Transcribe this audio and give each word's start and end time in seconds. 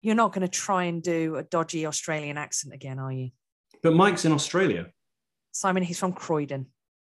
You're 0.00 0.14
not 0.14 0.32
going 0.32 0.42
to 0.42 0.48
try 0.48 0.84
and 0.84 1.02
do 1.02 1.34
a 1.36 1.42
dodgy 1.42 1.84
Australian 1.84 2.38
accent 2.38 2.72
again, 2.72 3.00
are 3.00 3.10
you? 3.10 3.30
But 3.82 3.94
Mike's 3.94 4.24
in 4.24 4.30
Australia. 4.30 4.86
Simon, 5.50 5.82
he's 5.82 5.98
from 5.98 6.12
Croydon. 6.12 6.66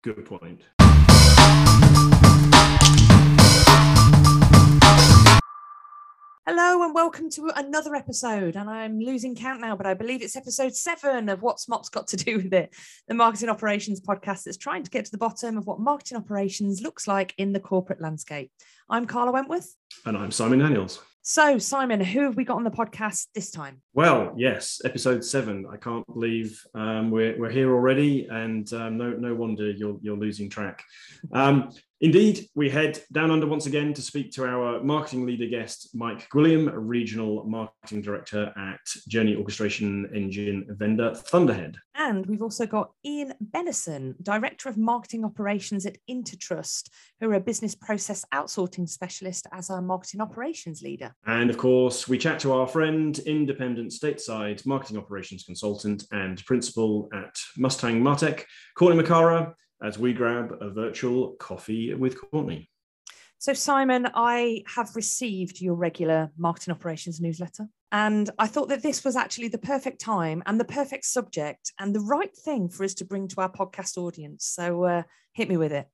Good 0.05 0.25
point. 0.25 0.61
Hello 6.47 6.85
and 6.85 6.95
welcome 6.95 7.29
to 7.31 7.51
another 7.57 7.97
episode. 7.97 8.55
And 8.55 8.71
I'm 8.71 9.01
losing 9.01 9.35
count 9.35 9.61
now, 9.61 9.75
but 9.75 9.87
I 9.87 9.95
believe 9.95 10.23
it's 10.23 10.37
episode 10.37 10.77
seven 10.77 11.29
of 11.29 11.43
What's 11.43 11.69
Mops 11.69 11.89
Got 11.89 12.07
to 12.09 12.17
Do 12.17 12.37
with 12.37 12.53
It, 12.53 12.73
the 13.09 13.15
marketing 13.15 13.49
operations 13.49 14.01
podcast 14.01 14.45
that's 14.45 14.57
trying 14.57 14.85
to 14.85 14.91
get 14.91 15.07
to 15.07 15.11
the 15.11 15.19
bottom 15.19 15.59
of 15.59 15.67
what 15.67 15.81
marketing 15.81 16.19
operations 16.19 16.81
looks 16.83 17.09
like 17.09 17.35
in 17.37 17.53
the 17.53 17.59
corporate 17.59 18.01
landscape. 18.01 18.53
I'm 18.89 19.07
Carla 19.07 19.33
Wentworth. 19.33 19.75
And 20.05 20.17
I'm 20.17 20.31
Simon 20.31 20.61
Daniels. 20.61 21.01
So, 21.29 21.59
Simon, 21.59 22.01
who 22.01 22.23
have 22.23 22.37
we 22.37 22.45
got 22.45 22.57
on 22.57 22.63
the 22.63 22.71
podcast 22.71 23.27
this 23.35 23.51
time? 23.51 23.83
Well, 23.95 24.33
yes, 24.37 24.81
episode 24.85 25.25
seven. 25.25 25.67
I 25.69 25.77
can't 25.77 26.07
believe 26.07 26.63
um, 26.73 27.11
we're, 27.11 27.37
we're 27.37 27.51
here 27.51 27.75
already, 27.75 28.29
and 28.31 28.73
um, 28.73 28.97
no 28.97 29.11
no 29.11 29.35
wonder 29.35 29.69
you're 29.73 29.99
you're 30.03 30.17
losing 30.17 30.49
track. 30.49 30.85
Um, 31.33 31.73
Indeed, 32.03 32.47
we 32.55 32.69
head 32.69 33.03
down 33.11 33.31
under 33.31 33.47
once 33.47 33.65
again 33.65 33.95
to 33.95 34.03
speak 34.03 34.31
to 34.33 34.45
our 34.45 34.83
marketing 34.83 35.25
leader 35.25 35.47
guest, 35.47 35.95
Mike 35.95 36.29
Gwilliam, 36.29 36.71
Regional 36.75 37.45
Marketing 37.45 38.03
Director 38.03 38.53
at 38.55 38.81
Journey 39.09 39.35
Orchestration 39.35 40.11
Engine 40.15 40.67
vendor 40.69 41.15
Thunderhead. 41.15 41.77
And 41.95 42.27
we've 42.27 42.43
also 42.43 42.67
got 42.67 42.91
Ian 43.03 43.33
Bennison, 43.43 44.15
Director 44.23 44.69
of 44.69 44.77
Marketing 44.77 45.25
Operations 45.25 45.87
at 45.87 45.97
Intertrust, 46.09 46.91
who 47.19 47.31
are 47.31 47.37
a 47.37 47.41
business 47.41 47.75
process 47.75 48.27
outsourcing 48.35 48.87
specialist 48.87 49.47
as 49.53 49.71
our 49.71 49.81
marketing 49.81 50.21
operations 50.21 50.83
leader. 50.83 51.15
And 51.25 51.49
of 51.49 51.57
course, 51.57 52.07
we 52.07 52.19
chat 52.19 52.39
to 52.41 52.53
our 52.53 52.67
friend, 52.67 53.19
independent 53.21 53.93
stateside 53.93 54.67
marketing 54.67 54.99
operations 54.99 55.45
consultant 55.45 56.05
and 56.13 56.45
principal 56.45 57.09
at 57.15 57.35
Mustang 57.57 58.03
Martech, 58.03 58.45
Courtney 58.75 59.03
Makara 59.03 59.55
as 59.83 59.99
we 59.99 60.13
grab 60.13 60.57
a 60.61 60.71
virtual 60.71 61.33
coffee 61.39 61.95
with 61.95 62.21
Courtney. 62.21 62.71
So, 63.39 63.53
Simon, 63.53 64.09
I 64.15 64.63
have 64.75 64.97
received 64.97 65.61
your 65.61 65.75
regular 65.75 66.31
marketing 66.39 66.73
operations 66.73 67.21
newsletter, 67.21 67.69
and 67.93 68.31
I 68.39 68.47
thought 68.47 68.69
that 68.71 68.83
this 68.83 69.05
was 69.05 69.15
actually 69.15 69.49
the 69.49 69.59
perfect 69.59 70.01
time 70.01 70.43
and 70.47 70.59
the 70.59 70.65
perfect 70.65 71.05
subject 71.05 71.73
and 71.79 71.95
the 71.95 72.01
right 72.01 72.35
thing 72.35 72.69
for 72.69 72.85
us 72.85 72.95
to 72.95 73.05
bring 73.05 73.29
to 73.29 73.41
our 73.43 73.53
podcast 73.53 73.99
audience. 73.99 74.47
So, 74.47 74.85
uh, 74.85 75.03
hit 75.35 75.49
me 75.49 75.57
with 75.57 75.73
it. 75.73 75.87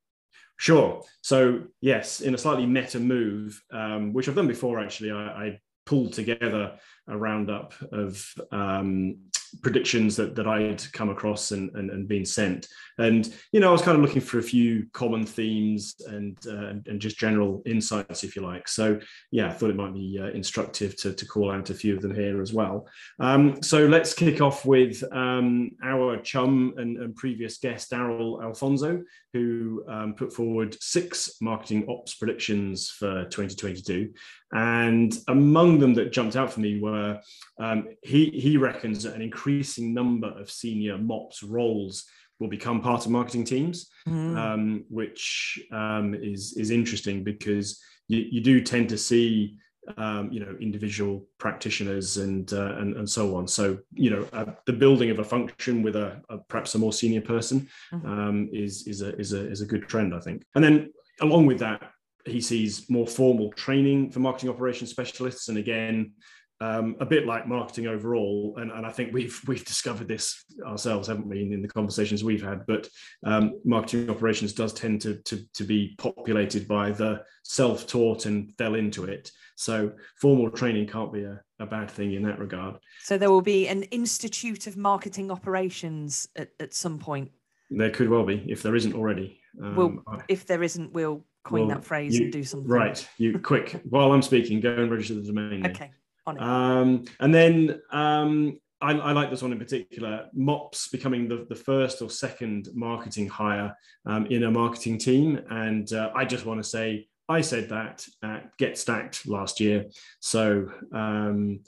Sure. 0.57 1.03
So, 1.23 1.65
yes, 1.81 2.21
in 2.21 2.35
a 2.35 2.39
slightly 2.39 2.67
meta 2.67 3.01
move, 3.01 3.61
um, 3.73 4.13
which 4.13 4.29
I've 4.29 4.37
done 4.37 4.47
before, 4.47 4.79
actually, 4.79 5.11
I, 5.11 5.25
I 5.25 5.61
pulled 5.85 6.13
together 6.13 6.79
a 7.09 7.19
roundup 7.19 7.75
of 7.91 8.25
um, 8.53 9.17
predictions 9.61 10.17
that, 10.17 10.35
that 10.35 10.47
I'd 10.47 10.83
come 10.93 11.11
across 11.11 11.53
and, 11.53 11.71
and, 11.75 11.91
and 11.91 12.09
been 12.09 12.25
sent. 12.25 12.69
And, 12.99 13.33
you 13.53 13.61
know, 13.61 13.69
I 13.69 13.73
was 13.73 13.83
kind 13.83 13.97
of 13.97 14.03
looking 14.03 14.23
for 14.23 14.39
a 14.39 14.43
few 14.43 14.87
common 14.93 15.25
themes 15.25 15.97
and, 16.07 16.39
uh, 16.47 16.75
and 16.87 17.01
just 17.01 17.19
general 17.19 17.63
insights, 17.67 18.25
if 18.25 18.37
you 18.37 18.43
like. 18.43 18.69
So, 18.69 19.01
yeah, 19.31 19.49
I 19.49 19.53
thought 19.53 19.71
it 19.71 19.77
might 19.77 19.95
be 19.95 20.19
uh, 20.21 20.29
instructive 20.29 20.97
to, 20.97 21.13
to 21.13 21.27
call 21.27 21.51
out 21.51 21.71
a 21.71 21.75
few 21.75 21.97
of 21.97 22.03
them 22.03 22.15
here 22.15 22.41
as 22.41 22.53
well. 22.53 22.87
Um, 23.19 23.63
so 23.63 23.87
let's 23.87 24.15
kick 24.15 24.41
off 24.41 24.65
with 24.65 25.03
um, 25.13 25.73
our 25.83 26.19
chum 26.19 26.75
and, 26.77 26.99
and 26.99 27.17
previous 27.17 27.59
guest, 27.59 27.91
Darrell 27.91 28.43
Alfonso, 28.43 29.03
who 29.33 29.85
um, 29.89 30.15
put 30.15 30.33
forward 30.33 30.77
six 30.81 31.41
marketing 31.41 31.87
ops 31.89 32.15
predictions 32.15 32.91
for 32.91 33.25
2022. 33.25 34.13
And 34.53 35.17
among 35.29 35.79
them 35.79 35.95
that 35.95 36.13
jumped 36.13 36.37
out 36.37 36.53
for 36.53 36.61
me 36.61 36.79
were 36.79 37.21
um, 37.59 37.89
he, 38.03 38.27
he 38.31 38.57
reckons 38.57 39.03
that 39.03 39.15
an 39.15 39.23
increasing 39.23 39.95
number 39.95 40.29
of 40.29 40.51
senior 40.51 40.99
MOPS 40.99 41.43
roles 41.43 42.05
will 42.39 42.49
become 42.49 42.81
part 42.81 43.07
of 43.07 43.13
marketing 43.13 43.45
teams, 43.45 43.89
mm. 44.07 44.37
um, 44.37 44.85
which 44.89 45.59
um, 45.73 46.15
is, 46.15 46.57
is 46.57 46.71
interesting 46.71 47.25
because 47.25 47.81
you, 48.09 48.27
you 48.31 48.41
do 48.43 48.61
tend 48.61 48.89
to 48.91 48.99
see 48.99 49.57
um, 49.97 50.31
you 50.33 50.39
know 50.39 50.57
individual 50.61 51.27
practitioners 51.39 52.17
and, 52.17 52.53
uh, 52.53 52.77
and 52.77 52.97
and 52.97 53.09
so 53.09 53.37
on. 53.37 53.49
So 53.49 53.79
you 53.93 54.11
know 54.11 54.29
uh, 54.33 54.47
the 54.67 54.73
building 54.73 55.11
of 55.11 55.19
a 55.19 55.25
function 55.25 55.83
with 55.83 55.97
a, 55.97 56.23
a 56.29 56.39
perhaps 56.39 56.75
a 56.75 56.79
more 56.79 56.93
senior 56.93 57.21
person 57.21 57.69
mm-hmm. 57.93 58.07
um, 58.07 58.49
is 58.53 58.87
is 58.87 59.03
a 59.03 59.17
is 59.17 59.33
a 59.33 59.51
is 59.51 59.61
a 59.61 59.67
good 59.67 59.89
trend, 59.89 60.15
I 60.15 60.21
think. 60.21 60.45
And 60.55 60.63
then 60.63 60.93
along 61.21 61.47
with 61.47 61.59
that, 61.61 61.91
he 62.25 62.41
sees 62.41 62.89
more 62.89 63.07
formal 63.07 63.53
training 63.53 64.11
for 64.11 64.21
marketing 64.21 64.51
operations 64.51 64.91
specialists, 64.91 65.49
and 65.49 65.59
again. 65.59 66.13
Um, 66.61 66.95
a 67.01 67.05
bit 67.05 67.27
like 67.27 67.49
marketing 67.49 67.89
overall, 67.89 68.55
and, 68.59 68.71
and 68.71 68.87
I 68.87 68.91
think 68.93 69.13
we've 69.13 69.41
we've 69.49 69.65
discovered 69.65 70.07
this 70.07 70.45
ourselves, 70.65 71.09
haven't 71.09 71.27
we, 71.27 71.43
in, 71.43 71.53
in 71.53 71.61
the 71.61 71.67
conversations 71.67 72.23
we've 72.23 72.45
had. 72.45 72.65
But 72.67 72.89
um, 73.27 73.59
marketing 73.65 74.09
operations 74.09 74.53
does 74.53 74.73
tend 74.73 75.01
to, 75.01 75.17
to 75.23 75.41
to 75.55 75.65
be 75.65 75.97
populated 75.99 76.69
by 76.69 76.93
the 76.93 77.25
self-taught 77.43 78.27
and 78.27 78.55
fell 78.59 78.77
into 78.77 79.07
it. 79.07 79.33
So 79.57 79.93
formal 80.21 80.51
training 80.51 80.87
can't 80.87 81.13
be 81.13 81.25
a, 81.25 81.41
a 81.59 81.67
bad 81.67 81.91
thing 81.91 82.13
in 82.15 82.23
that 82.25 82.39
regard. 82.39 82.79
So 83.03 83.19
there 83.19 83.31
will 83.31 83.43
be 83.43 83.69
an 83.69 83.85
institute 83.85 84.67
of 84.67 84.77
marketing 84.77 85.31
operations 85.31 86.29
at, 86.37 86.51
at 86.61 86.75
some 86.75 86.99
point. 86.99 87.31
There 87.71 87.91
could 87.91 88.09
well 88.09 88.25
be, 88.25 88.45
if 88.49 88.63
there 88.63 88.77
isn't 88.77 88.95
already. 88.95 89.41
Um, 89.63 89.77
well, 89.77 90.23
if 90.29 90.47
there 90.47 90.63
isn't, 90.63 90.93
we'll 90.93 91.25
coin 91.45 91.67
well, 91.67 91.77
that 91.77 91.85
phrase 91.85 92.19
you, 92.19 92.25
and 92.25 92.33
do 92.33 92.45
something. 92.45 92.69
Right. 92.69 93.07
You 93.19 93.39
quick 93.39 93.81
while 93.89 94.13
I'm 94.13 94.23
speaking, 94.23 94.61
go 94.61 94.75
and 94.75 94.91
register 94.91 95.15
the 95.15 95.23
domain. 95.23 95.61
Name. 95.61 95.67
Okay. 95.67 95.91
On 96.27 96.37
it. 96.37 96.43
Um, 96.43 97.05
and 97.19 97.35
then 97.35 97.81
um, 97.91 98.59
I, 98.81 98.93
I, 98.93 99.13
like 99.13 99.31
this 99.31 99.43
one 99.43 99.53
in 99.53 99.59
particular. 99.59 100.29
MOPS 100.33 100.89
becoming 100.89 101.29
the, 101.29 101.47
the 101.49 101.55
first 101.55 102.01
or 102.01 102.11
second 102.11 102.69
marketing 102.75 103.29
hire 103.29 103.77
um, 104.07 104.27
in 104.27 104.45
a 104.45 104.51
marketing 104.51 104.99
team, 104.99 105.41
and 105.51 105.93
uh, 105.93 106.11
I 106.15 106.25
just 106.25 106.47
want 106.47 106.63
to 106.63 106.69
say 106.69 107.09
I 107.29 107.41
said 107.41 107.69
that 107.71 108.07
at 108.23 108.57
Get 108.57 108.79
Stacked 108.79 109.27
last 109.27 109.59
year. 109.59 109.87
So 110.21 110.71
um, 110.93 111.61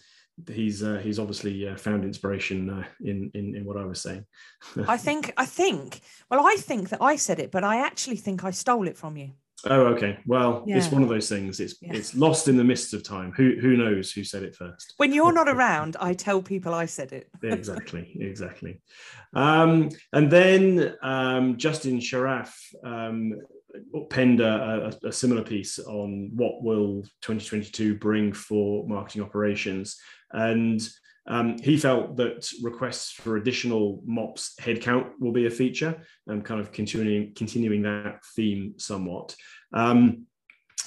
he's 0.51 0.83
uh, 0.83 1.01
he's 1.03 1.19
obviously 1.19 1.69
uh, 1.69 1.77
found 1.77 2.05
inspiration 2.05 2.71
uh, 2.71 2.85
in, 3.01 3.31
in 3.35 3.55
in 3.57 3.65
what 3.65 3.77
I 3.77 3.85
was 3.85 4.01
saying. 4.01 4.27
I 4.89 4.97
think 4.97 5.33
I 5.37 5.47
think 5.47 6.01
well 6.31 6.47
I 6.47 6.57
think 6.57 6.91
that 6.91 7.03
I 7.03 7.17
said 7.17 7.39
it, 7.39 7.51
but 7.51 7.65
I 7.65 7.79
actually 7.79 8.17
think 8.17 8.45
I 8.45 8.51
stole 8.51 8.89
it 8.89 8.97
from 8.97 9.17
you. 9.17 9.33
Oh, 9.67 9.87
okay. 9.87 10.19
Well, 10.27 10.65
yeah. 10.67 10.77
it's 10.77 10.91
one 10.91 11.03
of 11.03 11.09
those 11.09 11.29
things. 11.29 11.61
It's 11.61 11.75
yeah. 11.81 11.95
it's 11.95 12.15
lost 12.15 12.49
in 12.49 12.57
the 12.57 12.65
mists 12.65 12.93
of 12.93 13.03
time. 13.03 13.33
Who 13.37 13.57
who 13.61 13.77
knows 13.77 14.13
who 14.13 14.25
said 14.25 14.43
it 14.43 14.55
first? 14.55 14.95
When 14.97 15.13
you're 15.13 15.33
not 15.33 15.49
around, 15.57 15.97
I 16.01 16.15
tell 16.15 16.43
people 16.43 16.75
I 16.75 16.87
said 16.87 17.13
it. 17.13 17.29
exactly, 17.43 18.17
exactly. 18.21 18.81
Um, 19.35 19.91
and 20.13 20.31
then 20.31 20.97
um, 21.03 21.57
Justin 21.57 21.99
Sharaf 21.99 22.53
um, 22.85 23.41
penned 24.11 24.41
a, 24.41 24.93
a, 25.03 25.09
a, 25.09 25.13
similar 25.13 25.43
piece 25.43 25.79
on 25.81 26.31
what 26.35 26.63
will 26.63 27.03
2022 27.23 27.97
bring 27.97 28.33
for 28.33 28.87
marketing 28.87 29.23
operations, 29.23 29.97
and 30.33 30.81
um, 31.27 31.59
he 31.59 31.77
felt 31.77 32.17
that 32.17 32.49
requests 32.63 33.11
for 33.13 33.37
additional 33.37 34.03
MOPS 34.05 34.55
headcount 34.61 35.13
will 35.21 35.33
be 35.33 35.47
a 35.47 35.51
feature, 35.51 36.03
and 36.27 36.45
kind 36.45 36.61
of 36.61 36.73
continuing 36.73 37.35
continuing 37.35 37.83
that 37.83 38.21
theme 38.37 38.75
somewhat. 38.77 39.35
Um, 39.73 40.27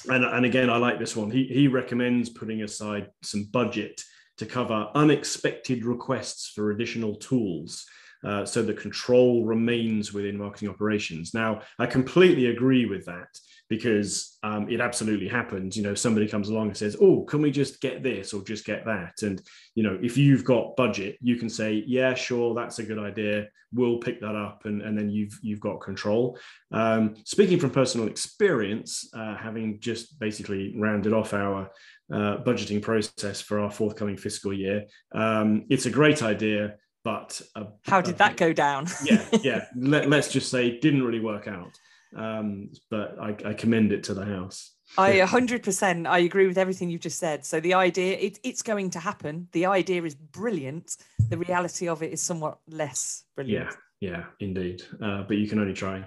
and, 0.08 0.24
and 0.24 0.44
again, 0.44 0.70
I 0.70 0.76
like 0.76 0.98
this 0.98 1.16
one. 1.16 1.30
He, 1.30 1.44
he 1.44 1.66
recommends 1.66 2.30
putting 2.30 2.62
aside 2.62 3.08
some 3.22 3.44
budget 3.50 4.02
to 4.36 4.46
cover 4.46 4.88
unexpected 4.94 5.84
requests 5.84 6.50
for 6.50 6.70
additional 6.70 7.16
tools. 7.16 7.84
Uh, 8.24 8.44
so 8.44 8.62
the 8.62 8.74
control 8.74 9.44
remains 9.44 10.12
within 10.12 10.38
marketing 10.38 10.68
operations. 10.68 11.34
Now, 11.34 11.62
I 11.78 11.86
completely 11.86 12.46
agree 12.46 12.86
with 12.86 13.04
that 13.06 13.28
because 13.68 14.38
um, 14.42 14.68
it 14.70 14.80
absolutely 14.80 15.28
happens. 15.28 15.76
You 15.76 15.82
know, 15.82 15.94
somebody 15.94 16.26
comes 16.26 16.48
along 16.48 16.68
and 16.68 16.76
says, 16.76 16.96
"Oh, 17.00 17.22
can 17.22 17.42
we 17.42 17.50
just 17.50 17.80
get 17.80 18.02
this 18.02 18.32
or 18.32 18.42
just 18.42 18.64
get 18.64 18.84
that?" 18.86 19.22
And 19.22 19.40
you 19.74 19.82
know, 19.82 19.98
if 20.02 20.16
you've 20.16 20.44
got 20.44 20.76
budget, 20.76 21.18
you 21.20 21.36
can 21.36 21.50
say, 21.50 21.84
"Yeah, 21.86 22.14
sure, 22.14 22.54
that's 22.54 22.78
a 22.78 22.84
good 22.84 22.98
idea. 22.98 23.48
We'll 23.72 23.98
pick 23.98 24.20
that 24.20 24.34
up," 24.34 24.64
and, 24.64 24.80
and 24.82 24.96
then 24.96 25.10
you've 25.10 25.38
you've 25.42 25.60
got 25.60 25.80
control. 25.80 26.38
Um, 26.72 27.14
speaking 27.24 27.60
from 27.60 27.70
personal 27.70 28.08
experience, 28.08 29.10
uh, 29.14 29.36
having 29.36 29.80
just 29.80 30.18
basically 30.18 30.74
rounded 30.78 31.12
off 31.12 31.34
our 31.34 31.70
uh, 32.12 32.38
budgeting 32.38 32.80
process 32.80 33.40
for 33.40 33.60
our 33.60 33.70
forthcoming 33.70 34.16
fiscal 34.16 34.52
year, 34.52 34.86
um, 35.14 35.66
it's 35.68 35.86
a 35.86 35.90
great 35.90 36.22
idea. 36.22 36.76
But 37.04 37.40
how 37.82 38.00
did 38.00 38.18
that 38.18 38.36
go 38.36 38.52
down? 38.52 38.86
yeah, 39.04 39.24
yeah. 39.42 39.64
Let, 39.76 40.10
let's 40.10 40.30
just 40.30 40.50
say 40.50 40.68
it 40.68 40.82
didn't 40.82 41.04
really 41.04 41.20
work 41.20 41.48
out 41.48 41.78
um, 42.16 42.70
but 42.90 43.18
I, 43.20 43.36
I, 43.44 43.54
commend 43.54 43.92
it 43.92 44.04
to 44.04 44.14
the 44.14 44.24
house. 44.24 44.72
I 44.96 45.18
100% 45.18 46.06
I 46.06 46.18
agree 46.20 46.46
with 46.46 46.56
everything 46.56 46.88
you've 46.88 47.02
just 47.02 47.18
said. 47.18 47.44
So 47.44 47.60
the 47.60 47.74
idea 47.74 48.16
it, 48.16 48.38
it's 48.42 48.62
going 48.62 48.90
to 48.90 48.98
happen. 48.98 49.48
The 49.52 49.66
idea 49.66 50.02
is 50.02 50.14
brilliant. 50.14 50.96
The 51.28 51.36
reality 51.36 51.88
of 51.88 52.02
it 52.02 52.12
is 52.12 52.22
somewhat 52.22 52.58
less 52.68 53.24
brilliant. 53.34 53.70
Yeah. 53.70 53.76
Yeah, 54.00 54.26
indeed. 54.38 54.82
Uh, 55.02 55.24
but 55.24 55.38
you 55.38 55.48
can 55.48 55.58
only 55.58 55.74
try. 55.74 56.06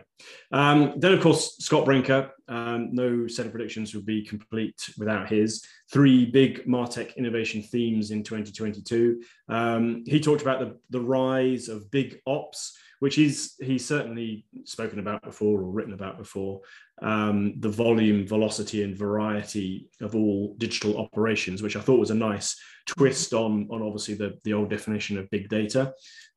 Um, 0.52 0.94
then, 0.98 1.14
of 1.14 1.20
course, 1.20 1.58
Scott 1.60 1.84
Brinker. 1.84 2.32
Um, 2.48 2.90
no 2.94 3.28
set 3.28 3.46
of 3.46 3.52
predictions 3.52 3.94
would 3.94 4.06
be 4.06 4.26
complete 4.26 4.90
without 4.98 5.30
his 5.30 5.66
three 5.92 6.26
big 6.26 6.66
Martech 6.66 7.16
innovation 7.18 7.62
themes 7.62 8.12
in 8.12 8.24
2022. 8.24 9.22
Um, 9.50 10.04
he 10.06 10.22
talked 10.22 10.42
about 10.42 10.60
the, 10.60 10.78
the 10.90 11.04
rise 11.04 11.68
of 11.68 11.92
big 11.92 12.22
ops, 12.26 12.78
which 13.00 13.18
is 13.18 13.56
he's 13.60 13.86
certainly 13.86 14.46
spoken 14.64 15.00
about 15.00 15.22
before 15.24 15.60
or 15.60 15.72
written 15.72 15.94
about 15.94 16.18
before. 16.18 16.62
Um, 17.02 17.60
the 17.60 17.70
volume, 17.70 18.26
velocity, 18.26 18.84
and 18.84 18.98
variety 18.98 19.90
of 20.00 20.16
all 20.16 20.56
digital 20.58 20.98
operations, 20.98 21.62
which 21.62 21.76
I 21.76 21.82
thought 21.82 22.00
was 22.00 22.12
a 22.12 22.16
nice 22.16 22.58
twist 22.86 23.34
on 23.34 23.68
on 23.70 23.82
obviously 23.82 24.14
the 24.14 24.38
the 24.46 24.54
old 24.54 24.70
definition 24.70 25.18
of 25.18 25.30
big 25.30 25.50
data. 25.50 25.94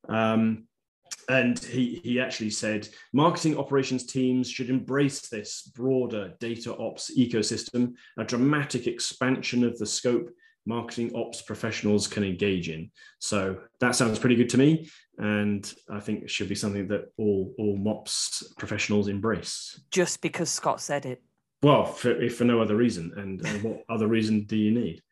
Um, 0.09 0.67
and 1.29 1.59
he, 1.59 2.01
he 2.05 2.21
actually 2.21 2.51
said 2.51 2.89
marketing 3.13 3.57
operations 3.59 4.07
teams 4.07 4.51
should 4.51 4.71
embrace 4.71 5.29
this 5.29 5.63
broader 5.75 6.35
data 6.41 6.77
ops 6.77 7.11
ecosystem, 7.17 7.95
a 8.19 8.25
dramatic 8.25 8.87
expansion 8.87 9.65
of 9.65 9.79
the 9.79 9.87
scope 9.87 10.31
marketing 10.67 11.15
ops 11.15 11.43
professionals 11.43 12.07
can 12.07 12.25
engage 12.25 12.69
in. 12.69 12.91
So 13.19 13.59
that 13.81 13.95
sounds 13.95 14.19
pretty 14.19 14.37
good 14.37 14.49
to 14.51 14.59
me. 14.59 14.89
And 15.19 15.71
I 15.91 16.01
think 16.01 16.23
it 16.23 16.31
should 16.31 16.49
be 16.49 16.55
something 16.55 16.89
that 16.89 17.13
all, 17.19 17.55
all 17.59 17.77
MOPS 17.77 18.55
professionals 18.59 19.09
embrace. 19.09 19.81
Just 19.91 20.21
because 20.21 20.51
Scott 20.51 20.81
said 20.81 21.07
it. 21.07 21.23
Well, 21.63 21.85
for, 21.85 22.11
if 22.21 22.37
for 22.37 22.45
no 22.45 22.61
other 22.61 22.77
reason. 22.77 23.13
And, 23.17 23.45
and 23.47 23.63
what 23.63 23.85
other 23.89 24.09
reason 24.09 24.45
do 24.45 24.57
you 24.57 24.71
need? 24.71 25.03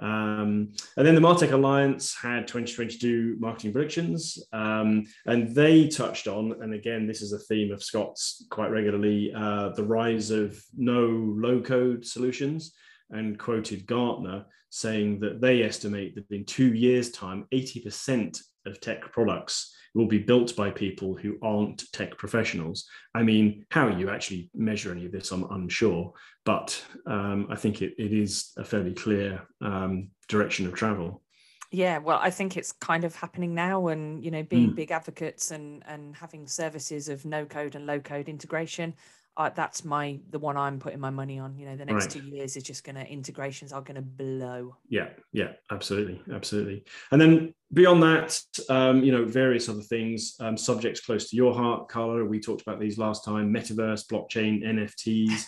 Um, 0.00 0.72
and 0.96 1.06
then 1.06 1.14
the 1.14 1.20
Martech 1.20 1.52
Alliance 1.52 2.14
had 2.14 2.46
2022 2.46 3.36
marketing 3.40 3.72
predictions, 3.72 4.38
um, 4.52 5.04
and 5.26 5.54
they 5.54 5.88
touched 5.88 6.28
on, 6.28 6.62
and 6.62 6.72
again, 6.72 7.06
this 7.06 7.20
is 7.20 7.32
a 7.32 7.38
theme 7.38 7.72
of 7.72 7.82
Scott's 7.82 8.46
quite 8.50 8.70
regularly, 8.70 9.32
uh, 9.34 9.70
the 9.70 9.84
rise 9.84 10.30
of 10.30 10.62
no 10.76 11.06
low 11.06 11.60
code 11.60 12.06
solutions, 12.06 12.74
and 13.10 13.38
quoted 13.38 13.86
Gartner 13.86 14.44
saying 14.70 15.18
that 15.20 15.40
they 15.40 15.62
estimate 15.62 16.14
that 16.14 16.30
in 16.30 16.44
two 16.44 16.74
years' 16.74 17.10
time, 17.10 17.46
80% 17.52 18.38
of 18.66 18.80
tech 18.80 19.00
products 19.12 19.74
will 19.94 20.06
be 20.06 20.18
built 20.18 20.54
by 20.56 20.70
people 20.70 21.14
who 21.14 21.36
aren't 21.42 21.90
tech 21.92 22.16
professionals. 22.16 22.86
I 23.14 23.22
mean, 23.22 23.66
how 23.70 23.88
you 23.88 24.10
actually 24.10 24.50
measure 24.54 24.92
any 24.92 25.06
of 25.06 25.12
this, 25.12 25.30
I'm 25.30 25.44
unsure, 25.50 26.12
but 26.44 26.82
um, 27.06 27.46
I 27.50 27.56
think 27.56 27.82
it, 27.82 27.94
it 27.98 28.12
is 28.12 28.52
a 28.56 28.64
fairly 28.64 28.94
clear 28.94 29.46
um, 29.60 30.10
direction 30.28 30.66
of 30.66 30.74
travel. 30.74 31.22
Yeah, 31.70 31.98
well, 31.98 32.18
I 32.22 32.30
think 32.30 32.56
it's 32.56 32.72
kind 32.72 33.04
of 33.04 33.14
happening 33.14 33.54
now, 33.54 33.88
and 33.88 34.24
you 34.24 34.30
know, 34.30 34.42
being 34.42 34.70
mm. 34.70 34.74
big 34.74 34.90
advocates 34.90 35.50
and 35.50 35.82
and 35.86 36.16
having 36.16 36.46
services 36.46 37.10
of 37.10 37.26
no 37.26 37.44
code 37.44 37.74
and 37.74 37.86
low 37.86 38.00
code 38.00 38.30
integration 38.30 38.94
uh, 39.38 39.50
that's 39.54 39.84
my 39.84 40.18
the 40.30 40.38
one 40.38 40.56
I'm 40.56 40.80
putting 40.80 40.98
my 40.98 41.10
money 41.10 41.38
on. 41.38 41.56
You 41.56 41.66
know, 41.66 41.76
the 41.76 41.84
next 41.84 42.06
right. 42.06 42.22
two 42.22 42.28
years 42.28 42.56
is 42.56 42.64
just 42.64 42.82
going 42.82 42.96
to 42.96 43.06
integrations 43.06 43.72
are 43.72 43.80
going 43.80 43.94
to 43.94 44.02
blow. 44.02 44.76
Yeah, 44.88 45.10
yeah, 45.32 45.52
absolutely, 45.70 46.20
absolutely. 46.34 46.84
And 47.12 47.20
then 47.20 47.54
beyond 47.72 48.02
that, 48.02 48.40
um, 48.68 49.04
you 49.04 49.12
know, 49.12 49.24
various 49.24 49.68
other 49.68 49.80
things, 49.80 50.34
um, 50.40 50.56
subjects 50.56 51.00
close 51.00 51.30
to 51.30 51.36
your 51.36 51.54
heart, 51.54 51.88
Carla. 51.88 52.24
We 52.24 52.40
talked 52.40 52.62
about 52.62 52.80
these 52.80 52.98
last 52.98 53.24
time: 53.24 53.54
metaverse, 53.54 54.08
blockchain, 54.08 54.64
NFTs, 54.64 55.44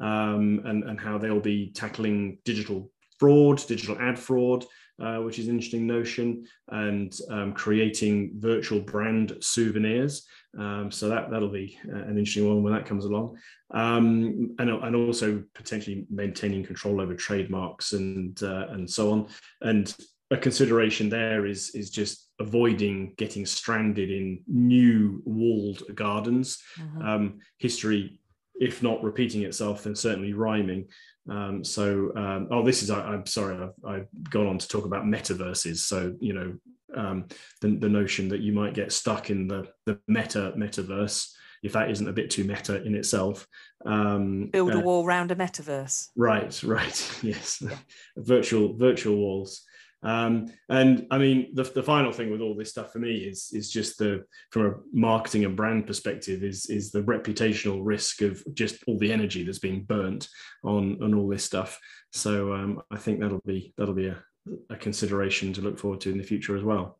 um, 0.00 0.62
and 0.64 0.84
and 0.84 0.98
how 0.98 1.18
they'll 1.18 1.38
be 1.38 1.70
tackling 1.72 2.38
digital 2.46 2.90
fraud, 3.18 3.62
digital 3.66 3.98
ad 4.00 4.18
fraud. 4.18 4.64
Uh, 5.02 5.18
which 5.18 5.40
is 5.40 5.48
an 5.48 5.54
interesting 5.56 5.88
notion, 5.88 6.46
and 6.68 7.18
um, 7.28 7.52
creating 7.52 8.30
virtual 8.36 8.78
brand 8.78 9.36
souvenirs. 9.40 10.24
Um, 10.56 10.88
so 10.92 11.08
that 11.08 11.32
that'll 11.32 11.48
be 11.48 11.76
uh, 11.92 11.96
an 11.96 12.16
interesting 12.16 12.46
one 12.46 12.62
when 12.62 12.72
that 12.74 12.86
comes 12.86 13.04
along, 13.04 13.36
um, 13.72 14.54
and 14.60 14.70
and 14.70 14.94
also 14.94 15.42
potentially 15.52 16.06
maintaining 16.10 16.64
control 16.64 17.00
over 17.00 17.16
trademarks 17.16 17.92
and 17.92 18.40
uh, 18.44 18.68
and 18.70 18.88
so 18.88 19.10
on. 19.10 19.26
And 19.62 19.92
a 20.30 20.36
consideration 20.36 21.08
there 21.08 21.44
is 21.44 21.70
is 21.74 21.90
just 21.90 22.30
avoiding 22.38 23.14
getting 23.16 23.46
stranded 23.46 24.12
in 24.12 24.42
new 24.46 25.22
walled 25.24 25.82
gardens. 25.96 26.62
Mm-hmm. 26.78 27.02
Um, 27.02 27.38
history, 27.58 28.20
if 28.54 28.80
not 28.80 29.02
repeating 29.02 29.42
itself, 29.42 29.82
then 29.82 29.96
certainly 29.96 30.34
rhyming. 30.34 30.86
Um, 31.28 31.64
so, 31.64 32.12
um, 32.16 32.48
oh, 32.50 32.64
this 32.64 32.82
is, 32.82 32.90
I, 32.90 33.14
am 33.14 33.26
sorry, 33.26 33.56
I've, 33.56 33.90
I've, 33.90 34.08
gone 34.30 34.46
on 34.46 34.58
to 34.58 34.68
talk 34.68 34.84
about 34.84 35.04
metaverses. 35.04 35.78
So, 35.78 36.14
you 36.20 36.32
know, 36.32 36.54
um, 36.94 37.26
the, 37.60 37.76
the 37.76 37.88
notion 37.88 38.28
that 38.28 38.40
you 38.40 38.52
might 38.52 38.74
get 38.74 38.92
stuck 38.92 39.30
in 39.30 39.48
the, 39.48 39.66
the 39.86 39.98
meta 40.06 40.52
metaverse, 40.56 41.30
if 41.62 41.72
that 41.72 41.90
isn't 41.90 42.08
a 42.08 42.12
bit 42.12 42.30
too 42.30 42.44
meta 42.44 42.82
in 42.84 42.94
itself. 42.94 43.46
Um, 43.86 44.50
Build 44.52 44.74
a 44.74 44.78
uh, 44.78 44.82
wall 44.82 45.04
around 45.04 45.30
a 45.30 45.36
metaverse. 45.36 46.10
Right, 46.14 46.62
right. 46.62 47.10
Yes. 47.22 47.62
Yeah. 47.62 47.76
virtual, 48.16 48.76
virtual 48.76 49.16
walls. 49.16 49.64
Um, 50.04 50.52
and 50.68 51.06
I 51.10 51.18
mean, 51.18 51.54
the, 51.54 51.64
the 51.64 51.82
final 51.82 52.12
thing 52.12 52.30
with 52.30 52.42
all 52.42 52.54
this 52.54 52.70
stuff 52.70 52.92
for 52.92 52.98
me 52.98 53.16
is 53.16 53.50
is 53.52 53.70
just 53.70 53.98
the 53.98 54.24
from 54.50 54.66
a 54.66 54.74
marketing 54.92 55.44
and 55.44 55.56
brand 55.56 55.86
perspective 55.86 56.44
is 56.44 56.66
is 56.66 56.90
the 56.90 57.02
reputational 57.02 57.80
risk 57.82 58.20
of 58.20 58.44
just 58.54 58.84
all 58.86 58.98
the 58.98 59.12
energy 59.12 59.42
that's 59.42 59.58
being 59.58 59.84
burnt 59.84 60.28
on 60.62 61.02
on 61.02 61.14
all 61.14 61.28
this 61.28 61.44
stuff. 61.44 61.80
So 62.12 62.52
um, 62.52 62.82
I 62.90 62.98
think 62.98 63.20
that'll 63.20 63.42
be 63.46 63.72
that'll 63.78 63.94
be 63.94 64.08
a, 64.08 64.22
a 64.70 64.76
consideration 64.76 65.52
to 65.54 65.62
look 65.62 65.78
forward 65.78 66.02
to 66.02 66.12
in 66.12 66.18
the 66.18 66.24
future 66.24 66.56
as 66.56 66.62
well. 66.62 66.98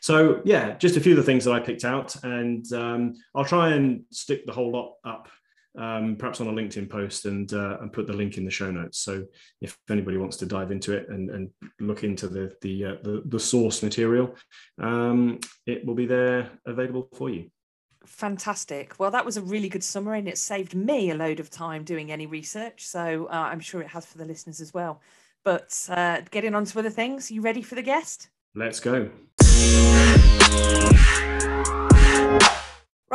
So 0.00 0.40
yeah, 0.44 0.76
just 0.78 0.96
a 0.96 1.00
few 1.00 1.12
of 1.12 1.18
the 1.18 1.22
things 1.22 1.44
that 1.44 1.52
I 1.52 1.60
picked 1.60 1.84
out, 1.84 2.16
and 2.24 2.70
um, 2.72 3.14
I'll 3.34 3.44
try 3.44 3.74
and 3.74 4.04
stick 4.10 4.46
the 4.46 4.52
whole 4.52 4.72
lot 4.72 4.94
up 5.04 5.28
um, 5.76 6.16
perhaps 6.16 6.40
on 6.40 6.48
a 6.48 6.52
LinkedIn 6.52 6.88
post 6.88 7.26
and 7.26 7.52
uh, 7.52 7.78
and 7.80 7.92
put 7.92 8.06
the 8.06 8.12
link 8.12 8.36
in 8.36 8.44
the 8.44 8.50
show 8.50 8.70
notes. 8.70 8.98
So 8.98 9.24
if 9.60 9.78
anybody 9.90 10.16
wants 10.16 10.36
to 10.38 10.46
dive 10.46 10.70
into 10.70 10.92
it 10.92 11.08
and, 11.08 11.30
and 11.30 11.50
look 11.80 12.04
into 12.04 12.28
the 12.28 12.52
the, 12.62 12.84
uh, 12.84 12.94
the, 13.02 13.22
the 13.26 13.40
source 13.40 13.82
material, 13.82 14.34
um, 14.80 15.40
it 15.66 15.84
will 15.84 15.94
be 15.94 16.06
there 16.06 16.50
available 16.66 17.08
for 17.14 17.30
you. 17.30 17.50
Fantastic. 18.04 18.98
Well, 18.98 19.10
that 19.10 19.24
was 19.24 19.36
a 19.36 19.42
really 19.42 19.68
good 19.68 19.82
summary, 19.82 20.20
and 20.20 20.28
it 20.28 20.38
saved 20.38 20.74
me 20.74 21.10
a 21.10 21.14
load 21.14 21.40
of 21.40 21.50
time 21.50 21.84
doing 21.84 22.12
any 22.12 22.26
research. 22.26 22.86
So 22.86 23.26
uh, 23.30 23.34
I'm 23.34 23.60
sure 23.60 23.80
it 23.80 23.88
has 23.88 24.06
for 24.06 24.18
the 24.18 24.24
listeners 24.24 24.60
as 24.60 24.72
well. 24.72 25.00
But 25.44 25.88
uh, 25.90 26.22
getting 26.30 26.54
on 26.54 26.64
to 26.64 26.78
other 26.78 26.90
things, 26.90 27.30
you 27.30 27.40
ready 27.40 27.62
for 27.62 27.74
the 27.74 27.82
guest? 27.82 28.28
Let's 28.54 28.80
go. 28.80 29.10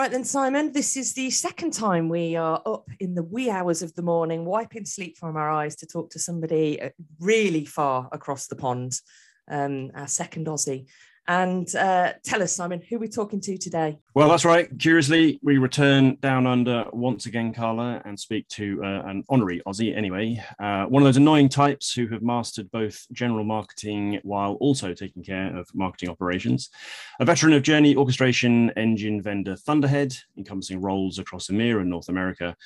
Right 0.01 0.09
then, 0.09 0.23
Simon, 0.23 0.71
this 0.71 0.97
is 0.97 1.13
the 1.13 1.29
second 1.29 1.73
time 1.73 2.09
we 2.09 2.35
are 2.35 2.59
up 2.65 2.89
in 2.99 3.13
the 3.13 3.21
wee 3.21 3.51
hours 3.51 3.83
of 3.83 3.93
the 3.93 4.01
morning, 4.01 4.45
wiping 4.45 4.83
sleep 4.83 5.15
from 5.15 5.37
our 5.37 5.51
eyes 5.51 5.75
to 5.75 5.85
talk 5.85 6.09
to 6.09 6.17
somebody 6.17 6.81
uh, 6.81 6.89
really 7.19 7.65
far 7.65 8.09
across 8.11 8.47
the 8.47 8.55
pond, 8.55 8.93
um, 9.47 9.91
our 9.93 10.07
second 10.07 10.47
Aussie. 10.47 10.87
And 11.31 11.73
uh, 11.77 12.11
tell 12.25 12.43
us, 12.43 12.53
Simon, 12.53 12.81
who 12.81 12.97
are 12.97 12.99
we 12.99 13.07
talking 13.07 13.39
to 13.39 13.57
today? 13.57 13.97
Well, 14.13 14.27
that's 14.27 14.43
right. 14.43 14.67
Curiously, 14.77 15.39
we 15.41 15.59
return 15.59 16.17
down 16.19 16.45
under 16.45 16.83
once 16.91 17.25
again, 17.25 17.53
Carla, 17.53 18.01
and 18.03 18.19
speak 18.19 18.49
to 18.49 18.81
uh, 18.83 19.03
an 19.05 19.23
honorary 19.29 19.61
Aussie 19.65 19.95
anyway. 19.95 20.43
Uh, 20.61 20.87
one 20.87 21.01
of 21.01 21.07
those 21.07 21.15
annoying 21.15 21.47
types 21.47 21.93
who 21.93 22.05
have 22.09 22.21
mastered 22.21 22.69
both 22.71 23.05
general 23.13 23.45
marketing 23.45 24.19
while 24.23 24.55
also 24.55 24.93
taking 24.93 25.23
care 25.23 25.57
of 25.57 25.73
marketing 25.73 26.09
operations. 26.09 26.69
A 27.21 27.23
veteran 27.23 27.53
of 27.53 27.63
journey 27.63 27.95
orchestration 27.95 28.69
engine 28.71 29.21
vendor 29.21 29.55
Thunderhead, 29.55 30.13
encompassing 30.37 30.81
roles 30.81 31.17
across 31.17 31.47
EMEA 31.47 31.79
and 31.79 31.89
North 31.89 32.09
America. 32.09 32.57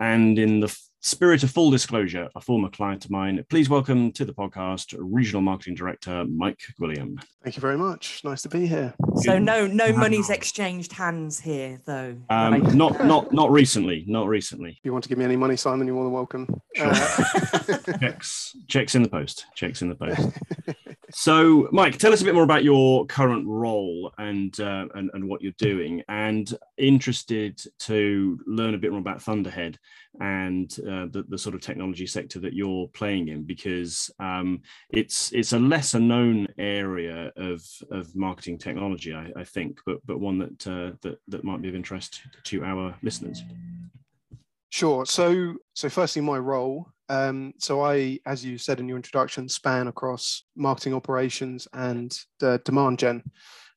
And 0.00 0.38
in 0.38 0.60
the 0.60 0.74
spirit 1.06 1.44
of 1.44 1.50
full 1.52 1.70
disclosure, 1.70 2.28
a 2.34 2.40
former 2.40 2.68
client 2.68 3.04
of 3.04 3.12
mine, 3.12 3.42
please 3.48 3.70
welcome 3.70 4.10
to 4.10 4.24
the 4.24 4.34
podcast 4.34 4.92
Regional 4.98 5.40
Marketing 5.40 5.76
Director 5.76 6.24
Mike 6.24 6.58
Gwilliam. 6.80 7.22
Thank 7.44 7.54
you 7.54 7.60
very 7.60 7.78
much. 7.78 8.22
Nice 8.24 8.42
to 8.42 8.48
be 8.48 8.66
here. 8.66 8.92
So 9.22 9.38
no 9.38 9.68
no 9.68 9.92
money's 9.92 10.30
exchanged 10.30 10.92
hands 10.92 11.38
here 11.38 11.80
though. 11.86 12.16
Um, 12.28 12.54
right? 12.54 12.74
Not 12.74 13.04
not 13.04 13.32
not 13.32 13.52
recently. 13.52 14.04
Not 14.08 14.26
recently. 14.26 14.70
If 14.70 14.80
you 14.82 14.92
want 14.92 15.04
to 15.04 15.08
give 15.08 15.18
me 15.18 15.24
any 15.24 15.36
money, 15.36 15.54
Simon, 15.54 15.86
you're 15.86 15.94
more 15.94 16.04
than 16.04 16.12
welcome. 16.12 16.48
Sure. 16.74 16.90
Uh... 16.90 17.78
checks 18.00 18.56
checks 18.66 18.94
in 18.96 19.04
the 19.04 19.08
post. 19.08 19.46
Checks 19.54 19.82
in 19.82 19.88
the 19.88 19.94
post. 19.94 20.28
so, 21.12 21.68
Mike, 21.70 21.98
tell 21.98 22.12
us 22.12 22.20
a 22.20 22.24
bit 22.24 22.34
more 22.34 22.42
about 22.42 22.64
your 22.64 23.06
current 23.06 23.46
role 23.46 24.12
and 24.18 24.58
uh, 24.58 24.86
and, 24.96 25.10
and 25.14 25.28
what 25.28 25.40
you're 25.40 25.52
doing, 25.56 26.02
and 26.08 26.52
interested 26.78 27.62
to 27.78 28.40
learn 28.44 28.74
a 28.74 28.78
bit 28.78 28.90
more 28.90 29.00
about 29.00 29.22
Thunderhead 29.22 29.78
and 30.20 30.72
uh, 30.80 31.06
the, 31.10 31.24
the 31.28 31.38
sort 31.38 31.54
of 31.54 31.60
technology 31.60 32.06
sector 32.06 32.38
that 32.40 32.54
you're 32.54 32.88
playing 32.88 33.28
in 33.28 33.42
because 33.42 34.10
um, 34.18 34.60
it's 34.90 35.32
it's 35.32 35.52
a 35.52 35.58
lesser 35.58 36.00
known 36.00 36.46
area 36.58 37.32
of 37.36 37.62
of 37.90 38.14
marketing 38.16 38.58
technology 38.58 39.14
I, 39.14 39.30
I 39.36 39.44
think 39.44 39.80
but 39.86 39.98
but 40.06 40.20
one 40.20 40.38
that 40.38 40.66
uh, 40.66 40.96
that 41.02 41.18
that 41.28 41.44
might 41.44 41.62
be 41.62 41.68
of 41.68 41.74
interest 41.74 42.22
to 42.44 42.64
our 42.64 42.94
listeners. 43.02 43.42
Sure. 44.70 45.06
So 45.06 45.54
so 45.74 45.88
firstly 45.88 46.22
my 46.22 46.38
role 46.38 46.88
um, 47.08 47.54
so 47.58 47.84
I, 47.84 48.18
as 48.26 48.44
you 48.44 48.58
said 48.58 48.80
in 48.80 48.88
your 48.88 48.96
introduction, 48.96 49.48
span 49.48 49.88
across 49.88 50.44
marketing 50.56 50.94
operations 50.94 51.68
and 51.72 52.16
uh, 52.42 52.58
demand 52.64 52.98
gen. 52.98 53.22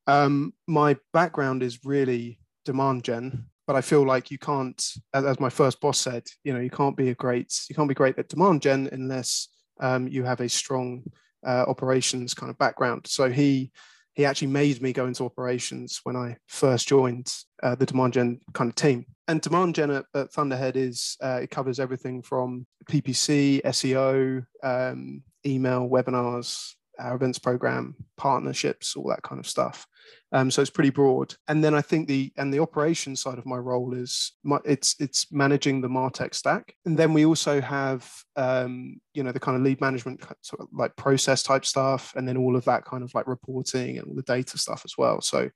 Um, 0.07 0.53
my 0.67 0.97
background 1.13 1.61
is 1.61 1.85
really 1.85 2.39
demand 2.65 3.03
gen, 3.03 3.45
but 3.69 3.75
I 3.75 3.81
feel 3.81 4.03
like 4.03 4.31
you 4.31 4.39
can't, 4.39 4.83
as, 5.13 5.25
as, 5.25 5.39
my 5.39 5.51
first 5.51 5.79
boss 5.79 5.99
said, 5.99 6.23
you 6.43 6.51
know, 6.51 6.59
you 6.59 6.71
can't 6.71 6.97
be 6.97 7.09
a 7.09 7.13
great, 7.13 7.53
you 7.69 7.75
can't 7.75 7.87
be 7.87 7.93
great 7.93 8.17
at 8.17 8.27
demand 8.27 8.63
gen 8.63 8.89
unless 8.91 9.47
um, 9.79 10.07
you 10.07 10.23
have 10.23 10.41
a 10.41 10.49
strong 10.49 11.03
uh, 11.45 11.65
operations 11.67 12.33
kind 12.33 12.49
of 12.49 12.57
background. 12.57 13.05
So 13.05 13.29
he 13.29 13.71
he 14.15 14.25
actually 14.25 14.47
made 14.47 14.81
me 14.81 14.91
go 14.91 15.05
into 15.05 15.23
operations 15.23 15.99
when 16.01 16.15
I 16.15 16.37
first 16.47 16.87
joined 16.87 17.31
uh, 17.61 17.75
the 17.75 17.85
demand 17.85 18.13
gen 18.13 18.39
kind 18.55 18.71
of 18.71 18.75
team. 18.75 19.05
And 19.27 19.39
demand 19.39 19.75
gen 19.75 19.91
at, 19.91 20.05
at 20.15 20.31
Thunderhead 20.31 20.75
is 20.75 21.15
uh, 21.21 21.41
it 21.43 21.51
covers 21.51 21.79
everything 21.79 22.23
from 22.23 22.65
PPC, 22.89 23.61
SEO, 23.61 24.45
um, 24.63 25.21
email, 25.45 25.87
webinars, 25.87 26.73
our 26.99 27.15
events 27.15 27.39
program, 27.39 27.95
partnerships, 28.17 28.95
all 28.95 29.07
that 29.09 29.23
kind 29.23 29.39
of 29.39 29.47
stuff. 29.47 29.87
Um, 30.31 30.51
so 30.51 30.61
it's 30.61 30.69
pretty 30.69 30.91
broad. 30.91 31.33
And 31.47 31.63
then 31.63 31.73
I 31.73 31.81
think 31.81 32.07
the 32.07 32.31
and 32.37 32.53
the 32.53 32.59
operations 32.59 33.21
side 33.21 33.37
of 33.37 33.45
my 33.45 33.57
role 33.57 33.93
is 33.93 34.33
my, 34.43 34.59
it's 34.63 34.95
it's 34.99 35.31
managing 35.31 35.81
the 35.81 35.87
Martech 35.87 36.35
stack. 36.35 36.75
And 36.85 36.97
then 36.97 37.13
we 37.13 37.25
also 37.25 37.61
have 37.61 38.11
um, 38.35 38.99
you 39.13 39.23
know 39.23 39.31
the 39.31 39.39
kind 39.39 39.57
of 39.57 39.63
lead 39.63 39.81
management 39.81 40.23
sort 40.41 40.61
of 40.61 40.67
like 40.71 40.95
process 40.95 41.41
type 41.41 41.65
stuff, 41.65 42.13
and 42.15 42.27
then 42.27 42.37
all 42.37 42.55
of 42.55 42.65
that 42.65 42.85
kind 42.85 43.03
of 43.03 43.13
like 43.15 43.27
reporting 43.27 43.97
and 43.97 44.07
all 44.07 44.15
the 44.15 44.21
data 44.23 44.57
stuff 44.57 44.83
as 44.85 44.93
well. 44.97 45.21
So 45.21 45.49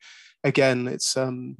again, 0.43 0.87
it's 0.87 1.15
um, 1.17 1.57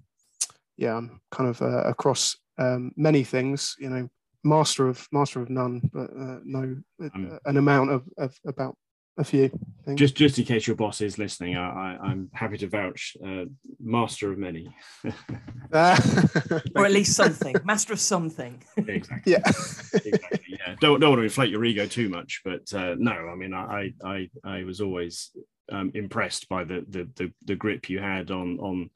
yeah, 0.78 0.96
I'm 0.96 1.22
kind 1.32 1.50
of 1.50 1.62
uh, 1.62 1.84
across 1.84 2.36
um, 2.58 2.92
many 2.96 3.24
things. 3.24 3.76
You 3.80 3.90
know, 3.90 4.10
master 4.44 4.88
of 4.88 5.08
master 5.12 5.42
of 5.42 5.50
none, 5.50 5.82
but 5.94 6.10
uh, 6.10 6.40
no, 6.44 6.78
um, 7.00 7.40
an 7.46 7.58
amount 7.58 7.92
of, 7.92 8.04
of 8.18 8.36
about 8.46 8.76
a 9.18 9.24
few. 9.24 9.50
Things. 9.86 10.00
Just 10.00 10.16
just 10.16 10.40
in 10.40 10.46
case 10.46 10.66
your 10.66 10.76
boss 10.76 11.02
is 11.02 11.18
listening, 11.18 11.58
I, 11.58 11.98
I 12.02 12.12
am 12.12 12.30
happy 12.34 12.58
to 12.58 12.68
vouch. 12.68 13.18
Uh, 13.24 13.46
master 13.80 14.32
of 14.32 14.38
many, 14.38 14.74
or 15.04 16.86
at 16.86 16.92
least 16.92 17.16
something. 17.16 17.56
Master 17.64 17.94
of 17.94 18.00
something. 18.00 18.64
exactly. 18.78 19.22
Yeah. 19.34 19.42
exactly. 19.46 20.40
Yeah. 20.48 20.76
Don't 20.80 21.00
don't 21.00 21.12
want 21.12 21.20
to 21.20 21.24
inflate 21.24 21.52
your 21.52 21.66
ego 21.66 21.86
too 21.86 22.10
much, 22.10 22.42
but 22.46 22.74
uh, 22.74 22.96
no, 22.98 23.12
I 23.12 23.36
mean, 23.36 23.54
I 23.54 23.94
I 24.04 24.30
I 24.44 24.64
was 24.64 24.82
always 24.82 25.32
um, 25.72 25.92
impressed 25.94 26.50
by 26.50 26.64
the, 26.64 26.86
the 26.88 27.10
the 27.16 27.32
the 27.46 27.56
grip 27.56 27.90
you 27.90 28.00
had 28.00 28.32
on 28.32 28.58
on 28.60 28.90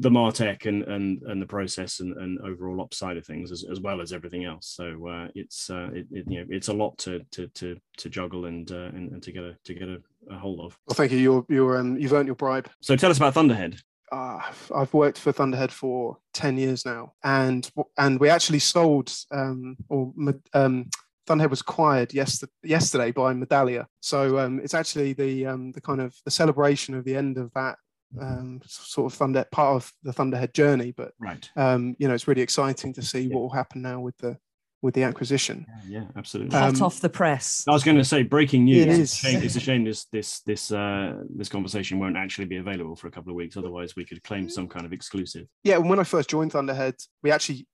the 0.00 0.10
martech 0.10 0.66
and 0.66 0.82
and 0.84 1.22
and 1.22 1.40
the 1.40 1.46
process 1.46 2.00
and, 2.00 2.16
and 2.16 2.40
overall 2.40 2.80
ops 2.80 2.98
side 2.98 3.16
of 3.16 3.24
things 3.24 3.52
as, 3.52 3.64
as 3.70 3.80
well 3.80 4.00
as 4.00 4.12
everything 4.12 4.44
else. 4.44 4.66
So 4.68 5.06
uh, 5.08 5.28
it's 5.34 5.70
uh, 5.70 5.90
it, 5.92 6.06
it, 6.10 6.24
you 6.28 6.40
know 6.40 6.46
it's 6.48 6.68
a 6.68 6.72
lot 6.72 6.98
to 6.98 7.20
to 7.32 7.46
to, 7.48 7.76
to 7.98 8.08
juggle 8.08 8.46
and, 8.46 8.70
uh, 8.70 8.86
and, 8.96 9.12
and 9.12 9.22
to 9.22 9.32
get 9.32 9.44
a 9.44 9.56
to 9.64 9.74
get 9.74 9.88
a, 9.88 9.98
a 10.30 10.38
hold 10.38 10.60
of. 10.60 10.76
Well 10.86 10.94
thank 10.94 11.12
you. 11.12 11.18
You're 11.18 11.46
you're 11.48 11.78
um, 11.78 11.96
you've 11.96 12.12
earned 12.12 12.26
your 12.26 12.34
bribe. 12.34 12.68
So 12.80 12.96
tell 12.96 13.10
us 13.10 13.18
about 13.18 13.34
thunderhead. 13.34 13.76
Uh, 14.12 14.40
I've 14.74 14.92
worked 14.94 15.18
for 15.18 15.32
Thunderhead 15.32 15.72
for 15.72 16.18
ten 16.32 16.56
years 16.58 16.84
now, 16.84 17.14
and 17.22 17.68
and 17.96 18.20
we 18.20 18.28
actually 18.28 18.60
sold 18.60 19.12
um, 19.30 19.76
or 19.88 20.12
um, 20.52 20.90
Thunderhead 21.26 21.50
was 21.50 21.62
acquired 21.62 22.12
yesterday, 22.12 22.52
yesterday 22.62 23.10
by 23.10 23.32
Medallia. 23.32 23.86
So 24.00 24.38
um, 24.38 24.60
it's 24.60 24.74
actually 24.74 25.14
the 25.14 25.46
um, 25.46 25.72
the 25.72 25.80
kind 25.80 26.00
of 26.00 26.14
the 26.24 26.30
celebration 26.30 26.94
of 26.94 27.04
the 27.04 27.16
end 27.16 27.38
of 27.38 27.50
that 27.54 27.76
um, 28.20 28.60
sort 28.66 29.12
of 29.12 29.16
thunder 29.16 29.44
part 29.50 29.76
of 29.76 29.92
the 30.02 30.12
Thunderhead 30.12 30.54
journey. 30.54 30.92
But 30.92 31.12
right, 31.18 31.48
um, 31.56 31.96
you 31.98 32.08
know, 32.08 32.14
it's 32.14 32.28
really 32.28 32.42
exciting 32.42 32.92
to 32.94 33.02
see 33.02 33.20
yeah. 33.20 33.34
what 33.34 33.42
will 33.42 33.50
happen 33.50 33.82
now 33.82 34.00
with 34.00 34.16
the 34.18 34.38
with 34.84 34.94
the 34.94 35.02
acquisition. 35.02 35.64
Yeah, 35.86 36.00
yeah 36.00 36.06
absolutely. 36.14 36.56
Hot 36.56 36.76
um, 36.76 36.82
off 36.82 37.00
the 37.00 37.08
press. 37.08 37.64
I 37.66 37.72
was 37.72 37.82
going 37.82 37.96
to 37.96 38.04
say 38.04 38.22
breaking 38.22 38.66
news. 38.66 38.84
It 38.84 38.88
is. 38.88 38.98
It's 39.00 39.12
a 39.12 39.16
shame, 39.16 39.42
it's 39.42 39.56
a 39.56 39.60
shame 39.60 39.84
this 39.84 40.04
this 40.12 40.40
this 40.40 40.70
uh, 40.70 41.14
this 41.34 41.48
conversation 41.48 41.98
won't 41.98 42.16
actually 42.16 42.44
be 42.44 42.58
available 42.58 42.94
for 42.94 43.08
a 43.08 43.10
couple 43.10 43.30
of 43.30 43.36
weeks. 43.36 43.56
Otherwise, 43.56 43.96
we 43.96 44.04
could 44.04 44.22
claim 44.22 44.48
some 44.48 44.68
kind 44.68 44.84
of 44.84 44.92
exclusive. 44.92 45.46
Yeah, 45.64 45.78
when 45.78 45.98
I 45.98 46.04
first 46.04 46.28
joined 46.28 46.52
Thunderhead, 46.52 46.96
we 47.22 47.30
actually 47.30 47.66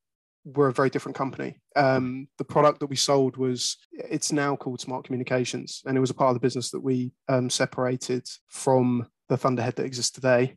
were 0.44 0.68
a 0.68 0.72
very 0.72 0.88
different 0.88 1.16
company. 1.16 1.60
Um, 1.76 2.28
the 2.38 2.44
product 2.44 2.80
that 2.80 2.86
we 2.86 2.96
sold 2.96 3.36
was 3.36 3.76
it's 3.92 4.32
now 4.32 4.54
called 4.54 4.80
Smart 4.80 5.04
Communications, 5.04 5.82
and 5.86 5.96
it 5.96 6.00
was 6.00 6.10
a 6.10 6.14
part 6.14 6.30
of 6.30 6.34
the 6.34 6.46
business 6.46 6.70
that 6.70 6.80
we 6.80 7.12
um, 7.28 7.50
separated 7.50 8.26
from 8.48 9.06
the 9.30 9.38
Thunderhead 9.38 9.76
that 9.76 9.86
exists 9.86 10.10
today, 10.10 10.56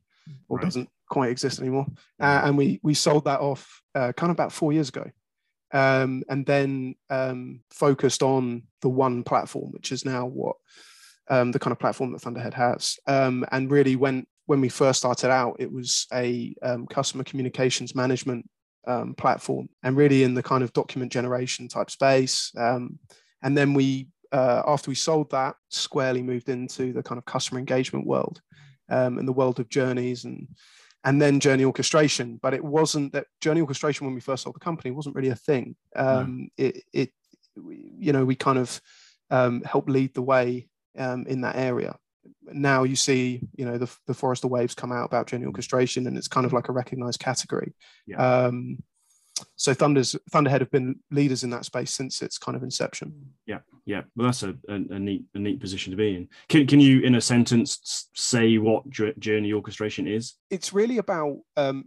or 0.50 0.58
right. 0.58 0.66
doesn't 0.66 0.90
quite 1.10 1.30
exist 1.30 1.60
anymore. 1.60 1.86
Uh, 2.20 2.42
and 2.44 2.58
we 2.58 2.80
we 2.84 2.94
sold 2.94 3.26
that 3.26 3.40
off 3.40 3.82
uh, 3.96 4.12
kind 4.12 4.30
of 4.30 4.36
about 4.36 4.52
four 4.52 4.74
years 4.74 4.90
ago, 4.90 5.10
um, 5.72 6.24
and 6.28 6.46
then 6.46 6.96
um, 7.10 7.62
focused 7.70 8.22
on 8.22 8.64
the 8.82 8.90
one 8.90 9.24
platform, 9.24 9.72
which 9.72 9.92
is 9.94 10.04
now 10.04 10.26
what 10.26 10.58
um, 11.30 11.52
the 11.52 11.60
kind 11.60 11.72
of 11.72 11.80
platform 11.80 12.12
that 12.12 12.22
Thunderhead 12.22 12.56
has. 12.56 12.98
Um, 13.08 13.46
and 13.52 13.72
really, 13.72 13.96
when 13.96 14.26
when 14.48 14.60
we 14.60 14.70
first 14.70 15.00
started 15.00 15.30
out, 15.30 15.58
it 15.60 15.72
was 15.72 16.08
a 16.12 16.54
um, 16.64 16.88
customer 16.88 17.24
communications 17.24 17.96
management 17.96 18.50
um, 18.88 19.14
platform, 19.14 19.70
and 19.84 19.96
really 19.96 20.24
in 20.24 20.34
the 20.34 20.44
kind 20.44 20.64
of 20.64 20.74
document 20.74 21.12
generation 21.12 21.68
type 21.68 21.92
space. 21.92 22.52
and 22.56 23.58
then 23.58 23.74
we 23.74 24.08
uh, 24.32 24.64
after 24.66 24.90
we 24.90 24.96
sold 24.96 25.30
that, 25.30 25.56
squarely 25.70 26.24
moved 26.24 26.50
into 26.50 26.92
the 26.92 27.04
kind 27.04 27.20
of 27.20 27.26
customer 27.26 27.60
engagement 27.60 28.08
world 28.08 28.42
um, 28.90 29.18
and 29.18 29.28
the 29.28 29.34
world 29.34 29.60
of 29.60 29.70
journeys 29.70 30.26
and 30.26 30.48
and 31.06 31.22
then 31.22 31.40
journey 31.40 31.66
orchestration. 31.66 32.40
But 32.42 32.54
it 32.54 32.64
wasn't 32.64 33.14
that 33.14 33.28
journey 33.42 33.62
orchestration 33.62 34.06
when 34.06 34.16
we 34.16 34.22
first 34.22 34.44
sold 34.44 34.56
the 34.56 34.60
company 34.60 34.92
wasn't 34.92 35.16
really 35.16 35.30
a 35.30 35.36
thing. 35.36 35.76
Um, 35.96 36.50
no. 36.58 36.66
It 36.66 36.84
it 36.94 37.10
you 37.56 38.14
know 38.14 38.26
we 38.26 38.36
kind 38.36 38.58
of 38.58 38.82
um, 39.30 39.62
helped 39.64 39.90
lead 39.90 40.14
the 40.14 40.22
way 40.22 40.68
um, 40.98 41.26
in 41.28 41.42
that 41.42 41.56
area. 41.56 41.96
Now 42.44 42.84
you 42.84 42.96
see, 42.96 43.42
you 43.56 43.66
know, 43.66 43.78
the, 43.78 43.94
the 44.08 44.14
Forrester 44.14 44.48
Waves 44.48 44.76
come 44.76 44.92
out 44.92 45.06
about 45.06 45.28
journey 45.28 45.46
orchestration, 45.46 46.08
and 46.08 46.18
it's 46.18 46.28
kind 46.28 46.46
of 46.46 46.54
like 46.54 46.70
a 46.70 46.74
recognized 46.74 47.20
category. 47.20 47.74
Yeah. 48.06 48.46
So 49.56 49.74
Thunder's 49.74 50.16
Thunderhead 50.32 50.62
have 50.62 50.72
been 50.72 51.00
leaders 51.12 51.44
in 51.44 51.50
that 51.52 51.66
space 51.66 51.92
since 51.92 52.22
its 52.22 52.38
kind 52.38 52.56
of 52.56 52.64
inception. 52.64 53.14
Yeah, 53.46 53.60
yeah. 53.86 54.02
Well, 54.16 54.28
that's 54.28 54.44
a, 54.44 54.56
a, 54.70 54.74
a 54.74 55.00
neat 55.00 55.24
a 55.34 55.40
neat 55.40 55.60
position 55.60 55.92
to 55.92 55.98
be 55.98 56.16
in. 56.16 56.30
Can 56.50 56.68
can 56.68 56.80
you, 56.80 57.02
in 57.02 57.16
a 57.16 57.22
sentence, 57.22 58.10
say 58.14 58.58
what 58.58 58.90
journey 58.90 59.54
orchestration 59.54 60.08
is? 60.08 60.36
It's 60.50 60.74
really 60.74 60.98
about 60.98 61.40
um, 61.58 61.86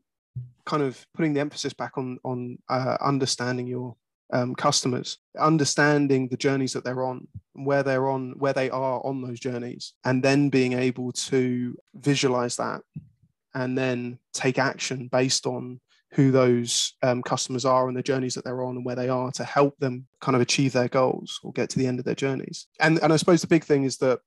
kind 0.65 0.83
of 0.83 1.07
putting 1.15 1.35
the 1.35 1.41
emphasis 1.41 1.73
back 1.73 1.99
on 1.99 2.19
on 2.25 2.59
uh, 2.69 2.97
understanding 3.01 3.67
your 3.67 3.97
um, 4.33 4.55
customers, 4.55 5.19
understanding 5.39 6.29
the 6.29 6.37
journeys 6.37 6.73
that 6.73 6.85
they're 6.85 7.05
on, 7.05 7.29
where 7.53 7.83
they're 7.83 8.09
on, 8.09 8.35
where 8.39 8.53
they 8.53 8.71
are 8.71 9.05
on 9.05 9.23
those 9.23 9.39
journeys, 9.39 9.93
and 10.05 10.23
then 10.23 10.49
being 10.49 10.73
able 10.73 11.13
to 11.13 11.77
visualize 11.95 12.57
that 12.57 12.81
and 13.55 13.77
then 13.77 14.19
take 14.35 14.59
action 14.59 15.09
based 15.09 15.47
on 15.47 15.81
who 16.17 16.31
those 16.31 16.95
um, 17.03 17.23
customers 17.23 17.67
are 17.67 17.89
and 17.89 17.97
the 17.97 18.03
journeys 18.03 18.35
that 18.35 18.43
they're 18.43 18.65
on 18.65 18.77
and 18.77 18.87
where 18.87 18.97
they 18.97 19.11
are 19.11 19.31
to 19.33 19.45
help 19.45 19.77
them 19.79 20.07
kind 20.23 20.35
of 20.35 20.41
achieve 20.41 20.73
their 20.73 20.89
goals 20.89 21.39
or 21.45 21.53
get 21.53 21.69
to 21.69 21.79
the 21.79 21.87
end 21.87 21.99
of 21.99 22.07
their 22.07 22.15
journeys. 22.15 22.67
And 22.81 22.99
and 23.03 23.13
I 23.13 23.17
suppose 23.17 23.43
the 23.43 23.47
big 23.47 23.65
thing 23.65 23.85
is 23.85 23.99
that 23.99 24.21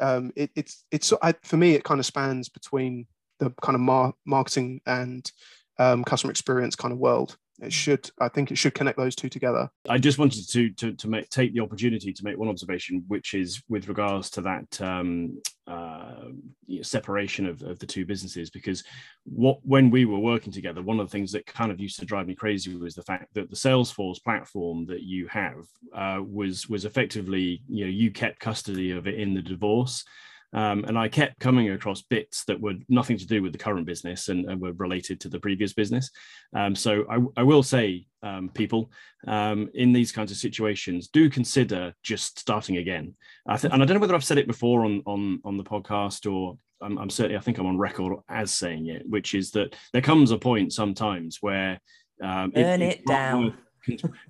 um, 0.00 0.32
it, 0.34 0.50
it's 0.56 0.84
it's 0.90 1.12
I, 1.22 1.32
for 1.44 1.56
me 1.56 1.74
it 1.74 1.84
kind 1.84 2.00
of 2.00 2.06
spans 2.06 2.48
between 2.48 3.06
the 3.38 3.50
kind 3.62 3.76
of 3.76 3.80
mar- 3.80 4.14
marketing 4.26 4.80
and 4.84 5.30
um, 5.78 6.02
customer 6.02 6.32
experience 6.32 6.74
kind 6.74 6.92
of 6.92 6.98
world 6.98 7.36
it 7.62 7.72
should 7.72 8.10
i 8.20 8.28
think 8.28 8.50
it 8.50 8.56
should 8.56 8.74
connect 8.74 8.98
those 8.98 9.14
two 9.14 9.28
together. 9.28 9.70
I 9.88 9.98
just 9.98 10.18
wanted 10.18 10.48
to 10.50 10.70
to, 10.70 10.92
to 10.92 11.08
make 11.08 11.28
take 11.30 11.54
the 11.54 11.60
opportunity 11.60 12.12
to 12.12 12.24
make 12.24 12.36
one 12.36 12.48
observation 12.48 13.04
which 13.08 13.34
is 13.34 13.62
with 13.68 13.88
regards 13.88 14.30
to 14.30 14.40
that 14.42 14.80
um, 14.80 15.40
uh, 15.68 16.24
you 16.66 16.78
know, 16.78 16.82
separation 16.82 17.46
of, 17.46 17.62
of 17.62 17.78
the 17.78 17.86
two 17.86 18.04
businesses 18.04 18.50
because 18.50 18.82
what 19.24 19.58
when 19.62 19.90
we 19.90 20.04
were 20.04 20.18
working 20.18 20.52
together 20.52 20.82
one 20.82 20.98
of 20.98 21.06
the 21.06 21.12
things 21.12 21.30
that 21.32 21.46
kind 21.46 21.70
of 21.70 21.80
used 21.80 21.98
to 22.00 22.04
drive 22.04 22.26
me 22.26 22.34
crazy 22.34 22.76
was 22.76 22.94
the 22.94 23.02
fact 23.02 23.32
that 23.34 23.48
the 23.48 23.56
salesforce 23.56 24.22
platform 24.22 24.84
that 24.86 25.02
you 25.02 25.28
have 25.28 25.64
uh, 25.94 26.20
was 26.22 26.68
was 26.68 26.84
effectively 26.84 27.62
you 27.68 27.84
know 27.84 27.90
you 27.90 28.10
kept 28.10 28.40
custody 28.40 28.90
of 28.90 29.06
it 29.06 29.14
in 29.14 29.34
the 29.34 29.42
divorce 29.42 30.04
um, 30.52 30.84
and 30.84 30.98
I 30.98 31.08
kept 31.08 31.38
coming 31.38 31.70
across 31.70 32.02
bits 32.02 32.44
that 32.44 32.60
were 32.60 32.74
nothing 32.88 33.16
to 33.16 33.26
do 33.26 33.42
with 33.42 33.52
the 33.52 33.58
current 33.58 33.86
business 33.86 34.28
and, 34.28 34.48
and 34.50 34.60
were 34.60 34.72
related 34.72 35.20
to 35.20 35.28
the 35.28 35.40
previous 35.40 35.72
business. 35.72 36.10
Um, 36.54 36.74
so 36.74 37.04
I, 37.10 37.40
I, 37.40 37.42
will 37.42 37.62
say, 37.62 38.06
um, 38.22 38.50
people, 38.52 38.90
um, 39.26 39.70
in 39.74 39.92
these 39.92 40.12
kinds 40.12 40.30
of 40.30 40.36
situations, 40.36 41.08
do 41.08 41.30
consider 41.30 41.94
just 42.02 42.38
starting 42.38 42.76
again. 42.76 43.14
Th- 43.48 43.72
and 43.72 43.82
I 43.82 43.86
don't 43.86 43.94
know 43.94 44.00
whether 44.00 44.14
I've 44.14 44.24
said 44.24 44.38
it 44.38 44.46
before 44.46 44.84
on 44.84 45.02
on 45.06 45.40
on 45.44 45.56
the 45.56 45.64
podcast 45.64 46.30
or 46.30 46.58
I'm, 46.82 46.98
I'm, 46.98 47.10
certainly 47.10 47.36
I 47.36 47.40
think 47.40 47.58
I'm 47.58 47.66
on 47.66 47.78
record 47.78 48.18
as 48.28 48.52
saying 48.52 48.88
it, 48.88 49.08
which 49.08 49.34
is 49.34 49.52
that 49.52 49.76
there 49.92 50.02
comes 50.02 50.32
a 50.32 50.38
point 50.38 50.72
sometimes 50.72 51.38
where 51.40 51.80
um, 52.22 52.50
burn 52.50 52.82
it, 52.82 53.00
it 53.00 53.06
down. 53.06 53.56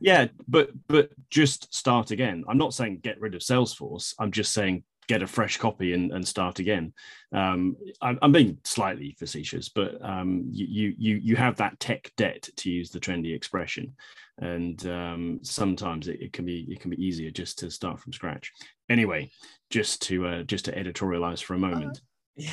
yeah, 0.00 0.26
but 0.48 0.70
but 0.86 1.10
just 1.30 1.74
start 1.74 2.10
again. 2.10 2.44
I'm 2.48 2.58
not 2.58 2.74
saying 2.74 3.00
get 3.02 3.20
rid 3.20 3.34
of 3.34 3.40
Salesforce. 3.40 4.14
I'm 4.18 4.30
just 4.30 4.52
saying 4.52 4.84
get 5.12 5.22
a 5.22 5.26
fresh 5.26 5.58
copy 5.58 5.92
and, 5.92 6.10
and 6.10 6.26
start 6.26 6.58
again. 6.58 6.90
Um, 7.34 7.76
I'm, 8.00 8.18
I'm, 8.22 8.32
being 8.32 8.56
slightly 8.64 9.14
facetious, 9.18 9.68
but 9.68 10.02
um, 10.02 10.44
you 10.50 10.94
you 10.98 11.16
you 11.16 11.36
have 11.36 11.56
that 11.56 11.78
tech 11.80 12.10
debt 12.16 12.48
to 12.56 12.70
use 12.70 12.90
the 12.90 12.98
trendy 12.98 13.34
expression, 13.34 13.94
and 14.38 14.86
um, 14.86 15.40
sometimes 15.42 16.08
it, 16.08 16.20
it, 16.22 16.32
can 16.32 16.46
be 16.46 16.66
it 16.70 16.80
can 16.80 16.90
be 16.90 17.04
easier 17.04 17.30
just 17.30 17.58
to 17.58 17.70
start 17.70 18.00
from 18.00 18.14
scratch. 18.14 18.52
Anyway, 18.88 19.30
just 19.68 20.00
to 20.02 20.26
uh, 20.26 20.42
just 20.44 20.64
to 20.64 20.72
editorialize 20.72 21.42
for 21.42 21.54
a 21.54 21.58
moment. 21.58 22.00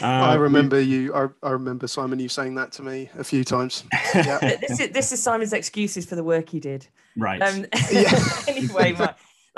Uh, 0.02 0.06
I 0.06 0.36
remember 0.36 0.82
you. 0.82 1.16
I, 1.16 1.30
I 1.42 1.52
remember 1.52 1.88
Simon. 1.88 2.20
You 2.20 2.28
saying 2.28 2.56
that 2.56 2.74
to 2.74 2.84
me 2.84 3.10
a 3.18 3.24
few 3.24 3.46
times. 3.46 3.86
Yeah. 4.14 4.40
this 4.40 4.80
is 4.80 4.90
this 4.90 5.12
is 5.14 5.24
Simon's 5.24 5.54
excuses 5.54 6.06
for 6.06 6.16
the 6.16 6.24
work 6.24 6.50
he 6.50 6.60
did. 6.60 6.88
right. 7.16 7.42
Um, 7.42 7.66
Yeah. 7.92 8.12
anyway, 8.48 8.92
Mike, 8.92 9.00
like, 9.00 9.16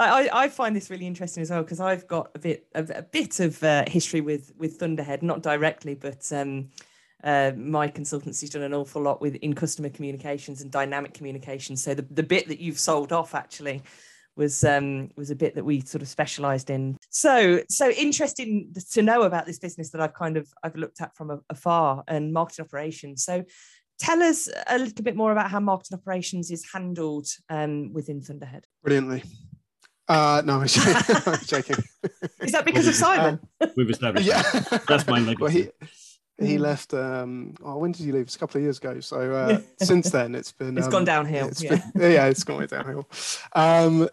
I, 0.10 0.44
I 0.44 0.50
find 0.50 0.76
this 0.76 0.90
really 0.90 1.08
interesting 1.08 1.42
as 1.42 1.50
well 1.50 1.64
because 1.64 1.80
I've 1.80 2.08
got 2.08 2.32
a 2.36 2.40
bit 2.40 2.68
of 2.76 2.90
a 2.90 3.02
bit 3.04 3.40
of 3.40 3.62
uh, 3.64 3.84
history 3.88 4.22
with 4.22 4.52
with 4.58 4.78
Thunderhead, 4.78 5.24
not 5.24 5.42
directly, 5.44 5.96
but 5.96 6.32
um, 6.32 6.70
uh, 7.24 7.52
my 7.56 7.88
consultancy's 7.88 8.50
done 8.50 8.64
an 8.64 8.74
awful 8.74 9.02
lot 9.02 9.22
with 9.22 9.36
in 9.36 9.54
customer 9.54 9.90
communications 9.90 10.62
and 10.62 10.72
dynamic 10.72 11.14
communications. 11.14 11.84
So 11.84 11.94
the, 11.94 12.06
the 12.10 12.24
bit 12.24 12.48
that 12.48 12.60
you've 12.60 12.80
sold 12.80 13.12
off 13.12 13.36
actually 13.36 13.84
was 14.36 14.64
um, 14.64 15.10
was 15.18 15.30
a 15.30 15.36
bit 15.36 15.56
that 15.56 15.66
we 15.66 15.82
sort 15.82 16.02
of 16.02 16.08
specialised 16.08 16.70
in. 16.70 16.98
So 17.10 17.62
so 17.70 17.90
interesting 17.92 18.74
to 18.92 19.02
know 19.02 19.24
about 19.24 19.46
this 19.46 19.60
business 19.60 19.92
that 19.92 20.02
I've 20.02 20.14
kind 20.14 20.38
of 20.38 20.52
I've 20.64 20.76
looked 20.76 21.02
at 21.02 21.16
from 21.16 21.42
afar 21.50 22.04
and 22.08 22.34
marketing 22.34 22.66
operations. 22.66 23.24
So 23.24 23.44
tell 24.00 24.24
us 24.24 24.50
a 24.68 24.80
little 24.80 25.04
bit 25.04 25.16
more 25.16 25.32
about 25.32 25.52
how 25.52 25.60
marketing 25.60 26.00
operations 26.00 26.50
is 26.50 26.66
handled 26.74 27.28
um, 27.50 27.94
within 27.94 28.22
Thunderhead. 28.22 28.66
Brilliantly. 28.84 29.24
Uh, 30.12 30.42
no, 30.44 30.60
I'm 30.60 30.68
joking. 30.68 30.94
I'm 31.26 31.40
joking. 31.46 31.76
Is 32.42 32.52
that 32.52 32.66
because 32.66 32.86
of 32.86 32.96
Simon? 32.96 33.40
We've 33.78 33.90
established 33.90 34.28
yeah, 34.28 34.42
that. 34.42 34.84
That's 34.86 35.08
my 35.08 35.20
legacy. 35.20 35.42
Well, 35.42 35.52
he 35.52 35.70
he 36.46 36.58
Mm. 36.58 36.60
left. 36.60 36.94
Um, 36.94 37.54
oh, 37.64 37.78
when 37.78 37.94
did 37.94 38.06
he 38.06 38.12
leave? 38.12 38.24
It's 38.24 38.36
a 38.36 38.40
couple 38.40 38.58
of 38.58 38.64
years 38.64 38.78
ago. 38.80 39.00
So 39.00 39.32
uh, 39.34 39.62
since 39.82 40.10
then, 40.10 40.36
it's 40.36 40.52
been. 40.52 40.78
It's 40.78 40.88
um, 40.88 40.92
gone 40.92 41.06
downhill, 41.06 41.48
it's 41.48 41.64
yeah. 41.64 41.80
been- 41.96 42.12
yeah, 42.12 42.26
it's 42.26 42.44
gone 42.44 42.60
way 42.60 42.66
downhill. 42.68 43.08
Um, 43.54 44.10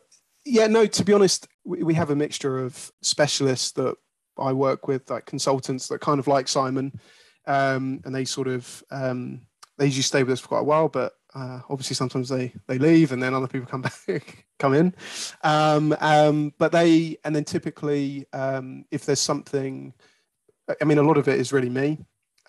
yeah, 0.47 0.69
no. 0.69 0.87
To 0.87 1.05
be 1.05 1.13
honest, 1.13 1.49
we, 1.65 1.83
we 1.83 1.95
have 1.95 2.11
a 2.11 2.17
mixture 2.17 2.59
of 2.61 2.93
specialists 3.03 3.73
that 3.73 3.97
I 4.39 4.53
work 4.53 4.87
with, 4.87 5.11
like 5.11 5.27
consultants 5.27 5.89
that 5.89 6.01
kind 6.01 6.21
of 6.21 6.29
like 6.29 6.47
Simon, 6.47 7.01
um, 7.49 8.03
and 8.05 8.15
they 8.15 8.25
sort 8.25 8.47
of 8.47 8.85
um, 8.93 9.41
they 9.79 9.87
usually 9.87 10.03
stay 10.03 10.23
with 10.23 10.35
us 10.35 10.41
for 10.41 10.49
quite 10.49 10.61
a 10.61 10.65
while, 10.65 10.89
but 10.89 11.15
uh, 11.35 11.61
obviously 11.69 11.97
sometimes 11.97 12.29
they 12.29 12.53
they 12.69 12.79
leave 12.79 13.11
and 13.11 13.21
then 13.21 13.35
other 13.35 13.49
people 13.49 13.67
come 13.67 13.83
back 13.83 14.45
come 14.59 14.75
in. 14.75 14.95
Um, 15.43 15.97
um, 16.01 16.53
but 16.59 16.73
they 16.73 17.19
and 17.25 17.35
then 17.35 17.45
typically 17.45 18.27
um, 18.33 18.85
if 18.91 19.07
there's 19.07 19.21
something 19.21 19.95
i 20.83 20.85
mean 20.85 20.99
a 20.99 21.03
lot 21.03 21.19
of 21.19 21.29
it 21.29 21.39
is 21.39 21.53
really 21.53 21.71
me. 21.71 21.99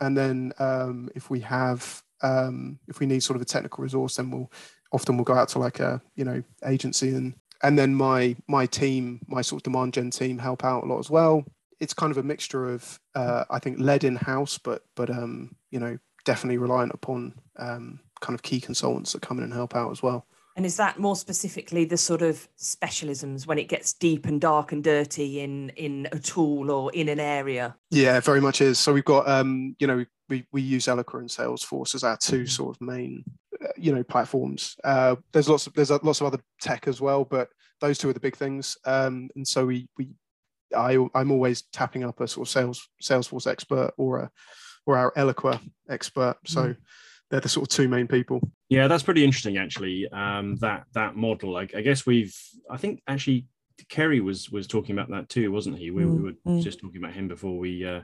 And 0.02 0.18
then 0.18 0.54
um, 0.60 1.10
if 1.14 1.30
we 1.30 1.42
have 1.42 2.02
um, 2.22 2.80
if 2.88 3.00
we 3.00 3.06
need 3.06 3.22
sort 3.22 3.36
of 3.36 3.42
a 3.42 3.46
technical 3.46 3.84
resource 3.84 4.16
then 4.16 4.32
we'll 4.32 4.52
often 4.92 5.18
we'll 5.18 5.26
go 5.26 5.36
out 5.36 5.50
to 5.50 5.60
like 5.60 5.80
a 5.80 6.02
you 6.16 6.26
know 6.26 6.42
agency 6.66 7.10
and 7.10 7.34
and 7.62 7.78
then 7.78 7.94
my 7.94 8.36
my 8.48 8.66
team 8.66 9.22
my 9.28 9.42
sort 9.42 9.60
of 9.60 9.64
demand 9.64 9.94
gen 9.94 10.10
team 10.10 10.38
help 10.38 10.64
out 10.64 10.84
a 10.84 10.88
lot 10.88 11.00
as 11.00 11.10
well. 11.10 11.44
It's 11.80 11.94
kind 11.94 12.12
of 12.12 12.18
a 12.18 12.24
mixture 12.24 12.70
of 12.74 13.00
uh, 13.16 13.46
i 13.50 13.60
think 13.60 13.80
led 13.80 14.04
in 14.04 14.16
house 14.16 14.58
but 14.58 14.84
but 14.96 15.10
um, 15.10 15.56
you 15.72 15.80
know 15.80 15.98
definitely 16.26 16.58
reliant 16.58 16.94
upon 16.94 17.34
kind 18.20 18.36
of 18.36 18.42
key 18.42 18.60
consultants 18.60 19.14
that 19.14 19.22
come 19.22 19.38
in 19.38 19.44
and 19.44 19.54
help 19.54 19.76
out 19.76 19.92
as 19.92 20.04
well. 20.04 20.26
And 20.60 20.66
is 20.66 20.76
that 20.76 21.00
more 21.00 21.16
specifically 21.16 21.86
the 21.86 21.96
sort 21.96 22.22
of 22.22 22.50
specialisms 22.58 23.48
when 23.48 23.58
it 23.58 23.70
gets 23.70 23.94
deep 23.94 24.26
and 24.26 24.42
dark 24.42 24.74
and 24.74 24.84
dirty 24.84 25.40
in 25.40 25.70
in 25.78 26.10
a 26.12 26.20
tool 26.20 26.70
or 26.70 26.92
in 26.92 27.08
an 27.08 27.18
area? 27.18 27.78
Yeah, 27.92 28.20
very 28.20 28.42
much 28.42 28.60
is. 28.60 28.78
So 28.78 28.92
we've 28.92 29.06
got, 29.06 29.26
um, 29.26 29.78
you 29.80 29.88
know, 29.88 30.04
we, 30.28 30.46
we 30.52 30.62
use 30.62 30.88
Eloqua 30.88 31.22
and 31.22 31.30
Salesforce 31.30 31.96
as 31.96 32.04
our 32.04 32.18
two 32.18 32.46
sort 32.46 32.76
of 32.76 32.82
main, 32.82 33.24
uh, 33.64 33.70
you 33.78 33.96
know, 33.96 34.04
platforms. 34.04 34.76
Uh, 34.84 35.16
there's 35.32 35.48
lots 35.48 35.66
of 35.66 35.74
there's 35.76 35.92
lots 35.92 36.20
of 36.20 36.28
other 36.28 36.42
tech 36.60 36.90
as 36.90 37.00
well, 37.00 37.24
but 37.24 37.48
those 37.80 37.98
two 37.98 38.10
are 38.10 38.14
the 38.14 38.20
big 38.20 38.36
things. 38.36 38.76
Um, 38.84 39.30
and 39.38 39.48
so 39.48 39.66
we 39.66 39.88
we 39.98 40.10
I 40.76 40.98
I'm 41.16 41.32
always 41.32 41.62
tapping 41.72 42.04
up 42.04 42.20
a 42.20 42.28
sort 42.28 42.50
of 42.50 42.52
sales 42.52 42.90
Salesforce 43.02 43.48
expert 43.48 43.94
or 43.96 44.18
a 44.18 44.32
or 44.86 44.98
our 44.98 45.14
Eloqua 45.14 45.62
expert. 45.90 46.36
So 46.46 46.76
they're 47.30 47.40
the 47.40 47.50
sort 47.50 47.72
of 47.72 47.76
two 47.76 47.88
main 47.88 48.08
people. 48.08 48.40
Yeah, 48.70 48.88
that's 48.88 49.04
pretty 49.04 49.24
interesting, 49.24 49.58
actually. 49.58 50.08
Um, 50.12 50.56
that 50.58 50.86
that 50.94 51.16
model. 51.16 51.58
I, 51.58 51.68
I 51.76 51.82
guess 51.82 52.06
we've. 52.06 52.36
I 52.70 52.78
think 52.78 53.02
actually, 53.08 53.46
Kerry 53.88 54.20
was 54.20 54.50
was 54.50 54.68
talking 54.68 54.98
about 54.98 55.10
that 55.12 55.30
too, 55.30 55.52
wasn't 55.52 55.78
he? 55.78 55.92
We, 55.92 56.06
we 56.06 56.20
Mm, 56.20 56.24
were 56.24 56.52
mm. 56.54 56.64
just 56.64 56.80
talking 56.80 57.02
about 57.02 57.14
him 57.14 57.28
before 57.28 57.58
we 57.58 57.86
uh, 57.86 58.02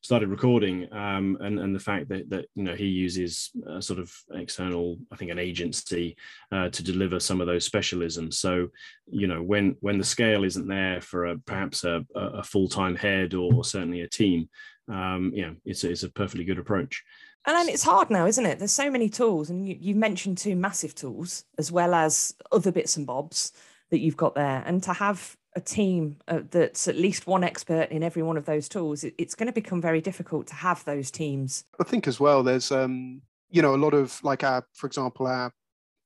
started 0.00 0.28
recording, 0.28 0.92
um, 0.92 1.38
and 1.40 1.58
and 1.58 1.74
the 1.74 1.80
fact 1.80 2.08
that 2.08 2.28
that 2.30 2.46
you 2.54 2.64
know 2.64 2.74
he 2.74 2.86
uses 2.86 3.50
a 3.66 3.80
sort 3.80 3.98
of 3.98 4.12
external, 4.34 4.98
I 5.12 5.16
think, 5.16 5.30
an 5.30 5.38
agency 5.38 6.16
uh, 6.52 6.68
to 6.68 6.82
deliver 6.82 7.18
some 7.20 7.40
of 7.40 7.46
those 7.46 7.68
specialisms. 7.68 8.34
So 8.34 8.68
you 9.06 9.26
know, 9.26 9.42
when 9.42 9.76
when 9.80 9.98
the 9.98 10.04
scale 10.04 10.44
isn't 10.44 10.68
there 10.68 11.00
for 11.00 11.26
a 11.26 11.38
perhaps 11.38 11.84
a, 11.84 12.04
a 12.14 12.42
full 12.42 12.68
time 12.68 12.96
head 12.96 13.34
or 13.34 13.64
certainly 13.64 14.02
a 14.02 14.08
team, 14.08 14.48
um, 14.88 15.32
yeah, 15.34 15.52
it's 15.64 15.84
a, 15.84 15.90
it's 15.90 16.02
a 16.02 16.10
perfectly 16.10 16.44
good 16.44 16.58
approach. 16.58 17.02
And 17.46 17.56
then 17.56 17.68
it's 17.68 17.82
hard 17.82 18.10
now, 18.10 18.26
isn't 18.26 18.46
it? 18.46 18.58
There's 18.58 18.72
so 18.72 18.90
many 18.90 19.08
tools, 19.08 19.50
and 19.50 19.68
you, 19.68 19.76
you've 19.78 19.96
mentioned 19.96 20.38
two 20.38 20.56
massive 20.56 20.94
tools 20.94 21.44
as 21.58 21.70
well 21.70 21.94
as 21.94 22.34
other 22.50 22.72
bits 22.72 22.96
and 22.96 23.06
bobs 23.06 23.52
that 23.90 23.98
you've 23.98 24.16
got 24.16 24.34
there. 24.34 24.62
And 24.64 24.82
to 24.84 24.92
have 24.94 25.36
a 25.54 25.60
team 25.60 26.16
uh, 26.26 26.40
that's 26.50 26.88
at 26.88 26.96
least 26.96 27.26
one 27.26 27.44
expert 27.44 27.90
in 27.90 28.02
every 28.02 28.22
one 28.22 28.36
of 28.36 28.46
those 28.46 28.68
tools, 28.68 29.04
it, 29.04 29.14
it's 29.18 29.34
going 29.34 29.46
to 29.46 29.52
become 29.52 29.80
very 29.80 30.00
difficult 30.00 30.46
to 30.48 30.54
have 30.54 30.84
those 30.84 31.10
teams. 31.10 31.64
I 31.78 31.84
think 31.84 32.08
as 32.08 32.18
well, 32.18 32.42
there's 32.42 32.72
um, 32.72 33.20
you 33.50 33.62
know, 33.62 33.74
a 33.74 33.76
lot 33.76 33.94
of 33.94 34.22
like 34.24 34.42
our, 34.42 34.66
for 34.72 34.86
example, 34.86 35.26
our 35.26 35.52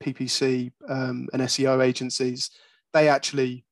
PPC 0.03 0.71
um, 0.89 1.29
and 1.33 1.43
SEO 1.43 1.85
agencies, 1.85 2.51
they 2.93 3.09
actually 3.09 3.65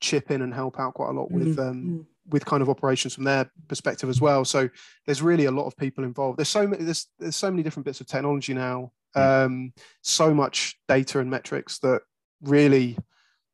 chip 0.00 0.30
in 0.30 0.42
and 0.42 0.52
help 0.52 0.80
out 0.80 0.94
quite 0.94 1.10
a 1.10 1.12
lot 1.12 1.30
with 1.30 1.56
Mm, 1.56 1.68
um, 1.68 1.76
mm. 1.84 2.06
With 2.30 2.44
kind 2.44 2.62
of 2.62 2.68
operations 2.68 3.14
from 3.14 3.24
their 3.24 3.50
perspective 3.68 4.08
as 4.08 4.20
well. 4.20 4.44
So 4.44 4.68
there's 5.06 5.22
really 5.22 5.46
a 5.46 5.50
lot 5.50 5.66
of 5.66 5.76
people 5.76 6.04
involved. 6.04 6.38
There's 6.38 6.48
so 6.48 6.66
many 6.66 6.84
there's 6.84 7.06
there's 7.18 7.36
so 7.36 7.50
many 7.50 7.62
different 7.62 7.86
bits 7.86 8.00
of 8.00 8.06
technology 8.06 8.54
now. 8.54 8.92
Um, 9.14 9.72
so 10.02 10.32
much 10.32 10.78
data 10.88 11.18
and 11.18 11.28
metrics 11.28 11.78
that 11.80 12.02
really, 12.42 12.96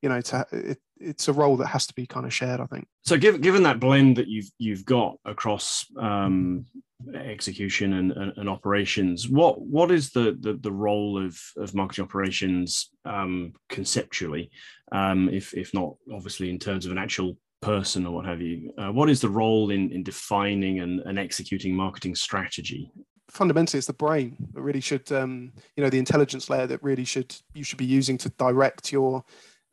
you 0.02 0.08
know, 0.08 0.20
to, 0.20 0.46
it, 0.52 0.78
it's 0.98 1.28
a 1.28 1.32
role 1.32 1.56
that 1.58 1.66
has 1.66 1.86
to 1.86 1.94
be 1.94 2.06
kind 2.06 2.26
of 2.26 2.32
shared. 2.32 2.60
I 2.60 2.66
think. 2.66 2.86
So, 3.04 3.16
given 3.16 3.40
given 3.40 3.62
that 3.64 3.80
blend 3.80 4.16
that 4.16 4.28
you've 4.28 4.50
you've 4.58 4.84
got 4.84 5.16
across 5.24 5.86
um, 5.98 6.66
execution 7.14 7.94
and, 7.94 8.12
and, 8.12 8.32
and 8.36 8.48
operations, 8.48 9.28
what 9.28 9.60
what 9.60 9.90
is 9.90 10.10
the 10.10 10.36
the, 10.40 10.54
the 10.54 10.72
role 10.72 11.22
of, 11.24 11.38
of 11.56 11.74
marketing 11.74 12.04
operations 12.04 12.90
um, 13.04 13.52
conceptually, 13.68 14.50
um, 14.92 15.28
if 15.28 15.54
if 15.54 15.74
not 15.74 15.94
obviously 16.12 16.50
in 16.50 16.58
terms 16.58 16.86
of 16.86 16.92
an 16.92 16.98
actual 16.98 17.36
person 17.60 18.06
or 18.06 18.12
what 18.12 18.26
have 18.26 18.40
you? 18.40 18.72
Uh, 18.78 18.92
what 18.92 19.10
is 19.10 19.20
the 19.20 19.28
role 19.28 19.70
in 19.70 19.90
in 19.92 20.02
defining 20.02 20.80
and, 20.80 21.00
and 21.00 21.18
executing 21.18 21.74
marketing 21.74 22.14
strategy? 22.14 22.92
fundamentally 23.30 23.78
it's 23.78 23.86
the 23.86 23.92
brain 23.92 24.36
that 24.54 24.60
really 24.60 24.80
should 24.80 25.10
um, 25.12 25.52
you 25.76 25.82
know 25.82 25.90
the 25.90 25.98
intelligence 25.98 26.48
layer 26.48 26.66
that 26.66 26.82
really 26.82 27.04
should 27.04 27.34
you 27.54 27.64
should 27.64 27.78
be 27.78 27.84
using 27.84 28.16
to 28.16 28.28
direct 28.30 28.92
your 28.92 29.24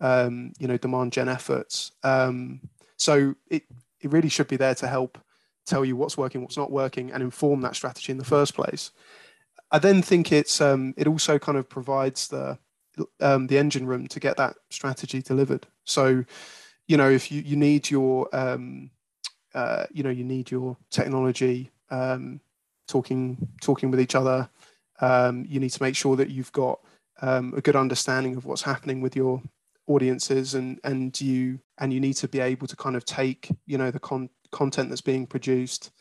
um, 0.01 0.51
you 0.59 0.67
know 0.67 0.77
demand 0.77 1.11
gen 1.11 1.29
efforts 1.29 1.91
um, 2.03 2.59
so 2.97 3.33
it, 3.49 3.63
it 4.01 4.11
really 4.11 4.29
should 4.29 4.47
be 4.47 4.57
there 4.57 4.75
to 4.75 4.87
help 4.87 5.17
tell 5.65 5.85
you 5.85 5.95
what's 5.95 6.17
working 6.17 6.41
what's 6.41 6.57
not 6.57 6.71
working 6.71 7.11
and 7.11 7.23
inform 7.23 7.61
that 7.61 7.75
strategy 7.75 8.11
in 8.11 8.17
the 8.17 8.25
first 8.25 8.53
place 8.53 8.91
i 9.71 9.79
then 9.79 10.01
think 10.01 10.31
it's 10.31 10.59
um, 10.59 10.93
it 10.97 11.07
also 11.07 11.39
kind 11.39 11.57
of 11.57 11.69
provides 11.69 12.27
the 12.27 12.57
um, 13.21 13.47
the 13.47 13.57
engine 13.57 13.87
room 13.87 14.07
to 14.07 14.19
get 14.19 14.37
that 14.37 14.55
strategy 14.69 15.21
delivered 15.21 15.65
so 15.85 16.23
you 16.87 16.97
know 16.97 17.09
if 17.09 17.31
you, 17.31 17.41
you 17.41 17.55
need 17.55 17.89
your 17.89 18.27
um, 18.33 18.91
uh, 19.53 19.85
you 19.91 20.03
know 20.03 20.09
you 20.09 20.23
need 20.23 20.51
your 20.51 20.77
technology 20.89 21.71
um, 21.89 22.41
talking 22.87 23.47
talking 23.61 23.91
with 23.91 23.99
each 23.99 24.15
other. 24.15 24.49
Um, 24.99 25.45
you 25.47 25.59
need 25.59 25.71
to 25.71 25.83
make 25.83 25.95
sure 25.95 26.15
that 26.15 26.29
you've 26.29 26.51
got 26.51 26.79
um, 27.21 27.53
a 27.55 27.61
good 27.61 27.75
understanding 27.75 28.35
of 28.35 28.45
what's 28.45 28.61
happening 28.61 29.01
with 29.01 29.15
your 29.15 29.41
audiences, 29.87 30.55
and 30.55 30.79
and 30.83 31.19
you 31.19 31.59
and 31.77 31.93
you 31.93 31.99
need 31.99 32.15
to 32.15 32.27
be 32.27 32.39
able 32.39 32.67
to 32.67 32.75
kind 32.75 32.95
of 32.95 33.05
take 33.05 33.49
you 33.65 33.77
know 33.77 33.91
the 33.91 33.99
con- 33.99 34.29
content 34.51 34.89
that's 34.89 35.01
being 35.01 35.25
produced 35.25 35.91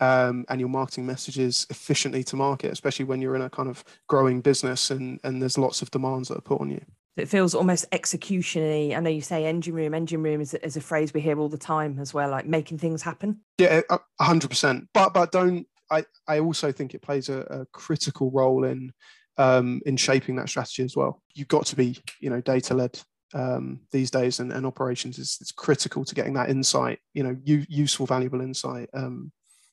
um, 0.00 0.44
and 0.48 0.60
your 0.60 0.68
marketing 0.68 1.06
messages 1.06 1.66
efficiently 1.70 2.22
to 2.24 2.36
market, 2.36 2.72
especially 2.72 3.04
when 3.04 3.20
you're 3.20 3.36
in 3.36 3.42
a 3.42 3.50
kind 3.50 3.68
of 3.68 3.84
growing 4.06 4.40
business 4.40 4.90
and 4.90 5.20
and 5.24 5.42
there's 5.42 5.58
lots 5.58 5.82
of 5.82 5.90
demands 5.90 6.28
that 6.28 6.38
are 6.38 6.42
put 6.42 6.60
on 6.60 6.70
you. 6.70 6.84
It 7.18 7.28
feels 7.28 7.54
almost 7.54 7.86
execution-y. 7.92 8.96
I 8.96 9.00
know 9.00 9.10
you 9.10 9.20
say 9.20 9.46
engine 9.46 9.74
room. 9.74 9.94
Engine 9.94 10.22
room 10.22 10.40
is, 10.40 10.54
is 10.54 10.76
a 10.76 10.80
phrase 10.80 11.12
we 11.12 11.20
hear 11.20 11.38
all 11.38 11.48
the 11.48 11.58
time 11.58 11.98
as 11.98 12.14
well, 12.14 12.30
like 12.30 12.46
making 12.46 12.78
things 12.78 13.02
happen. 13.02 13.40
Yeah, 13.58 13.80
hundred 14.20 14.50
percent. 14.50 14.88
But 14.94 15.14
but 15.14 15.32
don't 15.32 15.66
I? 15.90 16.04
I 16.26 16.40
also 16.40 16.72
think 16.72 16.94
it 16.94 17.02
plays 17.02 17.28
a, 17.28 17.40
a 17.40 17.66
critical 17.66 18.30
role 18.30 18.64
in 18.64 18.92
um, 19.36 19.80
in 19.86 19.96
shaping 19.96 20.36
that 20.36 20.48
strategy 20.48 20.82
as 20.84 20.96
well. 20.96 21.22
You've 21.34 21.48
got 21.48 21.66
to 21.66 21.76
be 21.76 21.98
you 22.20 22.30
know 22.30 22.40
data 22.40 22.74
led 22.74 23.00
um, 23.34 23.80
these 23.90 24.10
days, 24.10 24.40
and, 24.40 24.52
and 24.52 24.66
operations 24.66 25.18
is 25.18 25.52
critical 25.56 26.04
to 26.04 26.14
getting 26.14 26.34
that 26.34 26.50
insight. 26.50 26.98
You 27.14 27.24
know, 27.24 27.36
u- 27.44 27.66
useful, 27.68 28.06
valuable 28.06 28.40
insight 28.40 28.88
um, 28.94 29.32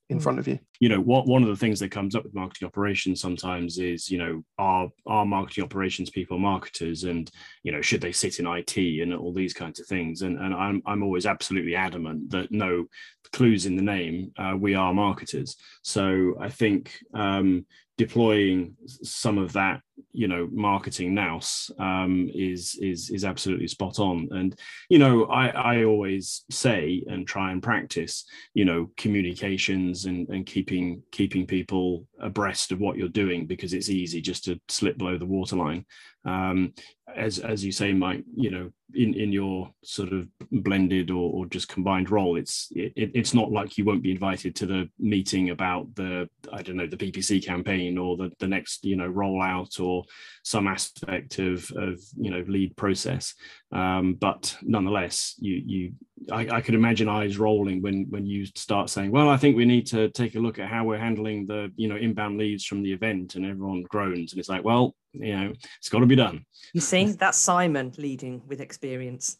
in 0.10 0.20
Mm. 0.20 0.24
front 0.24 0.40
of 0.40 0.48
you. 0.48 0.60
you 0.80 0.90
know 0.90 1.00
what 1.02 1.26
one 1.28 1.42
of 1.42 1.50
the 1.50 1.56
things 1.56 1.80
that 1.80 1.90
comes 1.90 2.16
up 2.16 2.24
with 2.24 2.36
marketing 2.36 2.68
operations 2.68 3.20
sometimes 3.22 3.80
is 3.80 4.10
you 4.12 4.18
know 4.18 4.44
are 4.58 4.90
are 5.08 5.26
marketing 5.26 5.64
operations 5.64 6.10
people 6.10 6.38
marketers 6.38 7.06
and 7.06 7.32
you 7.64 7.72
know 7.72 7.82
should 7.82 8.02
they 8.02 8.12
sit 8.12 8.40
in 8.40 8.46
IT 8.46 8.78
and 9.02 9.14
all 9.14 9.34
these 9.34 9.54
kinds 9.54 9.80
of 9.80 9.88
things 9.88 10.22
and 10.22 10.38
and 10.38 10.54
I'm 10.54 10.82
I'm 10.86 11.02
always 11.02 11.26
absolutely 11.26 11.76
adamant 11.76 12.30
that 12.32 12.52
no 12.52 12.86
clues 13.34 13.66
in 13.66 13.76
the 13.76 13.82
name 13.82 14.32
uh, 14.38 14.56
we 14.60 14.76
are 14.76 14.94
marketers 14.94 15.56
so 15.82 16.36
I 16.40 16.50
think 16.50 16.82
um, 17.14 17.66
deploying 17.98 18.76
some 18.86 19.38
of 19.40 19.54
that 19.54 19.82
you 20.16 20.28
know 20.28 20.48
marketing 20.52 21.14
nous 21.14 21.72
um, 21.80 22.30
is 22.34 22.78
is 22.82 23.10
is 23.10 23.26
absolutely 23.26 23.68
spot 23.68 24.00
on. 24.00 24.28
And 24.32 24.58
you 24.90 25.00
know 25.00 25.26
I 25.26 25.48
I 25.50 25.84
always 25.84 26.44
say 26.50 27.04
and 27.08 27.28
try 27.28 27.52
and 27.52 27.62
practice 27.62 28.26
you 28.54 28.66
know 28.66 28.90
communications 28.98 30.06
and 30.06 30.28
and 30.30 30.46
keeping 30.46 31.04
keeping 31.12 31.46
people 31.46 32.08
abreast 32.20 32.72
of 32.72 32.80
what 32.80 32.98
you're 32.98 33.10
doing 33.10 33.46
because 33.46 33.74
it's 33.74 33.90
easy 33.90 34.22
just 34.22 34.46
to 34.46 34.60
slip 34.68 34.98
below 34.98 35.18
the 35.18 35.26
waterline 35.26 35.86
um, 36.26 36.74
as 37.16 37.40
as 37.40 37.64
you 37.64 37.72
say 37.72 37.94
mike 37.94 38.24
you 38.36 38.52
know 38.52 38.70
in 38.94 39.14
in 39.14 39.32
your 39.32 39.70
sort 39.84 40.12
of 40.12 40.28
blended 40.52 41.12
or, 41.12 41.32
or 41.32 41.46
just 41.46 41.70
combined 41.70 42.10
role 42.10 42.36
it's 42.36 42.68
it, 42.72 43.12
it's 43.14 43.34
not 43.34 43.52
like 43.52 43.78
you 43.78 43.86
won't 43.86 44.04
be 44.04 44.12
invited 44.12 44.56
to 44.56 44.66
the 44.66 44.90
meeting 45.00 45.50
about 45.50 45.94
the 45.96 46.28
i 46.52 46.62
don't 46.62 46.76
know 46.76 46.88
the 46.88 46.98
ppc 46.98 47.46
campaign 47.46 47.98
or 47.98 48.18
the, 48.18 48.32
the 48.40 48.48
next 48.48 48.84
you 48.84 48.96
know 48.96 49.10
rollout 49.10 49.80
or 49.80 50.04
some 50.46 50.68
aspect 50.68 51.40
of 51.40 51.70
of 51.76 52.00
you 52.16 52.30
know 52.30 52.46
lead 52.48 52.78
process. 52.78 53.34
Um, 53.72 54.14
but 54.14 54.56
nonetheless 54.62 55.34
you 55.40 55.62
you 55.66 55.94
I, 56.32 56.48
I 56.58 56.62
could 56.62 56.76
imagine 56.76 57.10
eyes 57.10 57.38
rolling 57.38 57.82
when 57.82 58.06
when 58.10 58.26
you 58.26 58.46
start 58.46 58.90
saying 58.90 59.12
well 59.12 59.28
i 59.28 59.36
think 59.36 59.58
we 59.58 59.66
need 59.66 59.86
to 59.88 60.10
take 60.12 60.36
a 60.36 60.40
look 60.40 60.60
at 60.60 60.70
how 60.70 60.86
we're 60.86 60.98
handling 60.98 61.46
the 61.46 61.72
you 61.76 61.90
know 61.90 61.98
inbound 61.98 62.38
leads 62.38 62.64
from 62.64 62.84
the 62.84 62.94
event 62.94 63.36
and 63.36 63.46
everyone 63.46 63.84
groans 63.90 64.32
and 64.32 64.40
it's 64.40 64.48
like 64.48 64.64
well 64.64 64.96
you 65.12 65.36
know 65.36 65.54
it's 65.78 65.90
got 65.90 66.00
to 66.00 66.06
be 66.06 66.16
done. 66.16 66.46
You 66.74 66.82
see, 66.82 67.12
that's 67.12 67.38
Simon 67.38 67.94
leading 67.98 68.42
with 68.48 68.62
experience. 68.62 69.38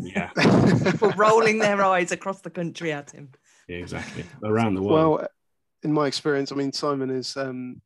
yeah. 0.00 0.30
People 0.84 1.10
rolling 1.16 1.58
their 1.58 1.82
eyes 1.82 2.12
across 2.12 2.40
the 2.40 2.50
country 2.50 2.92
at 2.92 3.10
him. 3.10 3.30
exactly. 3.68 4.24
Around 4.44 4.74
the 4.74 4.82
world. 4.82 5.20
Well, 5.20 5.28
in 5.82 5.92
my 5.92 6.06
experience, 6.06 6.52
I 6.52 6.56
mean, 6.56 6.72
Simon 6.72 7.10
is 7.10 7.36
um, 7.36 7.80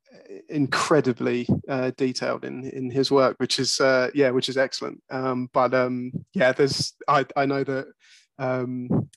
incredibly 0.48 1.48
uh, 1.68 1.90
detailed 1.96 2.44
in 2.44 2.64
in 2.70 2.90
his 2.90 3.10
work, 3.10 3.36
which 3.38 3.58
is 3.58 3.80
uh, 3.80 4.10
yeah, 4.14 4.30
which 4.30 4.48
is 4.48 4.56
excellent. 4.56 5.02
Um, 5.10 5.48
but 5.52 5.74
um, 5.74 6.12
yeah, 6.32 6.52
there's 6.52 6.94
I 7.08 7.26
I 7.36 7.46
know 7.46 7.64
that 7.64 7.86
um, 8.38 9.08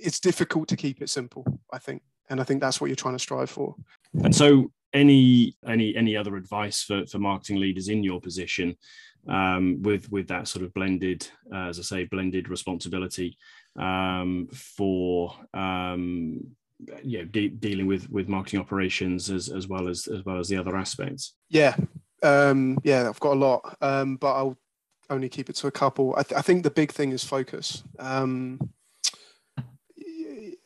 it's 0.00 0.20
difficult 0.20 0.68
to 0.68 0.76
keep 0.76 1.02
it 1.02 1.10
simple. 1.10 1.44
I 1.72 1.78
think, 1.78 2.02
and 2.30 2.40
I 2.40 2.44
think 2.44 2.60
that's 2.60 2.80
what 2.80 2.88
you're 2.88 2.96
trying 2.96 3.14
to 3.14 3.18
strive 3.18 3.50
for. 3.50 3.74
And 4.22 4.34
so, 4.34 4.70
any 4.92 5.56
any 5.66 5.96
any 5.96 6.16
other 6.16 6.36
advice 6.36 6.82
for 6.82 7.06
for 7.06 7.18
marketing 7.18 7.60
leaders 7.60 7.88
in 7.88 8.02
your 8.02 8.20
position 8.20 8.76
um, 9.28 9.82
with 9.82 10.10
with 10.10 10.28
that 10.28 10.48
sort 10.48 10.64
of 10.64 10.74
blended, 10.74 11.26
uh, 11.52 11.68
as 11.68 11.78
I 11.78 11.82
say, 11.82 12.04
blended 12.04 12.48
responsibility 12.48 13.38
um, 13.78 14.48
for 14.52 15.34
um, 15.54 16.54
know 17.18 17.24
de- 17.24 17.48
dealing 17.48 17.86
with 17.86 18.10
with 18.10 18.28
marketing 18.28 18.60
operations 18.60 19.30
as 19.30 19.48
as 19.48 19.68
well 19.68 19.88
as 19.88 20.06
as 20.08 20.24
well 20.24 20.38
as 20.38 20.48
the 20.48 20.56
other 20.56 20.76
aspects. 20.76 21.34
Yeah, 21.48 21.76
um, 22.22 22.78
yeah, 22.82 23.08
I've 23.08 23.20
got 23.20 23.34
a 23.34 23.40
lot, 23.40 23.76
um, 23.80 24.16
but 24.16 24.32
I'll 24.34 24.58
only 25.10 25.28
keep 25.28 25.50
it 25.50 25.56
to 25.56 25.66
a 25.66 25.72
couple. 25.72 26.14
I, 26.16 26.22
th- 26.22 26.38
I 26.38 26.42
think 26.42 26.62
the 26.62 26.70
big 26.70 26.92
thing 26.92 27.12
is 27.12 27.24
focus. 27.24 27.82
Um, 27.98 28.70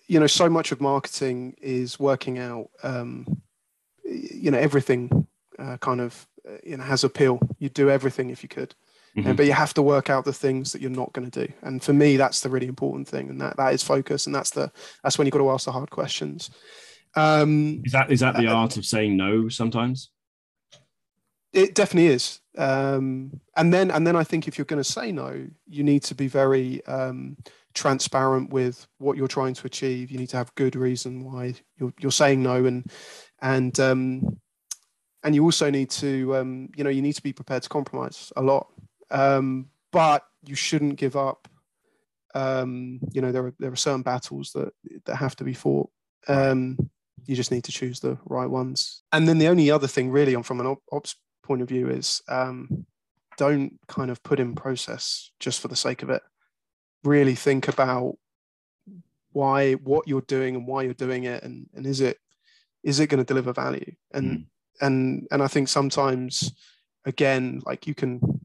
you 0.08 0.20
know, 0.20 0.26
so 0.26 0.48
much 0.48 0.72
of 0.72 0.80
marketing 0.80 1.56
is 1.60 1.98
working 1.98 2.38
out. 2.38 2.70
Um, 2.82 3.42
you 4.04 4.50
know, 4.50 4.58
everything 4.58 5.26
uh, 5.58 5.76
kind 5.78 6.00
of 6.00 6.26
uh, 6.48 6.58
you 6.62 6.76
know 6.76 6.84
has 6.84 7.04
appeal. 7.04 7.40
You 7.58 7.68
do 7.68 7.90
everything 7.90 8.30
if 8.30 8.42
you 8.42 8.48
could, 8.48 8.74
Mhm. 9.16 9.26
Uh, 9.26 9.32
but 9.32 9.46
you 9.46 9.52
have 9.52 9.72
to 9.74 9.82
work 9.82 10.10
out 10.10 10.24
the 10.24 10.32
things 10.32 10.72
that 10.72 10.82
you're 10.82 10.90
not 10.90 11.12
going 11.14 11.30
to 11.30 11.46
do. 11.46 11.52
And 11.62 11.82
for 11.82 11.94
me, 11.94 12.16
that's 12.16 12.40
the 12.40 12.50
really 12.50 12.66
important 12.66 13.08
thing, 13.08 13.30
and 13.30 13.40
that 13.40 13.56
that 13.56 13.72
is 13.72 13.82
focus, 13.82 14.26
and 14.26 14.34
that's 14.34 14.50
the 14.50 14.70
that's 15.02 15.16
when 15.16 15.26
you've 15.26 15.32
got 15.32 15.38
to 15.38 15.50
ask 15.50 15.64
the 15.64 15.72
hard 15.72 15.90
questions. 15.90 16.50
Um, 17.14 17.80
Is 17.84 17.92
that 17.92 18.10
is 18.12 18.20
that 18.20 18.36
the 18.36 18.46
Uh, 18.48 18.54
art 18.54 18.76
of 18.76 18.84
saying 18.84 19.16
no 19.16 19.48
sometimes? 19.48 20.10
It 21.52 21.74
definitely 21.74 22.08
is. 22.08 22.40
Um, 22.58 23.40
and 23.56 23.72
then 23.72 23.90
and 23.90 24.06
then 24.06 24.16
I 24.16 24.24
think 24.24 24.46
if 24.46 24.58
you're 24.58 24.66
going 24.66 24.82
to 24.82 24.92
say 24.92 25.12
no, 25.12 25.46
you 25.66 25.82
need 25.82 26.02
to 26.04 26.14
be 26.14 26.28
very 26.28 26.84
um, 26.86 27.38
transparent 27.72 28.50
with 28.50 28.86
what 28.98 29.16
you're 29.16 29.28
trying 29.28 29.54
to 29.54 29.66
achieve. 29.66 30.10
You 30.10 30.18
need 30.18 30.28
to 30.30 30.36
have 30.36 30.54
good 30.56 30.76
reason 30.76 31.24
why 31.24 31.54
you're, 31.78 31.94
you're 32.00 32.12
saying 32.12 32.42
no, 32.42 32.66
and 32.66 32.90
and 33.40 33.78
um, 33.80 34.38
and 35.22 35.34
you 35.34 35.42
also 35.44 35.70
need 35.70 35.88
to 35.90 36.36
um, 36.36 36.68
you 36.76 36.84
know 36.84 36.90
you 36.90 37.02
need 37.02 37.14
to 37.14 37.22
be 37.22 37.32
prepared 37.32 37.62
to 37.62 37.68
compromise 37.70 38.32
a 38.36 38.42
lot. 38.42 38.66
Um, 39.10 39.68
but 39.92 40.24
you 40.44 40.54
shouldn't 40.54 40.96
give 40.96 41.16
up. 41.16 41.48
Um, 42.34 43.00
you 43.12 43.22
know 43.22 43.32
there 43.32 43.46
are 43.46 43.54
there 43.58 43.72
are 43.72 43.76
certain 43.76 44.02
battles 44.02 44.52
that 44.52 44.72
that 45.06 45.16
have 45.16 45.36
to 45.36 45.44
be 45.44 45.54
fought. 45.54 45.90
Um, 46.28 46.76
you 47.24 47.34
just 47.34 47.50
need 47.50 47.64
to 47.64 47.72
choose 47.72 48.00
the 48.00 48.18
right 48.26 48.48
ones. 48.48 49.02
And 49.12 49.26
then 49.26 49.38
the 49.38 49.48
only 49.48 49.70
other 49.70 49.86
thing, 49.86 50.10
really, 50.10 50.34
on 50.34 50.42
from 50.42 50.60
an 50.60 50.66
op- 50.66 50.82
ops 50.92 51.16
point 51.42 51.62
of 51.62 51.68
view, 51.68 51.88
is 51.88 52.22
um, 52.28 52.86
don't 53.36 53.78
kind 53.88 54.10
of 54.10 54.22
put 54.22 54.40
in 54.40 54.54
process 54.54 55.30
just 55.40 55.60
for 55.60 55.68
the 55.68 55.76
sake 55.76 56.02
of 56.02 56.10
it. 56.10 56.22
Really 57.04 57.34
think 57.34 57.68
about 57.68 58.16
why 59.32 59.74
what 59.74 60.08
you're 60.08 60.22
doing 60.22 60.56
and 60.56 60.66
why 60.66 60.82
you're 60.82 60.94
doing 60.94 61.24
it, 61.24 61.42
and 61.42 61.68
and 61.74 61.86
is 61.86 62.00
it 62.00 62.18
is 62.82 63.00
it 63.00 63.08
going 63.08 63.18
to 63.18 63.24
deliver 63.24 63.52
value? 63.52 63.92
And 64.12 64.46
and 64.80 65.26
and 65.30 65.42
I 65.42 65.46
think 65.46 65.68
sometimes, 65.68 66.52
again, 67.04 67.62
like 67.64 67.86
you 67.86 67.94
can 67.94 68.35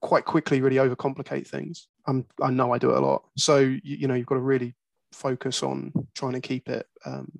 quite 0.00 0.24
quickly 0.24 0.60
really 0.60 0.76
overcomplicate 0.76 1.46
things. 1.46 1.88
I'm 2.06 2.26
I 2.42 2.50
know 2.50 2.72
I 2.72 2.78
do 2.78 2.90
it 2.90 2.98
a 2.98 3.00
lot. 3.00 3.24
So 3.36 3.58
you, 3.58 3.80
you 3.82 4.08
know 4.08 4.14
you've 4.14 4.26
got 4.26 4.36
to 4.36 4.40
really 4.40 4.74
focus 5.12 5.62
on 5.62 5.92
trying 6.14 6.32
to 6.32 6.40
keep 6.40 6.68
it 6.68 6.86
um, 7.04 7.30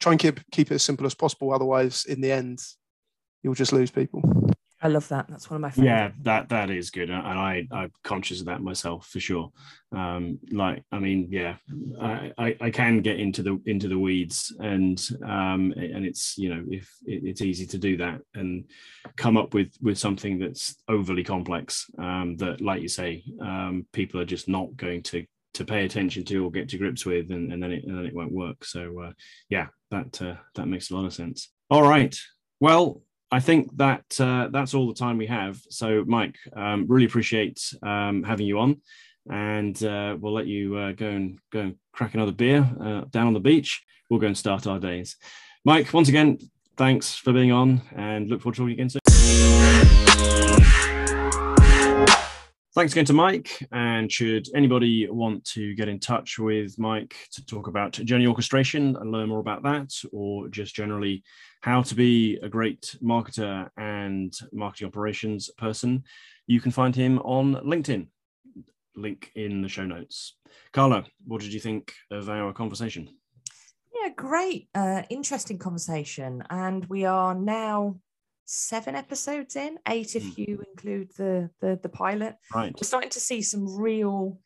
try 0.00 0.12
and 0.12 0.20
keep 0.20 0.40
keep 0.50 0.70
it 0.70 0.76
as 0.76 0.82
simple 0.82 1.06
as 1.06 1.14
possible. 1.14 1.52
Otherwise, 1.52 2.04
in 2.06 2.20
the 2.20 2.32
end, 2.32 2.62
you'll 3.42 3.54
just 3.54 3.72
lose 3.72 3.90
people. 3.90 4.22
I 4.82 4.88
love 4.88 5.08
that. 5.08 5.26
That's 5.28 5.48
one 5.48 5.56
of 5.56 5.62
my 5.62 5.70
favorite. 5.70 5.86
Yeah, 5.86 6.10
that 6.22 6.50
that 6.50 6.68
is 6.68 6.90
good, 6.90 7.08
and 7.08 7.22
I 7.26 7.66
I'm 7.70 7.90
conscious 8.04 8.40
of 8.40 8.46
that 8.46 8.60
myself 8.60 9.06
for 9.06 9.20
sure. 9.20 9.50
Um, 9.90 10.38
like, 10.52 10.84
I 10.92 10.98
mean, 10.98 11.28
yeah, 11.30 11.56
I, 11.98 12.32
I 12.36 12.56
I 12.60 12.70
can 12.70 13.00
get 13.00 13.18
into 13.18 13.42
the 13.42 13.58
into 13.64 13.88
the 13.88 13.98
weeds, 13.98 14.54
and 14.60 15.00
um, 15.24 15.72
and 15.76 16.04
it's 16.04 16.36
you 16.36 16.54
know 16.54 16.62
if 16.68 16.90
it, 17.06 17.22
it's 17.24 17.40
easy 17.40 17.66
to 17.68 17.78
do 17.78 17.96
that 17.96 18.20
and 18.34 18.66
come 19.16 19.38
up 19.38 19.54
with 19.54 19.72
with 19.80 19.96
something 19.96 20.38
that's 20.38 20.76
overly 20.88 21.24
complex 21.24 21.90
um, 21.98 22.36
that, 22.36 22.60
like 22.60 22.82
you 22.82 22.88
say, 22.88 23.24
um, 23.40 23.86
people 23.94 24.20
are 24.20 24.26
just 24.26 24.46
not 24.46 24.76
going 24.76 25.02
to 25.04 25.24
to 25.54 25.64
pay 25.64 25.86
attention 25.86 26.22
to 26.26 26.44
or 26.44 26.50
get 26.50 26.68
to 26.68 26.78
grips 26.78 27.06
with, 27.06 27.30
and, 27.30 27.50
and 27.50 27.62
then 27.62 27.72
it 27.72 27.84
and 27.84 27.96
then 27.96 28.04
it 28.04 28.14
won't 28.14 28.32
work. 28.32 28.62
So 28.62 29.04
uh, 29.04 29.12
yeah, 29.48 29.68
that 29.90 30.20
uh, 30.20 30.34
that 30.54 30.68
makes 30.68 30.90
a 30.90 30.96
lot 30.96 31.06
of 31.06 31.14
sense. 31.14 31.50
All 31.70 31.82
right, 31.82 32.14
well. 32.60 33.00
I 33.30 33.40
think 33.40 33.76
that 33.76 34.04
uh, 34.20 34.48
that's 34.52 34.74
all 34.74 34.86
the 34.86 34.94
time 34.94 35.18
we 35.18 35.26
have. 35.26 35.58
So, 35.68 36.04
Mike, 36.06 36.36
um, 36.54 36.86
really 36.88 37.06
appreciate 37.06 37.60
um, 37.82 38.22
having 38.22 38.46
you 38.46 38.60
on, 38.60 38.80
and 39.28 39.82
uh, 39.82 40.16
we'll 40.18 40.32
let 40.32 40.46
you 40.46 40.76
uh, 40.76 40.92
go 40.92 41.08
and 41.08 41.38
go 41.52 41.60
and 41.60 41.74
crack 41.92 42.14
another 42.14 42.32
beer 42.32 42.68
uh, 42.80 43.02
down 43.10 43.26
on 43.26 43.34
the 43.34 43.40
beach. 43.40 43.82
We'll 44.08 44.20
go 44.20 44.28
and 44.28 44.38
start 44.38 44.66
our 44.66 44.78
days. 44.78 45.16
Mike, 45.64 45.92
once 45.92 46.08
again, 46.08 46.38
thanks 46.76 47.16
for 47.16 47.32
being 47.32 47.50
on, 47.50 47.82
and 47.96 48.28
look 48.28 48.42
forward 48.42 48.54
to 48.54 48.60
talking 48.60 48.74
again 48.74 48.90
soon. 48.90 49.05
Thanks 52.76 52.92
again 52.92 53.06
to 53.06 53.14
Mike. 53.14 53.66
And 53.72 54.12
should 54.12 54.48
anybody 54.54 55.08
want 55.08 55.46
to 55.46 55.74
get 55.76 55.88
in 55.88 55.98
touch 55.98 56.38
with 56.38 56.78
Mike 56.78 57.16
to 57.32 57.46
talk 57.46 57.68
about 57.68 57.92
journey 57.92 58.26
orchestration 58.26 58.96
and 58.96 59.10
learn 59.10 59.30
more 59.30 59.38
about 59.38 59.62
that, 59.62 59.94
or 60.12 60.48
just 60.48 60.74
generally 60.74 61.24
how 61.62 61.80
to 61.80 61.94
be 61.94 62.36
a 62.42 62.50
great 62.50 62.94
marketer 63.02 63.70
and 63.78 64.36
marketing 64.52 64.88
operations 64.88 65.48
person, 65.56 66.04
you 66.46 66.60
can 66.60 66.70
find 66.70 66.94
him 66.94 67.18
on 67.20 67.54
LinkedIn. 67.54 68.08
Link 68.94 69.32
in 69.34 69.62
the 69.62 69.70
show 69.70 69.86
notes. 69.86 70.36
Carla, 70.74 71.06
what 71.26 71.40
did 71.40 71.54
you 71.54 71.60
think 71.60 71.94
of 72.10 72.28
our 72.28 72.52
conversation? 72.52 73.08
Yeah, 73.94 74.10
great. 74.14 74.68
Uh, 74.74 75.00
interesting 75.08 75.56
conversation. 75.56 76.42
And 76.50 76.84
we 76.90 77.06
are 77.06 77.34
now 77.34 77.96
seven 78.46 78.94
episodes 78.94 79.56
in, 79.56 79.78
eight 79.88 80.16
if 80.16 80.22
Mm. 80.22 80.38
you 80.38 80.64
include 80.70 81.10
the, 81.16 81.50
the 81.60 81.78
the 81.82 81.88
pilot. 81.88 82.36
Right. 82.54 82.72
We're 82.74 82.86
starting 82.86 83.10
to 83.10 83.20
see 83.20 83.42
some 83.42 83.76
real 83.76 84.38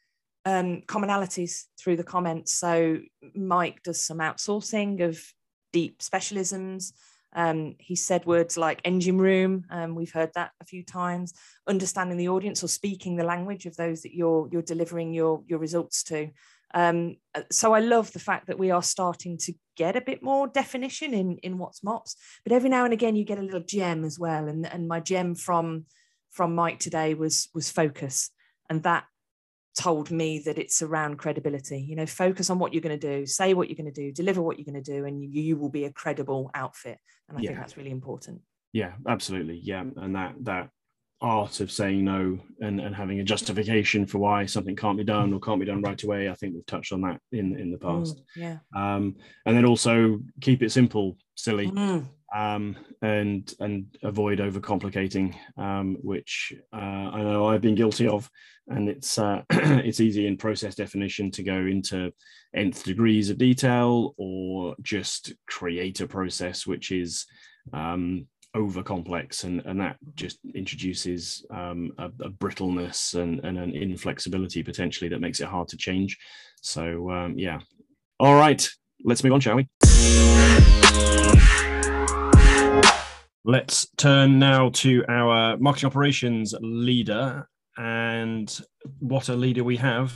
um, 0.45 0.83
commonalities 0.87 1.65
through 1.79 1.97
the 1.97 2.05
comments. 2.05 2.53
So 2.55 2.99
Mike 3.35 3.83
does 3.83 4.03
some 4.05 4.19
outsourcing 4.19 5.03
of 5.03 5.23
deep 5.73 6.01
specialisms. 6.01 6.93
Um, 7.33 7.77
he 7.79 7.95
said 7.95 8.27
words 8.27 8.57
like 8.57 8.81
engine 8.85 9.19
room. 9.19 9.65
Um, 9.71 9.95
we've 9.95 10.11
heard 10.13 10.33
that 10.35 10.51
a 10.61 10.65
few 10.65 10.83
times. 10.83 11.33
Understanding 11.69 12.17
the 12.17 12.29
audience 12.31 12.65
or 12.65 12.69
speaking 12.69 13.15
the 13.17 13.23
language 13.25 13.67
of 13.67 13.77
those 13.77 14.03
that 14.03 14.15
you're 14.15 14.49
you're 14.51 14.63
delivering 14.63 15.13
your 15.15 15.43
your 15.47 15.59
results 15.61 16.03
to. 16.05 16.31
Um, 16.75 17.17
uh, 17.35 17.43
so 17.51 17.75
I 17.75 17.81
love 17.81 18.13
the 18.13 18.19
fact 18.19 18.47
that 18.47 18.59
we 18.59 18.71
are 18.71 18.83
starting 18.83 19.39
to 19.39 19.53
get 19.77 19.97
a 19.97 20.01
bit 20.01 20.23
more 20.23 20.47
definition 20.47 21.15
in 21.15 21.39
in 21.39 21.59
what's 21.59 21.83
mops, 21.83 22.17
but 22.45 22.53
every 22.53 22.69
now 22.69 22.85
and 22.85 22.93
again 22.93 23.17
you 23.17 23.25
get 23.25 23.39
a 23.39 23.43
little 23.43 23.61
gem 23.61 24.05
as 24.05 24.19
well. 24.19 24.49
And 24.49 24.67
and 24.67 24.89
my 24.89 25.01
gem 25.01 25.35
from 25.35 25.87
from 26.31 26.55
Mike 26.55 26.79
today 26.79 27.15
was 27.15 27.49
was 27.55 27.71
focus, 27.71 28.31
and 28.69 28.83
that 28.85 29.05
told 29.79 30.11
me 30.11 30.41
that 30.45 30.59
it's 30.59 30.83
around 30.83 31.17
credibility. 31.19 31.81
You 31.81 31.97
know, 31.97 32.07
focus 32.07 32.51
on 32.51 32.59
what 32.59 32.73
you're 32.73 32.83
going 32.83 32.99
to 32.99 33.19
do, 33.19 33.27
say 33.27 33.55
what 33.55 33.69
you're 33.69 33.77
going 33.77 33.93
to 33.93 34.01
do, 34.01 34.13
deliver 34.13 34.43
what 34.43 34.59
you're 34.59 34.71
going 34.71 34.83
to 34.83 34.93
do, 34.93 35.05
and 35.05 35.23
you, 35.23 35.43
you 35.43 35.57
will 35.57 35.71
be 35.71 35.85
a 35.85 35.93
credible 35.93 36.51
outfit. 36.55 36.99
And 37.29 37.39
I 37.39 37.41
yeah. 37.41 37.49
think 37.49 37.61
that's 37.61 37.77
really 37.77 37.91
important. 37.91 38.43
Yeah, 38.73 38.93
absolutely. 39.09 39.61
Yeah, 39.63 39.85
and 39.97 40.15
that 40.15 40.35
that 40.43 40.71
art 41.23 41.61
of 41.61 41.71
saying 41.71 42.05
no 42.05 42.39
and, 42.61 42.81
and 42.81 42.95
having 42.95 43.21
a 43.21 43.25
justification 43.25 44.07
for 44.07 44.19
why 44.19 44.47
something 44.47 44.77
can't 44.77 44.97
be 44.97 45.05
done 45.05 45.33
or 45.33 45.41
can't 45.41 45.61
be 45.61 45.67
done 45.67 45.83
right 45.83 46.03
away. 46.03 46.31
I 46.31 46.35
think 46.35 46.55
we've 46.55 46.67
touched 46.67 46.93
on 46.93 47.03
that 47.03 47.21
in 47.33 47.59
in 47.59 47.71
the 47.71 47.79
past. 47.79 48.17
Mm, 48.17 48.23
yeah. 48.37 48.59
Um, 48.75 49.17
and 49.45 49.57
then 49.57 49.67
also 49.67 50.21
keep 50.41 50.63
it 50.63 50.73
simple, 50.73 51.19
silly, 51.35 51.71
mm. 51.71 52.07
um, 52.35 52.77
and 53.03 53.53
and 53.61 53.87
avoid 54.03 54.39
overcomplicating, 54.39 55.35
um, 55.59 55.97
which 56.01 56.53
uh, 56.73 56.77
I 56.77 57.23
know 57.23 57.49
I've 57.49 57.63
been 57.63 57.75
guilty 57.75 58.09
of. 58.09 58.31
And 58.69 58.89
it's 58.89 59.19
uh, 59.19 59.43
it's 59.51 60.01
easy 60.01 60.27
in 60.27 60.37
process 60.37 60.75
definition 60.75 61.31
to 61.33 61.43
go 61.43 61.57
into 61.57 62.13
nth 62.55 62.85
degrees 62.85 63.29
of 63.29 63.39
detail 63.39 64.15
or 64.17 64.75
just 64.81 65.33
create 65.49 66.01
a 66.01 66.07
process 66.07 66.67
which 66.67 66.93
is 66.93 67.27
um, 67.73 68.27
over 68.55 68.83
complex 68.83 69.45
and, 69.45 69.63
and 69.65 69.81
that 69.81 69.97
just 70.17 70.39
introduces 70.55 71.45
um, 71.51 71.93
a, 71.99 72.07
a, 72.07 72.31
brittleness 72.31 73.15
and, 73.15 73.41
and, 73.45 73.59
an 73.59 73.75
inflexibility 73.75 74.63
potentially 74.63 75.09
that 75.09 75.21
makes 75.21 75.41
it 75.41 75.47
hard 75.47 75.69
to 75.69 75.77
change. 75.77 76.19
So 76.61 77.11
um, 77.11 77.39
yeah. 77.39 77.61
All 78.19 78.35
right 78.35 78.69
let's 79.05 79.25
move 79.25 79.33
on 79.33 79.41
shall 79.41 79.57
we? 79.57 79.69
Let's 83.45 83.89
turn 83.97 84.39
now 84.39 84.71
to 84.71 85.05
our 85.09 85.57
marketing 85.57 85.87
operations 85.87 86.55
leader 86.61 87.49
and 87.79 88.61
what 88.99 89.29
a 89.29 89.35
leader 89.35 89.65
we 89.65 89.77
have 89.79 90.13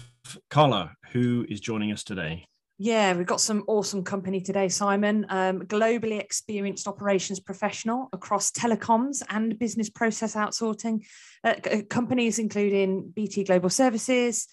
carla 0.51 0.92
who 1.12 1.47
is 1.49 1.61
joining 1.61 1.92
us 1.92 2.03
today 2.03 2.47
yeah, 2.78 3.16
we've 3.16 3.26
got 3.26 3.40
some 3.40 3.62
awesome 3.68 4.02
company 4.02 4.40
today, 4.40 4.68
Simon. 4.68 5.26
Um, 5.28 5.60
globally 5.62 6.18
experienced 6.20 6.88
operations 6.88 7.38
professional 7.38 8.08
across 8.12 8.50
telecoms 8.50 9.22
and 9.28 9.58
business 9.58 9.88
process 9.88 10.34
outsourcing. 10.34 11.04
Uh, 11.44 11.54
uh 11.70 11.82
companies 11.88 12.38
including 12.38 13.12
BT 13.14 13.44
Global 13.44 13.70
Services, 13.70 14.48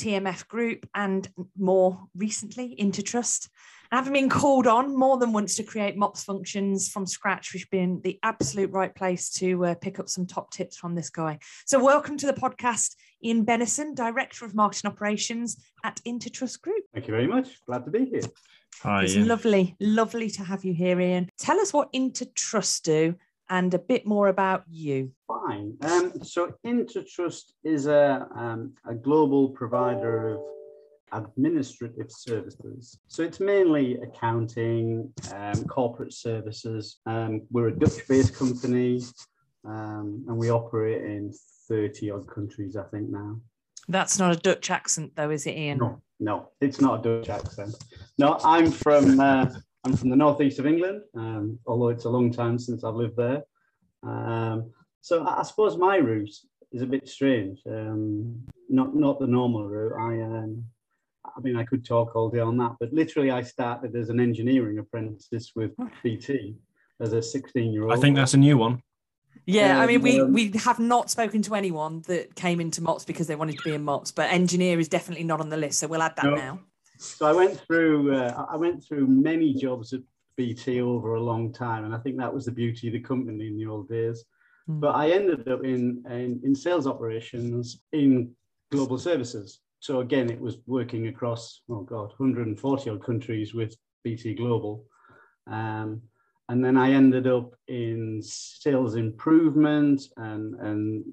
TMF 0.00 0.48
Group, 0.48 0.88
and 0.94 1.28
more 1.58 2.06
recently, 2.14 2.74
Intertrust. 2.78 3.48
And 3.96 4.04
having 4.04 4.24
been 4.24 4.28
called 4.28 4.66
on 4.66 4.94
more 4.94 5.16
than 5.16 5.32
once 5.32 5.56
to 5.56 5.62
create 5.62 5.96
MOPS 5.96 6.22
functions 6.22 6.86
from 6.86 7.06
scratch, 7.06 7.54
which 7.54 7.62
has 7.62 7.68
been 7.70 8.02
the 8.04 8.18
absolute 8.22 8.70
right 8.70 8.94
place 8.94 9.30
to 9.38 9.64
uh, 9.64 9.74
pick 9.76 9.98
up 9.98 10.10
some 10.10 10.26
top 10.26 10.50
tips 10.50 10.76
from 10.76 10.94
this 10.94 11.08
guy. 11.08 11.38
So, 11.64 11.82
welcome 11.82 12.18
to 12.18 12.26
the 12.26 12.34
podcast, 12.34 12.94
Ian 13.24 13.46
Bennison, 13.46 13.94
Director 13.94 14.44
of 14.44 14.54
Marketing 14.54 14.90
Operations 14.90 15.64
at 15.82 15.98
Intertrust 16.06 16.60
Group. 16.60 16.84
Thank 16.92 17.08
you 17.08 17.14
very 17.14 17.26
much. 17.26 17.64
Glad 17.64 17.86
to 17.86 17.90
be 17.90 18.04
here. 18.04 18.20
Hi, 18.82 19.04
it's 19.04 19.16
Ian. 19.16 19.28
lovely, 19.28 19.76
lovely 19.80 20.28
to 20.28 20.44
have 20.44 20.62
you 20.62 20.74
here, 20.74 21.00
Ian. 21.00 21.30
Tell 21.38 21.58
us 21.58 21.72
what 21.72 21.90
Intertrust 21.94 22.82
do 22.82 23.14
and 23.48 23.72
a 23.72 23.78
bit 23.78 24.06
more 24.06 24.28
about 24.28 24.64
you. 24.68 25.12
Fine. 25.26 25.78
Um, 25.80 26.22
so, 26.22 26.52
Intertrust 26.66 27.44
is 27.64 27.86
a, 27.86 28.28
um, 28.36 28.74
a 28.86 28.94
global 28.94 29.48
provider 29.48 30.34
of 30.34 30.40
administrative 31.16 32.10
services. 32.10 32.98
So 33.08 33.22
it's 33.22 33.40
mainly 33.40 33.98
accounting, 34.02 35.12
um, 35.34 35.64
corporate 35.64 36.12
services. 36.12 36.98
Um, 37.06 37.42
we're 37.50 37.68
a 37.68 37.78
Dutch 37.78 38.06
based 38.08 38.34
company 38.34 39.00
um, 39.64 40.24
and 40.28 40.36
we 40.36 40.50
operate 40.50 41.02
in 41.02 41.32
30 41.68 42.10
odd 42.10 42.28
countries, 42.28 42.76
I 42.76 42.84
think, 42.84 43.10
now. 43.10 43.40
That's 43.88 44.18
not 44.18 44.32
a 44.32 44.36
Dutch 44.36 44.70
accent, 44.70 45.12
though, 45.14 45.30
is 45.30 45.46
it, 45.46 45.56
Ian? 45.56 45.78
No, 45.78 46.02
no, 46.18 46.48
it's 46.60 46.80
not 46.80 47.00
a 47.00 47.02
Dutch 47.02 47.28
accent. 47.28 47.74
No, 48.18 48.38
I'm 48.44 48.70
from 48.70 49.20
uh, 49.20 49.46
I'm 49.84 49.96
from 49.96 50.10
the 50.10 50.16
northeast 50.16 50.58
of 50.58 50.66
England, 50.66 51.02
um, 51.14 51.58
although 51.66 51.90
it's 51.90 52.04
a 52.04 52.10
long 52.10 52.32
time 52.32 52.58
since 52.58 52.82
I've 52.82 52.94
lived 52.94 53.16
there. 53.16 53.44
Um, 54.02 54.72
so 55.00 55.24
I 55.24 55.42
suppose 55.42 55.76
my 55.76 55.96
route 55.96 56.34
is 56.72 56.82
a 56.82 56.86
bit 56.86 57.08
strange. 57.08 57.60
Um, 57.66 58.42
not 58.68 58.96
not 58.96 59.20
the 59.20 59.28
normal 59.28 59.68
route. 59.68 59.92
I 59.98 60.22
um, 60.22 60.64
I 61.36 61.40
mean, 61.40 61.56
I 61.56 61.64
could 61.64 61.84
talk 61.84 62.16
all 62.16 62.30
day 62.30 62.40
on 62.40 62.56
that, 62.58 62.76
but 62.80 62.92
literally, 62.92 63.30
I 63.30 63.42
started 63.42 63.94
as 63.94 64.08
an 64.08 64.20
engineering 64.20 64.78
apprentice 64.78 65.52
with 65.54 65.72
BT 66.02 66.56
as 67.00 67.12
a 67.12 67.22
16 67.22 67.72
year 67.72 67.84
old. 67.84 67.92
I 67.92 67.96
think 67.96 68.16
that's 68.16 68.34
a 68.34 68.38
new 68.38 68.56
one. 68.56 68.82
Yeah, 69.44 69.76
um, 69.76 69.82
I 69.82 69.86
mean, 69.86 70.02
we 70.02 70.20
um, 70.20 70.32
we 70.32 70.50
have 70.64 70.78
not 70.78 71.10
spoken 71.10 71.42
to 71.42 71.54
anyone 71.54 72.02
that 72.06 72.34
came 72.34 72.60
into 72.60 72.82
MOPS 72.82 73.04
because 73.04 73.26
they 73.26 73.36
wanted 73.36 73.58
to 73.58 73.64
be 73.64 73.74
in 73.74 73.84
MOPS, 73.84 74.12
but 74.12 74.30
engineer 74.32 74.80
is 74.80 74.88
definitely 74.88 75.24
not 75.24 75.40
on 75.40 75.50
the 75.50 75.56
list, 75.56 75.78
so 75.78 75.86
we'll 75.86 76.02
add 76.02 76.16
that 76.16 76.24
no. 76.24 76.34
now. 76.34 76.60
So 76.98 77.26
I 77.26 77.32
went 77.32 77.60
through 77.60 78.16
uh, 78.16 78.46
I 78.50 78.56
went 78.56 78.82
through 78.82 79.06
many 79.06 79.52
jobs 79.52 79.92
at 79.92 80.00
BT 80.36 80.80
over 80.80 81.14
a 81.14 81.20
long 81.20 81.52
time, 81.52 81.84
and 81.84 81.94
I 81.94 81.98
think 81.98 82.16
that 82.16 82.32
was 82.32 82.46
the 82.46 82.52
beauty 82.52 82.88
of 82.88 82.94
the 82.94 83.00
company 83.00 83.46
in 83.46 83.58
the 83.58 83.66
old 83.66 83.88
days. 83.88 84.24
Mm. 84.68 84.80
But 84.80 84.96
I 84.96 85.10
ended 85.10 85.46
up 85.48 85.64
in, 85.64 86.02
in 86.10 86.40
in 86.42 86.54
sales 86.54 86.86
operations 86.86 87.82
in 87.92 88.32
global 88.72 88.98
services. 88.98 89.60
So 89.80 90.00
again, 90.00 90.30
it 90.30 90.40
was 90.40 90.58
working 90.66 91.08
across, 91.08 91.60
oh 91.68 91.82
God, 91.82 92.12
140 92.16 92.90
odd 92.90 93.04
countries 93.04 93.54
with 93.54 93.76
BT 94.04 94.34
Global. 94.34 94.84
Um, 95.46 96.02
and 96.48 96.64
then 96.64 96.76
I 96.76 96.92
ended 96.92 97.26
up 97.26 97.54
in 97.68 98.20
sales 98.22 98.94
improvement 98.94 100.02
and, 100.16 100.54
and 100.54 101.04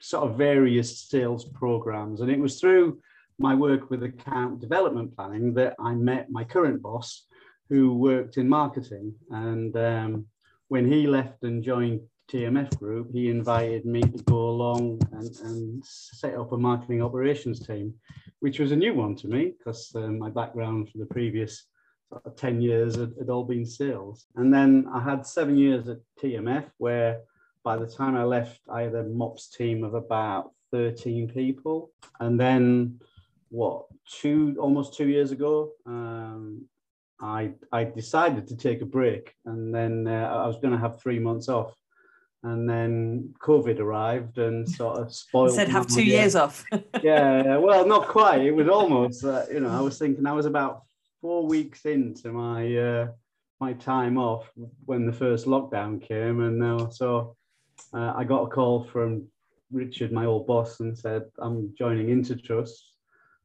sort 0.00 0.30
of 0.30 0.36
various 0.36 1.00
sales 1.08 1.44
programs. 1.44 2.20
And 2.20 2.30
it 2.30 2.38
was 2.38 2.60
through 2.60 3.00
my 3.38 3.54
work 3.54 3.90
with 3.90 4.02
account 4.02 4.60
development 4.60 5.16
planning 5.16 5.54
that 5.54 5.74
I 5.80 5.94
met 5.94 6.30
my 6.30 6.44
current 6.44 6.82
boss 6.82 7.26
who 7.68 7.94
worked 7.94 8.36
in 8.36 8.48
marketing. 8.48 9.14
And 9.30 9.74
um, 9.76 10.26
when 10.68 10.90
he 10.90 11.06
left 11.06 11.42
and 11.42 11.62
joined 11.62 12.00
TMF 12.30 12.76
group, 12.78 13.10
he 13.12 13.28
invited 13.28 13.84
me 13.84 14.00
to 14.00 14.22
go 14.24 14.48
along 14.48 15.00
and, 15.12 15.30
and 15.44 15.84
set 15.84 16.34
up 16.34 16.52
a 16.52 16.56
marketing 16.56 17.02
operations 17.02 17.64
team, 17.66 17.94
which 18.40 18.58
was 18.58 18.72
a 18.72 18.76
new 18.76 18.94
one 18.94 19.14
to 19.16 19.28
me 19.28 19.54
because 19.58 19.92
um, 19.94 20.18
my 20.18 20.30
background 20.30 20.88
for 20.90 20.98
the 20.98 21.06
previous 21.06 21.66
sort 22.08 22.24
of 22.24 22.36
10 22.36 22.60
years 22.60 22.96
had, 22.96 23.12
had, 23.18 23.28
all 23.28 23.44
been 23.44 23.66
sales. 23.66 24.26
And 24.36 24.52
then 24.52 24.86
I 24.92 25.00
had 25.00 25.26
seven 25.26 25.56
years 25.56 25.88
at 25.88 25.98
TMF 26.22 26.64
where 26.78 27.20
by 27.62 27.76
the 27.76 27.86
time 27.86 28.16
I 28.16 28.24
left, 28.24 28.60
I 28.70 28.82
had 28.82 28.94
a 28.94 29.04
MOPS 29.04 29.48
team 29.50 29.84
of 29.84 29.94
about 29.94 30.50
13 30.72 31.28
people. 31.28 31.90
And 32.20 32.38
then 32.38 33.00
what, 33.50 33.84
two, 34.08 34.56
almost 34.58 34.94
two 34.94 35.08
years 35.08 35.30
ago, 35.30 35.72
um, 35.86 36.66
I, 37.20 37.52
I 37.70 37.84
decided 37.84 38.46
to 38.48 38.56
take 38.56 38.82
a 38.82 38.86
break 38.86 39.34
and 39.46 39.74
then 39.74 40.06
uh, 40.06 40.42
I 40.42 40.46
was 40.46 40.58
going 40.58 40.72
to 40.72 40.80
have 40.80 41.00
three 41.00 41.18
months 41.18 41.48
off 41.48 41.74
and 42.44 42.68
then 42.68 43.34
COVID 43.40 43.80
arrived 43.80 44.36
and 44.36 44.68
sort 44.68 44.98
of 44.98 45.14
spoiled. 45.14 45.54
Said 45.54 45.68
have 45.68 45.86
two 45.86 46.04
years 46.04 46.36
off. 46.36 46.62
yeah, 47.02 47.56
well, 47.56 47.86
not 47.86 48.06
quite. 48.06 48.42
It 48.42 48.52
was 48.52 48.68
almost. 48.68 49.24
Uh, 49.24 49.44
you 49.50 49.60
know, 49.60 49.70
I 49.70 49.80
was 49.80 49.98
thinking 49.98 50.26
I 50.26 50.32
was 50.32 50.44
about 50.44 50.82
four 51.22 51.46
weeks 51.46 51.86
into 51.86 52.32
my 52.32 52.76
uh, 52.76 53.08
my 53.60 53.72
time 53.72 54.18
off 54.18 54.50
when 54.84 55.06
the 55.06 55.12
first 55.12 55.46
lockdown 55.46 56.06
came, 56.06 56.40
and 56.42 56.62
uh, 56.62 56.90
so 56.90 57.34
uh, 57.94 58.12
I 58.14 58.24
got 58.24 58.42
a 58.42 58.50
call 58.50 58.84
from 58.84 59.26
Richard, 59.72 60.12
my 60.12 60.26
old 60.26 60.46
boss, 60.46 60.80
and 60.80 60.96
said 60.96 61.22
I'm 61.38 61.74
joining 61.78 62.08
Intertrust, 62.08 62.78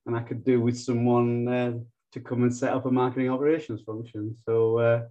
and 0.08 0.16
I 0.16 0.22
could 0.22 0.44
do 0.44 0.60
with 0.60 0.78
someone 0.78 1.48
uh, 1.48 1.74
to 2.12 2.20
come 2.20 2.44
and 2.44 2.54
set 2.54 2.74
up 2.74 2.86
a 2.86 2.92
marketing 2.92 3.30
operations 3.30 3.82
function. 3.82 4.36
So 4.46 4.78
uh, 4.78 5.04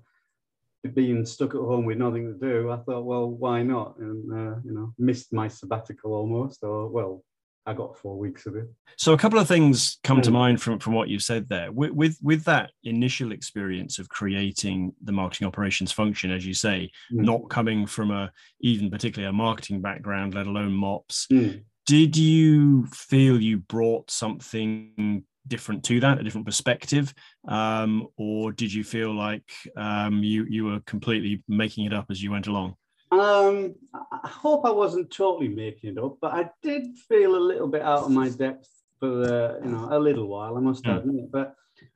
being 0.94 1.24
stuck 1.24 1.54
at 1.54 1.60
home 1.60 1.84
with 1.84 1.98
nothing 1.98 2.26
to 2.26 2.38
do, 2.38 2.70
I 2.70 2.78
thought, 2.78 3.04
well, 3.04 3.28
why 3.28 3.62
not? 3.62 3.98
And 3.98 4.32
uh, 4.32 4.60
you 4.64 4.72
know, 4.72 4.92
missed 4.98 5.32
my 5.32 5.48
sabbatical 5.48 6.12
almost, 6.12 6.62
or 6.62 6.88
well, 6.88 7.24
I 7.68 7.74
got 7.74 7.98
four 7.98 8.16
weeks 8.16 8.46
of 8.46 8.56
it. 8.56 8.66
So 8.96 9.12
a 9.12 9.18
couple 9.18 9.38
of 9.38 9.46
things 9.46 9.98
come 10.02 10.22
to 10.22 10.30
mind 10.30 10.62
from 10.62 10.78
from 10.78 10.94
what 10.94 11.10
you 11.10 11.18
said 11.18 11.50
there. 11.50 11.70
With, 11.70 11.90
with, 11.90 12.18
with 12.22 12.44
that 12.44 12.70
initial 12.82 13.30
experience 13.30 13.98
of 13.98 14.08
creating 14.08 14.94
the 15.04 15.12
marketing 15.12 15.46
operations 15.46 15.92
function, 15.92 16.30
as 16.30 16.46
you 16.46 16.54
say, 16.54 16.90
mm. 17.12 17.24
not 17.24 17.50
coming 17.50 17.86
from 17.86 18.10
a 18.10 18.32
even 18.60 18.90
particularly 18.90 19.28
a 19.28 19.34
marketing 19.34 19.82
background, 19.82 20.34
let 20.34 20.46
alone 20.46 20.72
MOPS. 20.72 21.26
Mm. 21.30 21.62
Did 21.86 22.16
you 22.16 22.86
feel 22.86 23.40
you 23.40 23.58
brought 23.58 24.10
something 24.10 25.24
different 25.48 25.84
to 25.84 26.00
that, 26.00 26.18
a 26.18 26.22
different 26.22 26.46
perspective, 26.46 27.12
um, 27.48 28.06
or 28.16 28.52
did 28.52 28.72
you 28.72 28.84
feel 28.84 29.14
like 29.14 29.50
um, 29.76 30.22
you 30.22 30.44
you 30.48 30.64
were 30.66 30.80
completely 30.80 31.42
making 31.48 31.86
it 31.86 31.92
up 31.92 32.06
as 32.10 32.22
you 32.22 32.30
went 32.30 32.46
along? 32.46 32.74
Um, 33.10 33.74
I 33.94 34.28
hope 34.28 34.64
I 34.66 34.70
wasn't 34.70 35.10
totally 35.10 35.48
making 35.48 35.90
it 35.92 35.98
up, 35.98 36.18
but 36.20 36.32
I 36.34 36.50
did 36.62 36.98
feel 37.08 37.36
a 37.36 37.46
little 37.50 37.68
bit 37.68 37.82
out 37.82 38.04
of 38.04 38.10
my 38.10 38.28
depth 38.28 38.68
for 39.00 39.22
uh, 39.24 39.64
you 39.64 39.70
know 39.70 39.88
a 39.90 39.98
little 39.98 40.28
while. 40.28 40.56
I 40.56 40.60
must 40.60 40.84
Mm. 40.84 40.98
admit, 40.98 41.32
but 41.32 41.54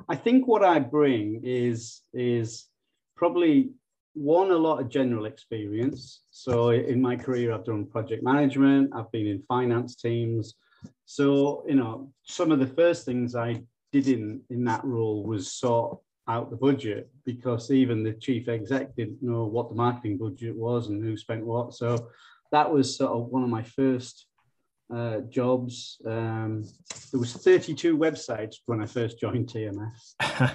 I 0.08 0.16
think 0.16 0.46
what 0.46 0.64
I 0.64 0.78
bring 0.78 1.40
is 1.44 2.02
is 2.14 2.68
probably 3.16 3.70
one 4.14 4.50
a 4.50 4.56
lot 4.56 4.80
of 4.80 4.88
general 4.88 5.24
experience. 5.26 6.22
So 6.30 6.70
in 6.70 7.00
my 7.00 7.16
career, 7.16 7.52
I've 7.52 7.64
done 7.64 7.86
project 7.86 8.22
management. 8.22 8.90
I've 8.94 9.10
been 9.12 9.26
in 9.26 9.42
finance 9.48 9.96
teams. 9.96 10.54
So 11.04 11.64
you 11.68 11.74
know, 11.74 12.12
some 12.24 12.50
of 12.52 12.58
the 12.58 12.66
first 12.66 13.04
things 13.04 13.34
I 13.34 13.62
did 13.92 14.08
in 14.08 14.42
in 14.50 14.64
that 14.64 14.84
role 14.84 15.24
was 15.24 15.52
sort 15.52 15.98
out 16.28 16.50
the 16.50 16.56
budget 16.56 17.10
because 17.24 17.70
even 17.70 18.02
the 18.02 18.12
chief 18.12 18.48
exec 18.48 18.94
didn't 18.94 19.22
know 19.22 19.44
what 19.44 19.68
the 19.68 19.74
marketing 19.74 20.18
budget 20.18 20.54
was 20.56 20.88
and 20.88 21.02
who 21.02 21.16
spent 21.16 21.44
what. 21.44 21.74
So 21.74 22.08
that 22.52 22.70
was 22.72 22.96
sort 22.96 23.12
of 23.12 23.26
one 23.26 23.42
of 23.42 23.48
my 23.48 23.62
first 23.64 24.26
uh, 24.94 25.20
jobs. 25.28 26.00
Um, 26.06 26.64
there 27.10 27.18
was 27.20 27.32
32 27.32 27.96
websites 27.98 28.56
when 28.66 28.80
I 28.80 28.86
first 28.86 29.18
joined 29.18 29.48
TMF. 29.48 30.52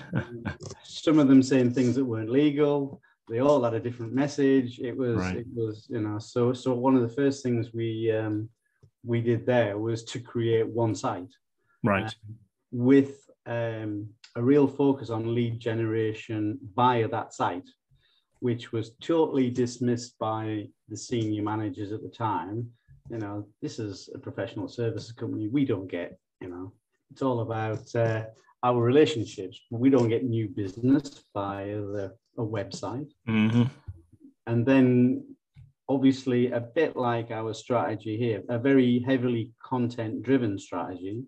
Some 0.83 1.19
of 1.19 1.27
them 1.27 1.43
saying 1.43 1.73
things 1.73 1.95
that 1.95 2.05
weren't 2.05 2.29
legal. 2.29 3.01
They 3.29 3.39
all 3.39 3.61
had 3.63 3.73
a 3.73 3.79
different 3.79 4.13
message. 4.13 4.79
It 4.79 4.95
was, 4.95 5.17
Right. 5.17 5.37
it 5.37 5.47
was, 5.53 5.87
you 5.89 5.99
know. 6.01 6.17
So, 6.19 6.53
so 6.53 6.73
one 6.73 6.95
of 6.95 7.01
the 7.01 7.09
first 7.15 7.43
things 7.43 7.73
we 7.73 8.11
um, 8.11 8.47
we 9.07 9.21
did 9.21 9.45
there 9.45 9.77
was 9.77 10.03
to 10.03 10.19
create 10.19 10.67
one 10.67 10.93
site 10.93 11.33
right. 11.83 12.13
with 12.71 13.11
um, 13.45 14.09
a 14.35 14.41
real 14.41 14.67
focus 14.67 15.09
on 15.09 15.33
lead 15.33 15.59
generation 15.59 16.59
via 16.75 17.07
that 17.07 17.33
site, 17.33 17.67
which 18.41 18.71
was 18.71 18.91
totally 19.01 19.49
dismissed 19.49 20.19
by 20.19 20.67
the 20.89 20.97
senior 20.97 21.41
managers 21.41 21.91
at 21.91 22.03
the 22.03 22.09
time. 22.09 22.69
You 23.09 23.19
know, 23.19 23.47
this 23.61 23.79
is 23.79 24.09
a 24.13 24.19
professional 24.19 24.67
services 24.67 25.13
company. 25.13 25.47
We 25.47 25.63
don't 25.65 25.87
get, 25.87 26.19
you 26.41 26.49
know, 26.49 26.73
it's 27.09 27.21
all 27.21 27.39
about 27.39 27.95
uh, 27.95 28.25
our 28.63 28.81
relationships. 28.81 29.61
We 29.71 29.89
don't 29.89 30.09
get 30.09 30.25
new 30.25 30.49
business 30.49 31.23
via 31.33 31.79
the, 31.79 32.13
a 32.37 32.41
website. 32.41 33.09
hmm 33.25 33.63
And 34.45 34.65
then 34.65 35.36
obviously 35.89 36.51
a 36.51 36.59
bit 36.59 36.95
like 36.95 37.31
our 37.31 37.53
strategy 37.53 38.17
here, 38.17 38.43
a 38.49 38.59
very 38.59 38.99
heavily 38.99 39.51
content 39.63 40.21
driven 40.23 40.57
strategy. 40.59 41.23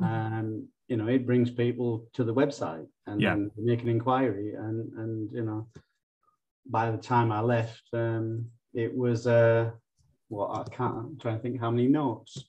Um, 0.00 0.68
you 0.88 0.96
know, 0.96 1.06
it 1.06 1.26
brings 1.26 1.50
people 1.50 2.06
to 2.14 2.24
the 2.24 2.34
website 2.34 2.86
and 3.06 3.20
Yeah. 3.20 3.30
then 3.30 3.50
make 3.56 3.82
an 3.82 3.88
inquiry. 3.88 4.54
And 4.54 4.92
and 4.94 5.32
you 5.32 5.44
know, 5.44 5.68
by 6.66 6.90
the 6.90 6.98
time 6.98 7.30
I 7.32 7.40
left, 7.40 7.82
um, 7.92 8.46
it 8.72 8.94
was 8.94 9.26
uh 9.26 9.70
well, 10.30 10.50
I 10.52 10.62
can't 10.74 10.96
I'm 10.96 11.18
trying 11.18 11.36
to 11.36 11.42
think 11.42 11.60
how 11.60 11.70
many 11.70 11.88
notes. 11.88 12.44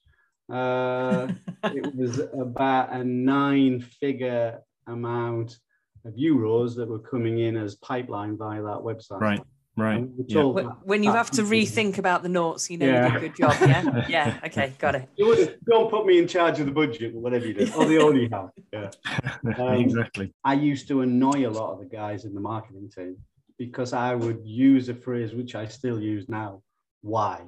Uh 0.51 1.27
it 1.63 1.95
was 1.95 2.19
about 2.19 2.93
a 2.93 3.03
nine 3.03 3.81
figure 3.81 4.61
amount 4.87 5.57
of 6.05 6.13
euros 6.13 6.75
that 6.75 6.87
were 6.87 6.99
coming 6.99 7.39
in 7.39 7.57
as 7.57 7.75
pipeline 7.75 8.37
via 8.37 8.61
that 8.61 8.77
website. 8.79 9.21
Right. 9.21 9.41
Right. 9.77 9.97
And 9.97 10.11
we 10.11 10.17
were 10.17 10.25
Yeah. 10.27 10.41
told 10.41 10.71
When, 10.83 11.03
you 11.03 11.11
have 11.11 11.29
to 11.31 11.41
rethink 11.41 11.97
about 11.97 12.23
the 12.23 12.29
noughts, 12.29 12.69
you 12.69 12.77
know 12.77 12.85
you 12.85 12.91
did 12.93 13.15
a 13.15 13.19
good 13.19 13.35
job. 13.35 13.53
Yeah. 13.61 14.05
Yeah. 14.09 14.39
Okay. 14.45 14.73
Got 14.79 14.95
it. 14.95 15.09
You 15.17 15.27
wouldn't- 15.27 15.65
don't 15.65 15.89
put 15.89 16.05
me 16.05 16.17
in 16.17 16.27
charge 16.27 16.59
of 16.59 16.65
the 16.65 16.71
budget, 16.71 17.13
but 17.13 17.21
whatever 17.21 17.45
you 17.45 17.53
do. 17.53 17.67
Oh, 17.75 17.85
they 17.85 17.97
already 17.97 18.29
have. 18.29 18.49
Yeah. 18.71 18.91
Um, 19.59 19.73
exactly. 19.75 20.33
I 20.43 20.53
used 20.53 20.87
to 20.87 21.01
annoy 21.01 21.47
a 21.47 21.51
lot 21.51 21.73
of 21.73 21.79
the 21.79 21.85
guys 21.85 22.25
in 22.25 22.33
the 22.33 22.41
marketing 22.41 22.89
team 22.95 23.17
because 23.57 23.93
I 23.93 24.15
would 24.15 24.41
use 24.43 24.89
a 24.89 24.95
phrase 24.95 25.33
which 25.33 25.55
I 25.55 25.65
still 25.67 25.99
use 25.99 26.27
now. 26.29 26.61
Why? 27.01 27.41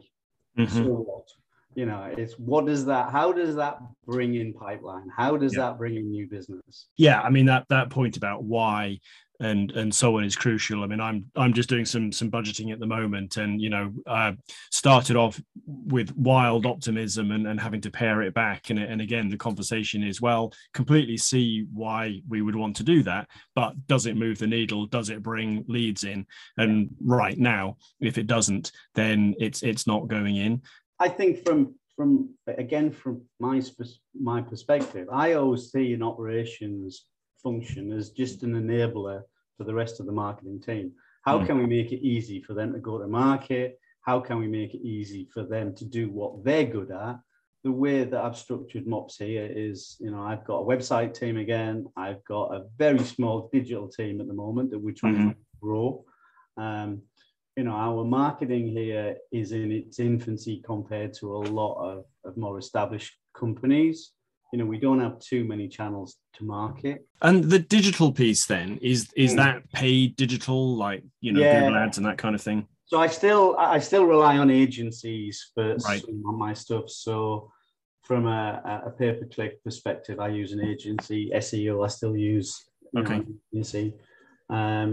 Mhm. 0.58 0.70
So 0.70 0.84
what? 0.84 1.28
You 1.76 1.86
know, 1.86 2.12
it's 2.18 2.38
what 2.40 2.66
does 2.66 2.86
that? 2.86 3.12
How 3.12 3.32
does 3.32 3.56
that 3.56 3.80
bring 4.06 4.36
in 4.36 4.54
pipeline? 4.54 5.08
How 5.16 5.38
does 5.38 5.54
Yeah. 5.56 5.62
that 5.64 5.78
bring 5.78 5.96
in 5.96 6.10
new 6.10 6.28
business? 6.28 6.88
yeah 6.98 7.22
i 7.22 7.30
mean 7.30 7.46
that 7.46 7.66
that 7.70 7.90
point 7.90 8.18
about 8.18 8.44
why 8.44 9.00
and 9.40 9.72
and 9.72 9.94
so 9.94 10.18
on 10.18 10.24
is 10.24 10.36
crucial. 10.36 10.84
I 10.84 10.88
mean 10.88 11.00
i'm 11.00 11.26
i'm 11.36 11.54
just 11.54 11.70
doing 11.70 11.86
some 11.86 12.12
some 12.12 12.32
budgeting 12.32 12.72
at 12.72 12.80
the 12.80 12.86
moment 12.86 13.38
and 13.38 13.62
you 13.62 13.70
know 13.70 13.94
uh, 14.06 14.34
started 14.72 15.16
off 15.16 15.40
with 15.66 16.16
wild 16.16 16.66
optimism 16.66 17.32
and, 17.32 17.48
and 17.48 17.60
having 17.60 17.82
to 17.82 17.92
pare 17.92 18.22
it 18.22 18.34
back. 18.34 18.70
And, 18.70 18.80
and 18.80 19.02
again 19.02 19.30
the 19.30 19.38
conversation 19.38 20.04
is 20.04 20.22
well 20.22 20.54
completely 20.74 21.18
see 21.18 21.66
why 21.74 22.22
we 22.28 22.42
would 22.42 22.56
want 22.56 22.76
to 22.78 22.84
do 22.84 23.04
that 23.04 23.28
but 23.56 23.74
does 23.88 24.06
it 24.06 24.18
move 24.18 24.40
the 24.40 24.48
needle? 24.48 24.86
Does 24.86 25.10
it 25.10 25.24
bring 25.24 25.66
leads 25.68 26.04
in? 26.04 26.26
And 26.58 26.90
right 27.04 27.38
now 27.38 27.78
if 28.00 28.18
it 28.18 28.28
doesn't 28.28 28.72
then 28.96 29.36
it's 29.40 29.64
it's 29.64 29.88
not 29.88 30.08
going 30.08 30.38
in. 30.38 30.62
I 31.00 31.10
think 31.10 31.46
from 31.46 31.76
from 31.96 32.30
again 32.48 32.92
from 32.92 33.24
my 33.40 33.62
my 34.20 34.42
perspective, 34.42 35.08
I 35.12 35.34
always 35.34 35.72
see 35.72 35.94
in 35.94 36.04
operations 36.04 37.06
function 37.42 37.92
as 37.92 38.10
just 38.12 38.44
an 38.44 38.54
enabler 38.54 39.22
for 39.58 39.64
the 39.64 39.74
rest 39.74 40.00
of 40.00 40.06
the 40.06 40.12
marketing 40.12 40.62
team. 40.62 40.92
How 41.24 41.40
Mm. 41.40 41.46
can 41.48 41.58
we 41.58 41.66
make 41.66 41.92
it 41.92 42.06
easy 42.06 42.42
for 42.42 42.54
them 42.54 42.74
to 42.74 42.80
go 42.80 42.98
to 42.98 43.08
market? 43.08 43.80
How 44.02 44.20
can 44.20 44.40
we 44.40 44.48
make 44.48 44.74
it 44.74 44.82
easy 44.82 45.26
for 45.34 45.44
them 45.44 45.76
to 45.76 45.86
do 45.86 46.10
what 46.10 46.44
they're 46.44 46.66
good 46.66 46.92
at? 46.92 47.20
The 47.64 47.72
way 47.72 48.04
that 48.06 48.24
I've 48.24 48.38
structured 48.38 48.88
MOPS 48.88 49.18
here 49.18 49.46
is, 49.54 49.98
you 50.00 50.12
know, 50.12 50.22
I've 50.22 50.46
got 50.46 50.60
a 50.62 50.66
website 50.66 51.14
team 51.14 51.38
again. 51.38 51.88
I've 51.98 52.24
got 52.24 52.54
a 52.56 52.68
very 52.78 53.00
small 53.00 53.50
digital 53.52 53.90
team 53.90 54.22
at 54.22 54.28
the 54.28 54.34
moment 54.34 54.72
that 54.72 54.80
we're 54.80 54.94
trying 54.94 55.32
to 55.32 55.36
grow. 55.62 56.06
Um, 56.56 57.02
you 57.58 57.64
know, 57.64 57.72
our 57.74 58.06
marketing 58.06 58.68
here 58.68 59.18
is 59.32 59.52
in 59.52 59.72
its 59.72 60.00
infancy 60.00 60.62
compared 60.64 61.14
to 61.16 61.36
a 61.36 61.44
lot 61.60 61.76
of, 61.92 62.06
of 62.24 62.38
more 62.38 62.58
established 62.60 63.18
companies. 63.34 64.12
You 64.54 64.60
know, 64.60 64.66
we 64.66 64.78
don't 64.80 65.00
have 65.00 65.20
too 65.20 65.44
many 65.44 65.68
channels 65.68 66.18
to 66.36 66.44
market. 66.46 67.06
and 67.24 67.44
the 67.46 67.58
digital 67.60 68.12
piece 68.12 68.46
then 68.46 68.78
is 68.82 69.12
is 69.16 69.34
Mm. 69.34 69.38
that 69.38 69.72
paid 69.72 70.16
digital 70.16 70.76
like 70.76 71.04
you 71.20 71.32
know 71.32 71.42
Yeah. 71.42 71.62
google 71.62 71.76
ads 71.76 71.98
and 71.98 72.06
that 72.06 72.20
kind 72.20 72.36
of 72.36 72.42
thing 72.42 72.68
So 72.86 73.00
I 73.00 73.08
still 73.08 73.56
I 73.58 73.80
still 73.80 74.06
rely 74.06 74.38
on 74.38 74.50
agencies 74.52 75.36
for 75.54 75.76
Right. 75.90 76.04
of 76.04 76.36
my 76.48 76.54
stuff. 76.54 76.86
So 76.90 77.52
from 78.04 78.28
a, 78.28 78.84
a 78.90 78.92
pay 79.00 79.12
per 79.18 79.26
click 79.36 79.54
perspective, 79.66 80.18
I 80.20 80.30
use 80.42 80.52
an 80.58 80.62
agency. 80.74 81.22
SEO 81.46 81.84
I 81.84 81.90
still 81.98 82.16
use. 82.16 82.52
know, 82.94 83.02
Okay. 83.02 83.20
agency. 83.52 83.86
Um, 84.50 84.90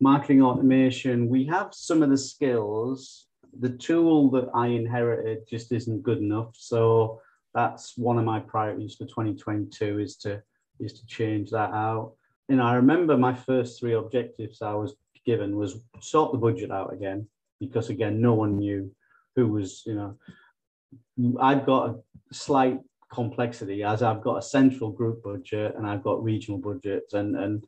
marketing 0.00 0.42
automation, 0.42 1.28
we 1.28 1.40
have 1.54 1.68
some 1.88 2.02
of 2.02 2.08
the 2.10 2.22
skills. 2.32 3.26
The 3.64 3.74
tool 3.86 4.30
that 4.34 4.48
I 4.64 4.66
inherited 4.82 5.38
just 5.52 5.70
isn't 5.78 6.02
good 6.08 6.18
enough. 6.28 6.50
So 6.72 7.20
that's 7.54 7.96
one 7.96 8.18
of 8.18 8.24
my 8.24 8.40
priorities 8.40 8.94
for 8.94 9.04
2022 9.04 9.98
is 9.98 10.16
to 10.18 10.42
is 10.80 10.92
to 10.92 11.06
change 11.06 11.50
that 11.50 11.70
out. 11.72 12.12
And 12.48 12.62
I 12.62 12.74
remember 12.74 13.16
my 13.16 13.34
first 13.34 13.80
three 13.80 13.94
objectives 13.94 14.62
I 14.62 14.74
was 14.74 14.94
given 15.26 15.56
was 15.56 15.76
sort 16.00 16.32
the 16.32 16.38
budget 16.38 16.70
out 16.70 16.92
again 16.92 17.26
because 17.60 17.90
again 17.90 18.20
no 18.20 18.34
one 18.34 18.56
knew 18.56 18.90
who 19.36 19.46
was 19.48 19.82
you 19.84 19.94
know 19.94 20.16
I've 21.40 21.66
got 21.66 21.90
a 21.90 21.98
slight 22.32 22.80
complexity 23.12 23.82
as 23.82 24.02
I've 24.02 24.22
got 24.22 24.38
a 24.38 24.42
central 24.42 24.90
group 24.90 25.22
budget 25.22 25.74
and 25.76 25.86
I've 25.86 26.02
got 26.02 26.24
regional 26.24 26.58
budgets 26.58 27.12
and 27.12 27.36
and 27.36 27.64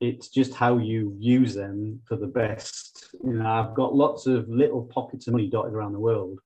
it's 0.00 0.28
just 0.28 0.54
how 0.54 0.78
you 0.78 1.14
use 1.18 1.54
them 1.54 2.00
for 2.06 2.16
the 2.16 2.26
best 2.26 3.14
you 3.22 3.34
know 3.34 3.46
I've 3.46 3.74
got 3.74 3.94
lots 3.94 4.26
of 4.26 4.48
little 4.48 4.84
pockets 4.84 5.26
of 5.26 5.32
money 5.32 5.48
dotted 5.48 5.74
around 5.74 5.92
the 5.92 6.00
world 6.00 6.38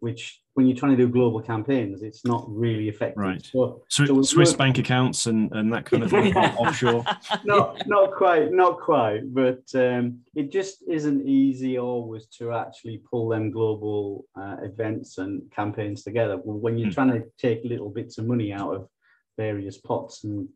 which 0.00 0.40
when 0.54 0.66
you're 0.66 0.76
trying 0.76 0.96
to 0.96 0.96
do 0.96 1.08
global 1.08 1.40
campaigns 1.40 2.02
it's 2.02 2.24
not 2.24 2.44
really 2.48 2.88
effective 2.88 3.16
Right. 3.22 3.42
so 3.44 3.82
Swiss, 3.88 4.08
So 4.08 4.22
Swiss 4.22 4.50
work- 4.52 4.58
bank 4.58 4.78
accounts 4.78 5.26
and, 5.26 5.50
and 5.52 5.72
that 5.72 5.84
kind 5.86 6.02
of 6.02 6.10
thing 6.10 6.34
offshore. 6.36 7.04
not 7.44 7.82
not 7.86 8.12
quite 8.12 8.52
not 8.52 8.78
quite 8.80 9.32
but 9.34 9.62
um, 9.74 10.20
it 10.34 10.50
just 10.52 10.82
isn't 10.88 11.26
easy 11.26 11.78
always 11.78 12.26
to 12.38 12.52
actually 12.52 12.98
pull 13.10 13.28
them 13.28 13.50
global 13.50 14.26
uh, 14.38 14.56
events 14.62 15.18
and 15.18 15.42
campaigns 15.50 16.02
together 16.02 16.36
when 16.44 16.78
you're 16.78 16.88
Hmm. 16.88 16.94
trying 16.94 17.12
to 17.12 17.24
take 17.38 17.62
little 17.64 17.90
bits 17.90 18.18
of 18.18 18.26
money 18.26 18.52
out 18.52 18.74
of 18.74 18.88
various 19.38 19.78
pots 19.78 20.24
and 20.24 20.48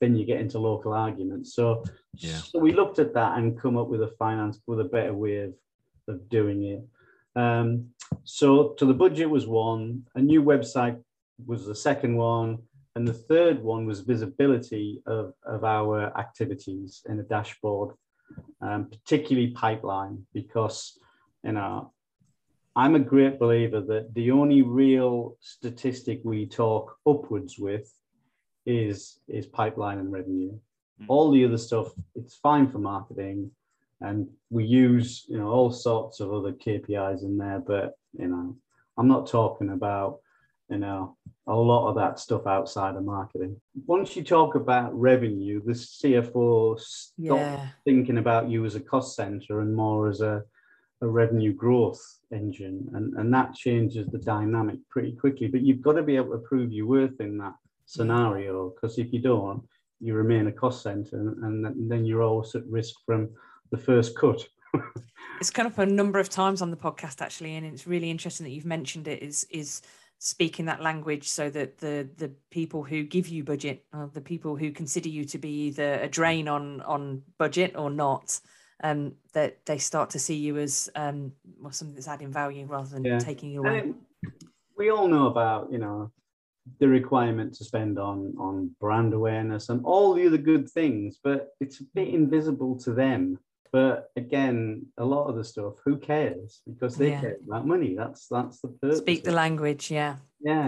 then 0.00 0.14
you 0.14 0.26
get 0.26 0.40
into 0.40 0.58
local 0.58 0.92
arguments 0.92 1.54
so 1.54 1.82
Yeah. 2.16 2.36
so 2.36 2.58
we 2.58 2.72
looked 2.72 2.98
at 2.98 3.14
that 3.14 3.38
and 3.38 3.58
come 3.58 3.76
up 3.78 3.88
with 3.88 4.02
a 4.02 4.12
finance 4.18 4.60
with 4.66 4.80
a 4.80 4.84
better 4.84 5.14
way 5.14 5.38
of, 5.38 5.54
of 6.08 6.28
doing 6.28 6.64
it 6.64 6.82
um, 7.36 7.90
so 8.24 8.74
so 8.78 8.86
the 8.86 8.94
budget 8.94 9.28
was 9.30 9.46
one 9.46 10.02
a 10.14 10.20
new 10.20 10.42
website 10.42 11.00
was 11.46 11.66
the 11.66 11.74
second 11.74 12.16
one 12.16 12.58
and 12.96 13.06
the 13.06 13.12
third 13.12 13.62
one 13.62 13.84
was 13.84 14.00
visibility 14.00 15.02
of, 15.06 15.34
of 15.44 15.64
our 15.64 16.18
activities 16.18 17.02
in 17.10 17.20
a 17.20 17.22
dashboard, 17.22 17.94
um, 18.62 18.86
particularly 18.86 19.48
pipeline, 19.48 20.26
because 20.32 20.98
you 21.44 21.52
know 21.52 21.92
I'm 22.74 22.94
a 22.94 23.10
great 23.12 23.38
believer 23.38 23.82
that 23.82 24.14
the 24.14 24.30
only 24.30 24.62
real 24.62 25.36
statistic 25.40 26.22
we 26.24 26.46
talk 26.46 26.96
upwards 27.06 27.58
with 27.58 27.92
is 28.64 29.20
is 29.28 29.44
pipeline 29.44 29.98
and 29.98 30.10
revenue. 30.10 30.58
Mm. 31.02 31.06
All 31.08 31.30
the 31.30 31.44
other 31.44 31.58
stuff, 31.58 31.88
it's 32.14 32.36
fine 32.36 32.66
for 32.66 32.78
marketing, 32.78 33.50
and 34.00 34.28
we 34.50 34.64
use 34.64 35.24
you 35.28 35.38
know 35.38 35.48
all 35.48 35.70
sorts 35.70 36.20
of 36.20 36.32
other 36.32 36.52
KPIs 36.52 37.22
in 37.22 37.38
there, 37.38 37.62
but 37.66 37.94
you 38.18 38.28
know 38.28 38.56
I'm 38.98 39.08
not 39.08 39.28
talking 39.28 39.70
about 39.70 40.18
you 40.68 40.78
know, 40.78 41.16
a 41.46 41.54
lot 41.54 41.88
of 41.88 41.94
that 41.96 42.18
stuff 42.18 42.46
outside 42.46 42.96
of 42.96 43.04
marketing. 43.04 43.60
Once 43.86 44.16
you 44.16 44.24
talk 44.24 44.56
about 44.56 44.98
revenue, 44.98 45.62
the 45.64 45.72
CFO 45.72 46.78
stop 46.80 47.14
Yeah. 47.18 47.68
thinking 47.84 48.18
about 48.18 48.48
you 48.48 48.64
as 48.64 48.74
a 48.74 48.80
cost 48.80 49.14
center 49.14 49.60
and 49.60 49.74
more 49.74 50.08
as 50.08 50.20
a, 50.20 50.42
a 51.02 51.06
revenue 51.06 51.52
growth 51.52 52.02
engine. 52.32 52.88
And, 52.94 53.14
and 53.14 53.32
that 53.32 53.54
changes 53.54 54.08
the 54.08 54.18
dynamic 54.18 54.78
pretty 54.90 55.12
quickly. 55.12 55.46
But 55.46 55.62
you've 55.62 55.82
got 55.82 55.92
to 55.92 56.02
be 56.02 56.16
able 56.16 56.32
to 56.32 56.38
prove 56.38 56.72
your 56.72 56.86
worth 56.86 57.20
in 57.20 57.38
that 57.38 57.54
scenario 57.84 58.70
because 58.70 58.98
if 58.98 59.12
you 59.12 59.20
don't, 59.20 59.62
you 60.00 60.14
remain 60.14 60.48
a 60.48 60.52
cost 60.52 60.82
center 60.82 61.16
and, 61.16 61.64
and 61.64 61.90
then 61.90 62.04
you're 62.04 62.22
always 62.22 62.54
at 62.56 62.66
risk 62.66 62.96
from 63.06 63.30
the 63.70 63.78
first 63.78 64.16
cut. 64.16 64.46
It's 65.38 65.50
come 65.50 65.66
up 65.66 65.76
a 65.76 65.84
number 65.84 66.18
of 66.18 66.30
times 66.30 66.62
on 66.62 66.70
the 66.70 66.78
podcast 66.78 67.20
actually, 67.20 67.56
and 67.56 67.66
it's 67.66 67.86
really 67.86 68.10
interesting 68.10 68.44
that 68.44 68.52
you've 68.52 68.64
mentioned 68.64 69.06
it. 69.06 69.22
Is 69.22 69.46
is 69.50 69.82
speaking 70.18 70.64
that 70.64 70.80
language 70.80 71.28
so 71.28 71.50
that 71.50 71.76
the 71.76 72.08
the 72.16 72.30
people 72.50 72.82
who 72.82 73.02
give 73.02 73.28
you 73.28 73.44
budget, 73.44 73.84
or 73.92 74.10
the 74.12 74.22
people 74.22 74.56
who 74.56 74.70
consider 74.72 75.10
you 75.10 75.26
to 75.26 75.38
be 75.38 75.66
either 75.66 75.94
a 76.00 76.08
drain 76.08 76.48
on 76.48 76.80
on 76.82 77.22
budget 77.38 77.74
or 77.76 77.90
not, 77.90 78.40
um, 78.82 79.12
that 79.34 79.64
they 79.66 79.76
start 79.76 80.08
to 80.10 80.18
see 80.18 80.36
you 80.36 80.56
as 80.56 80.88
um, 80.94 81.32
well, 81.60 81.72
something 81.72 81.94
that's 81.94 82.08
adding 82.08 82.32
value 82.32 82.64
rather 82.64 82.88
than 82.88 83.04
Yeah. 83.04 83.18
taking 83.18 83.50
you 83.50 83.60
away. 83.60 83.92
We 84.78 84.90
all 84.90 85.06
know 85.08 85.26
about, 85.26 85.70
you 85.70 85.78
know, 85.78 86.12
the 86.80 86.88
requirement 86.88 87.54
to 87.54 87.64
spend 87.64 87.98
on 87.98 88.34
on 88.38 88.74
brand 88.80 89.12
awareness 89.12 89.68
and 89.68 89.84
all 89.84 90.14
the 90.14 90.26
other 90.26 90.38
good 90.38 90.70
things, 90.70 91.18
but 91.22 91.50
it's 91.60 91.80
a 91.80 91.84
bit 91.94 92.08
invisible 92.08 92.78
to 92.80 92.94
them. 92.94 93.38
But 93.72 94.10
again, 94.16 94.86
a 94.98 95.04
lot 95.04 95.28
of 95.28 95.36
the 95.36 95.44
stuff, 95.44 95.74
who 95.84 95.96
cares? 95.98 96.60
Because 96.66 96.96
they 96.96 97.10
Yeah. 97.10 97.20
care 97.20 97.36
about 97.46 97.66
money. 97.66 97.94
That's 97.94 98.28
that's 98.28 98.60
the 98.60 98.68
purpose. 98.68 98.98
Speak 98.98 99.24
the 99.24 99.32
language, 99.32 99.90
yeah. 99.90 100.16
Yeah. 100.40 100.66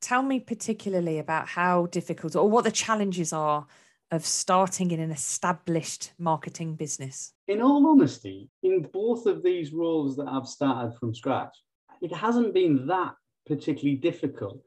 tell 0.00 0.22
me 0.22 0.38
particularly 0.38 1.18
about 1.18 1.48
how 1.48 1.86
difficult 1.86 2.36
or 2.36 2.48
what 2.48 2.62
the 2.62 2.70
challenges 2.70 3.32
are 3.32 3.66
of 4.12 4.24
starting 4.24 4.92
in 4.92 5.00
an 5.00 5.10
established 5.10 6.12
marketing 6.18 6.76
business. 6.76 7.32
in 7.48 7.60
all 7.60 7.84
honesty, 7.88 8.48
in 8.62 8.82
both 8.92 9.26
of 9.26 9.42
these 9.42 9.72
roles 9.72 10.16
that 10.16 10.28
I've 10.28 10.46
started 10.46 10.96
from 10.98 11.14
scratch, 11.14 11.54
it 12.00 12.12
hasn't 12.14 12.54
been 12.54 12.86
that 12.86 13.14
particularly 13.46 13.96
difficult. 13.96 14.60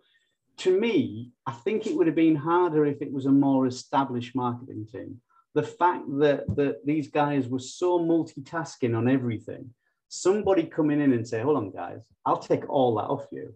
To 0.57 0.77
me, 0.77 1.31
I 1.45 1.53
think 1.53 1.87
it 1.87 1.95
would 1.95 2.07
have 2.07 2.15
been 2.15 2.35
harder 2.35 2.85
if 2.85 3.01
it 3.01 3.11
was 3.11 3.25
a 3.25 3.31
more 3.31 3.67
established 3.67 4.35
marketing 4.35 4.85
team. 4.91 5.21
The 5.53 5.63
fact 5.63 6.05
that, 6.19 6.45
that 6.55 6.85
these 6.85 7.09
guys 7.09 7.47
were 7.47 7.59
so 7.59 7.99
multitasking 7.99 8.97
on 8.97 9.09
everything, 9.09 9.73
somebody 10.07 10.63
coming 10.63 11.01
in 11.01 11.13
and 11.13 11.27
say, 11.27 11.41
hold 11.41 11.57
on, 11.57 11.71
guys, 11.71 11.99
I'll 12.25 12.37
take 12.37 12.69
all 12.69 12.95
that 12.95 13.03
off 13.03 13.27
you. 13.31 13.53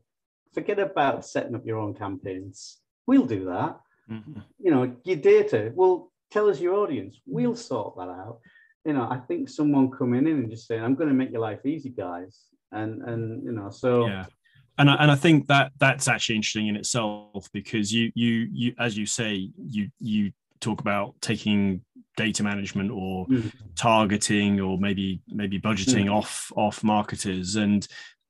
Forget 0.54 0.80
about 0.80 1.26
setting 1.26 1.56
up 1.56 1.66
your 1.66 1.78
own 1.78 1.94
campaigns. 1.94 2.80
We'll 3.08 3.26
do 3.26 3.46
that 3.46 3.80
Mhm. 4.10 4.44
you 4.60 4.72
know, 4.72 4.96
your 5.04 5.18
data. 5.18 5.72
Well, 5.74 6.12
tell 6.30 6.50
us 6.50 6.60
your 6.60 6.76
audience. 6.76 7.20
We'll 7.26 7.56
sort 7.56 7.98
that 7.98 8.10
out. 8.10 8.40
You 8.86 8.94
know, 8.94 9.08
I 9.10 9.18
think 9.18 9.50
someone 9.50 9.90
coming 9.90 10.28
in 10.28 10.38
and 10.40 10.50
just 10.50 10.68
saying, 10.68 10.84
"I'm 10.84 10.94
going 10.94 11.10
to 11.10 11.16
make 11.16 11.32
your 11.32 11.42
life 11.42 11.66
easy, 11.66 11.90
guys," 11.90 12.46
and 12.72 13.02
and 13.02 13.44
you 13.44 13.52
know, 13.52 13.72
so 13.72 14.06
yeah 14.06 14.26
and 14.78 14.90
I, 14.90 14.96
and 14.96 15.12
I 15.12 15.16
think 15.16 15.48
that 15.48 15.72
that's 15.80 16.08
actually 16.08 16.36
interesting 16.36 16.68
in 16.68 16.76
itself 16.76 17.50
because 17.54 17.94
you 17.94 18.12
you 18.16 18.48
you 18.52 18.76
as 18.78 18.98
you 18.98 19.06
say 19.06 19.52
you 19.58 19.90
you 20.00 20.32
talk 20.60 20.82
about 20.82 21.16
taking 21.22 21.82
data 22.18 22.44
management 22.44 22.92
or 22.92 23.28
Mhm. 23.28 23.52
targeting 23.76 24.60
or 24.62 24.78
maybe 24.78 25.22
maybe 25.28 25.60
budgeting 25.60 26.12
off 26.12 26.52
off 26.56 26.84
marketers. 26.84 27.56
And 27.56 27.88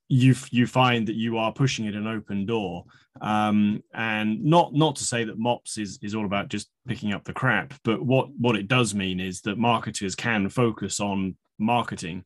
you 0.07 0.35
you 0.51 0.67
find 0.67 1.07
that 1.07 1.15
you 1.15 1.37
are 1.37 1.51
pushing 1.53 1.85
it 1.85 1.95
an 1.95 2.07
open 2.07 2.45
door. 2.45 2.85
Um, 3.21 3.81
and 3.93 4.43
not 4.43 4.73
not 4.73 4.95
to 4.97 5.03
say 5.05 5.23
that 5.23 5.39
mops 5.39 5.77
is 5.77 5.97
is 6.01 6.13
all 6.15 6.25
about 6.25 6.49
just 6.49 6.69
picking 6.85 7.13
up 7.13 7.23
the 7.23 7.31
crap 7.33 7.73
but 7.83 8.03
what 8.05 8.29
what 8.37 8.57
it 8.57 8.67
does 8.67 8.93
mean 8.93 9.19
is 9.21 9.39
that 9.41 9.57
marketers 9.57 10.15
can 10.15 10.49
focus 10.49 10.99
on 10.99 11.35
marketing 11.57 12.23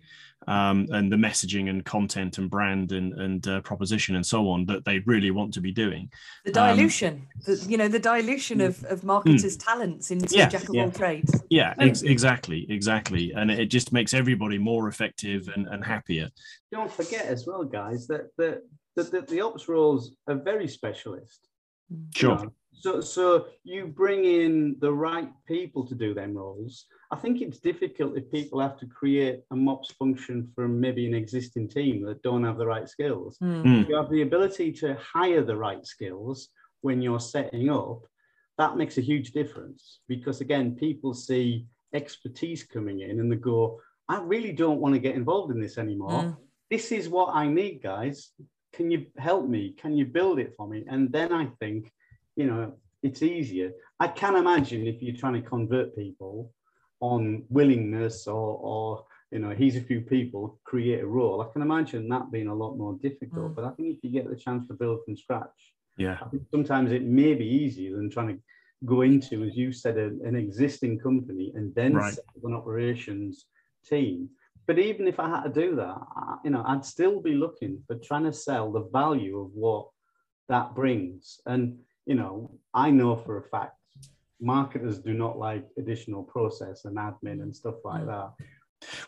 um, 0.50 0.88
and 0.92 1.12
the 1.14 1.16
messaging 1.28 1.70
and 1.70 1.80
content 1.86 2.38
and 2.40 2.50
brand 2.50 2.92
and 2.92 3.14
and 3.26 3.48
uh, 3.48 3.62
proposition 3.62 4.16
and 4.16 4.26
so 4.26 4.40
on 4.50 4.66
that 4.66 4.84
they 4.84 4.98
really 5.14 5.32
want 5.32 5.54
to 5.54 5.62
be 5.62 5.72
doing 5.72 6.04
The 6.46 6.52
Um, 6.60 6.76
dilution, 6.78 7.14
the, 7.46 7.56
you 7.72 7.78
know, 7.78 7.88
the 7.88 8.00
dilution 8.00 8.60
of, 8.62 8.84
of 8.94 9.04
marketers' 9.04 9.58
talents 9.58 10.06
into 10.12 10.36
Yeah, 10.36 10.50
jack 10.50 10.68
of 10.70 10.76
yeah. 10.76 10.84
all 10.84 10.92
trades. 10.92 11.32
yeah 11.50 11.74
ex- 11.88 12.02
exactly 12.16 12.66
exactly 12.78 13.26
and 13.40 13.48
it 13.52 13.68
just 13.78 13.94
makes 13.94 14.14
everybody 14.22 14.58
more 14.58 14.84
effective 14.94 15.42
and, 15.56 15.64
and 15.68 15.82
happier 15.94 16.28
don't 16.72 16.92
forget 17.02 17.26
as 17.26 17.42
well, 17.48 17.64
guys, 17.82 18.02
that 18.12 18.26
that 18.40 18.58
that, 18.96 19.08
that 19.14 19.28
the 19.28 19.42
ops 19.42 19.68
roles 19.74 20.04
are 20.30 20.40
very 20.52 20.68
specialist. 20.80 21.42
you 21.90 21.98
sure 22.16 22.36
know. 22.38 22.52
So 22.84 22.92
so 23.02 23.26
you 23.72 23.80
bring 24.02 24.22
in 24.42 24.54
the 24.86 24.94
right 25.10 25.30
people 25.48 25.82
to 25.90 25.96
do 26.06 26.10
them 26.20 26.32
roles. 26.44 26.74
I 27.12 27.16
think 27.16 27.42
it's 27.42 27.60
difficult 27.60 28.18
if 28.18 28.32
people 28.32 28.60
have 28.60 28.78
to 28.80 28.86
create 28.86 29.42
a 29.52 29.56
MOPS 29.56 29.92
function 29.94 30.52
from 30.54 30.80
maybe 30.80 31.08
an 31.08 31.16
existing 31.16 31.68
team 31.68 32.06
that 32.06 32.22
don't 32.22 32.44
have 32.44 32.58
the 32.58 32.68
right 32.68 32.88
skills. 32.88 33.38
Mm. 33.42 33.88
you 33.90 33.96
have 33.96 34.12
the 34.12 34.22
ability 34.22 34.72
to 34.74 34.96
hire 34.96 35.44
the 35.44 35.56
right 35.56 35.84
skills 35.86 36.50
when 36.82 37.02
you're 37.02 37.20
setting 37.20 37.70
up, 37.72 38.02
that 38.58 38.78
makes 38.78 38.98
a 38.98 39.02
huge 39.02 39.32
difference 39.32 40.00
because 40.08 40.42
again, 40.42 40.76
people 40.76 41.14
see 41.14 41.66
expertise 41.94 42.64
coming 42.64 43.00
in 43.00 43.20
and 43.20 43.32
they 43.32 43.38
go, 43.38 43.82
I 44.08 44.20
really 44.20 44.52
don't 44.52 44.80
want 44.80 44.94
to 44.94 45.00
get 45.00 45.16
involved 45.16 45.52
in 45.52 45.62
this 45.62 45.78
anymore. 45.78 46.24
Mm. 46.24 46.38
This 46.70 46.92
is 46.92 47.10
what 47.10 47.34
I 47.34 47.48
need, 47.48 47.82
guys. 47.82 48.32
Can 48.74 48.92
you 48.92 49.08
help 49.18 49.48
me? 49.48 49.74
Can 49.78 49.98
you 49.98 50.06
build 50.06 50.40
it 50.40 50.54
for 50.56 50.68
me? 50.68 50.84
And 50.88 51.12
then 51.12 51.34
I 51.34 51.48
think, 51.60 51.92
you 52.36 52.46
know, 52.46 52.74
it's 53.02 53.24
easier. 53.24 53.72
I 54.00 54.08
can 54.08 54.36
imagine 54.36 54.86
if 54.86 55.02
you're 55.02 55.16
trying 55.16 55.42
to 55.42 55.50
convert 55.50 55.96
people 55.96 56.52
on 57.02 57.44
willingness 57.50 58.28
or, 58.28 58.58
or 58.58 59.06
you 59.32 59.40
know, 59.40 59.52
he's 59.52 59.76
a 59.76 59.82
few 59.82 60.02
people, 60.02 60.60
create 60.64 61.02
a 61.02 61.08
role. 61.08 61.42
I 61.42 61.52
can 61.54 61.62
imagine 61.62 62.10
that 62.10 62.32
being 62.32 62.48
a 62.48 62.56
lot 62.56 62.78
more 62.78 62.98
difficult. 63.02 63.52
Mm. 63.52 63.56
But 63.56 63.66
I 63.66 63.70
think 63.72 63.96
if 63.96 64.04
you 64.04 64.10
get 64.10 64.30
the 64.30 64.36
chance 64.36 64.68
to 64.68 64.74
build 64.74 65.00
from 65.06 65.16
scratch, 65.16 65.74
yeah 65.98 66.18
I 66.22 66.26
think 66.30 66.44
sometimes 66.50 66.92
it 66.92 67.04
may 67.04 67.34
be 67.36 67.46
easier 67.46 67.96
than 67.96 68.10
trying 68.10 68.30
to 68.30 68.40
go 68.86 69.02
into, 69.02 69.44
as 69.44 69.56
you 69.56 69.72
said, 69.72 69.98
a, 69.98 70.08
an 70.28 70.36
existing 70.36 71.00
company 71.00 71.52
and 71.56 71.74
then 71.76 71.94
Right. 71.94 72.14
set 72.14 72.24
up 72.36 72.44
an 72.44 72.54
operations 72.54 73.46
team. 73.86 74.30
But 74.66 74.80
even 74.80 75.08
if 75.08 75.20
I 75.20 75.30
had 75.30 75.44
to 75.44 75.50
do 75.50 75.76
that, 75.76 75.98
I, 76.16 76.38
you 76.44 76.52
know, 76.52 76.64
I'd 76.66 76.86
still 76.86 77.22
be 77.22 77.34
looking 77.34 77.84
for 77.88 77.96
trying 77.96 78.24
to 78.26 78.34
sell 78.34 78.72
the 78.72 78.88
value 78.92 79.40
of 79.40 79.52
what 79.54 79.90
that 80.48 80.76
brings. 80.76 81.40
And 81.46 81.80
you 82.06 82.16
know, 82.16 82.52
I 82.74 82.90
know 82.90 83.16
for 83.16 83.38
a 83.38 83.44
fact 83.44 83.76
marketers 84.42 85.00
do 85.00 85.14
not 85.14 85.38
like 85.38 85.66
additional 85.78 86.24
process 86.24 86.86
and 86.86 86.98
admin 86.98 87.42
and 87.42 87.56
stuff 87.56 87.76
like 87.84 88.04
mm. 88.04 88.08
that. 88.08 88.46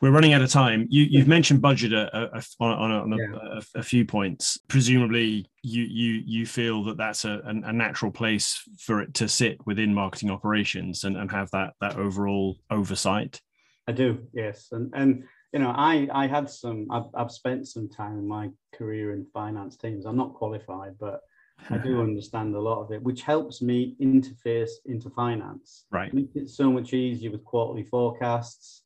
We're 0.01 0.11
running 0.11 0.33
out 0.33 0.41
of 0.41 0.49
time. 0.49 0.85
You, 0.89 1.05
you've 1.09 1.29
mentioned 1.29 1.61
budget 1.61 1.93
a, 1.93 2.35
a, 2.35 2.43
on, 2.59 2.71
on, 2.73 2.91
a, 2.91 3.01
on 3.03 3.13
a, 3.13 3.17
Yeah. 3.17 3.59
a, 3.75 3.83
few 3.83 4.05
points. 4.05 4.59
Presumably, 4.67 5.49
you 5.63 5.83
you 5.83 6.23
you 6.25 6.45
feel 6.45 6.83
that 6.85 6.97
that's 6.97 7.23
a, 7.23 7.41
a 7.45 7.69
a 7.69 7.73
natural 7.73 8.11
place 8.11 8.61
for 8.79 9.01
it 9.01 9.13
to 9.15 9.29
sit 9.29 9.65
within 9.65 9.93
marketing 9.93 10.29
operations 10.29 11.05
and, 11.05 11.15
and 11.15 11.31
have 11.31 11.49
that 11.51 11.73
that 11.79 11.95
overall 11.95 12.57
oversight. 12.69 13.39
I 13.87 13.93
do, 13.93 14.27
yes, 14.33 14.67
and 14.73 14.91
and 14.93 15.23
you 15.53 15.59
know, 15.59 15.73
I 15.75 16.07
I 16.13 16.27
had 16.27 16.49
some. 16.49 16.87
I've 16.91 17.09
I've 17.13 17.31
spent 17.31 17.67
some 17.67 17.89
time 17.89 18.17
in 18.19 18.27
my 18.27 18.49
career 18.75 19.13
in 19.13 19.25
finance 19.33 19.77
teams. 19.77 20.05
I'm 20.05 20.17
not 20.17 20.33
qualified, 20.33 20.95
but 20.99 21.21
I 21.69 21.77
do 21.77 22.01
understand 22.07 22.55
a 22.55 22.59
lot 22.59 22.81
of 22.81 22.91
it, 22.91 23.01
which 23.01 23.21
helps 23.21 23.61
me 23.61 23.95
interface 24.01 24.71
into 24.85 25.09
finance. 25.09 25.85
Right. 25.91 26.11
It's 26.35 26.55
so 26.55 26.71
much 26.71 26.93
easier 26.93 27.31
with 27.31 27.45
quarterly 27.45 27.83
forecasts. 27.83 28.83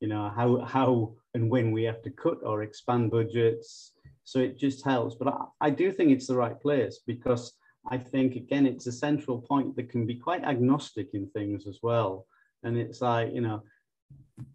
You 0.00 0.08
know 0.08 0.30
how 0.34 0.60
how 0.60 1.14
and 1.34 1.50
when 1.50 1.72
we 1.72 1.82
have 1.84 2.02
to 2.02 2.10
cut 2.10 2.38
or 2.42 2.62
expand 2.62 3.10
budgets. 3.10 3.92
So 4.24 4.38
it 4.40 4.58
just 4.58 4.84
helps. 4.84 5.14
But 5.14 5.28
I, 5.28 5.44
I 5.60 5.70
do 5.70 5.90
think 5.90 6.12
it's 6.12 6.26
the 6.26 6.36
right 6.36 6.60
place 6.60 7.00
because 7.06 7.52
I 7.90 7.98
think 7.98 8.36
again 8.36 8.66
it's 8.66 8.86
a 8.86 8.92
central 8.92 9.40
point 9.40 9.74
that 9.76 9.90
can 9.90 10.06
be 10.06 10.14
quite 10.14 10.44
agnostic 10.44 11.08
in 11.14 11.28
things 11.30 11.66
as 11.66 11.78
well. 11.82 12.26
And 12.62 12.76
it's 12.76 13.00
like 13.00 13.32
you 13.32 13.40
know 13.40 13.62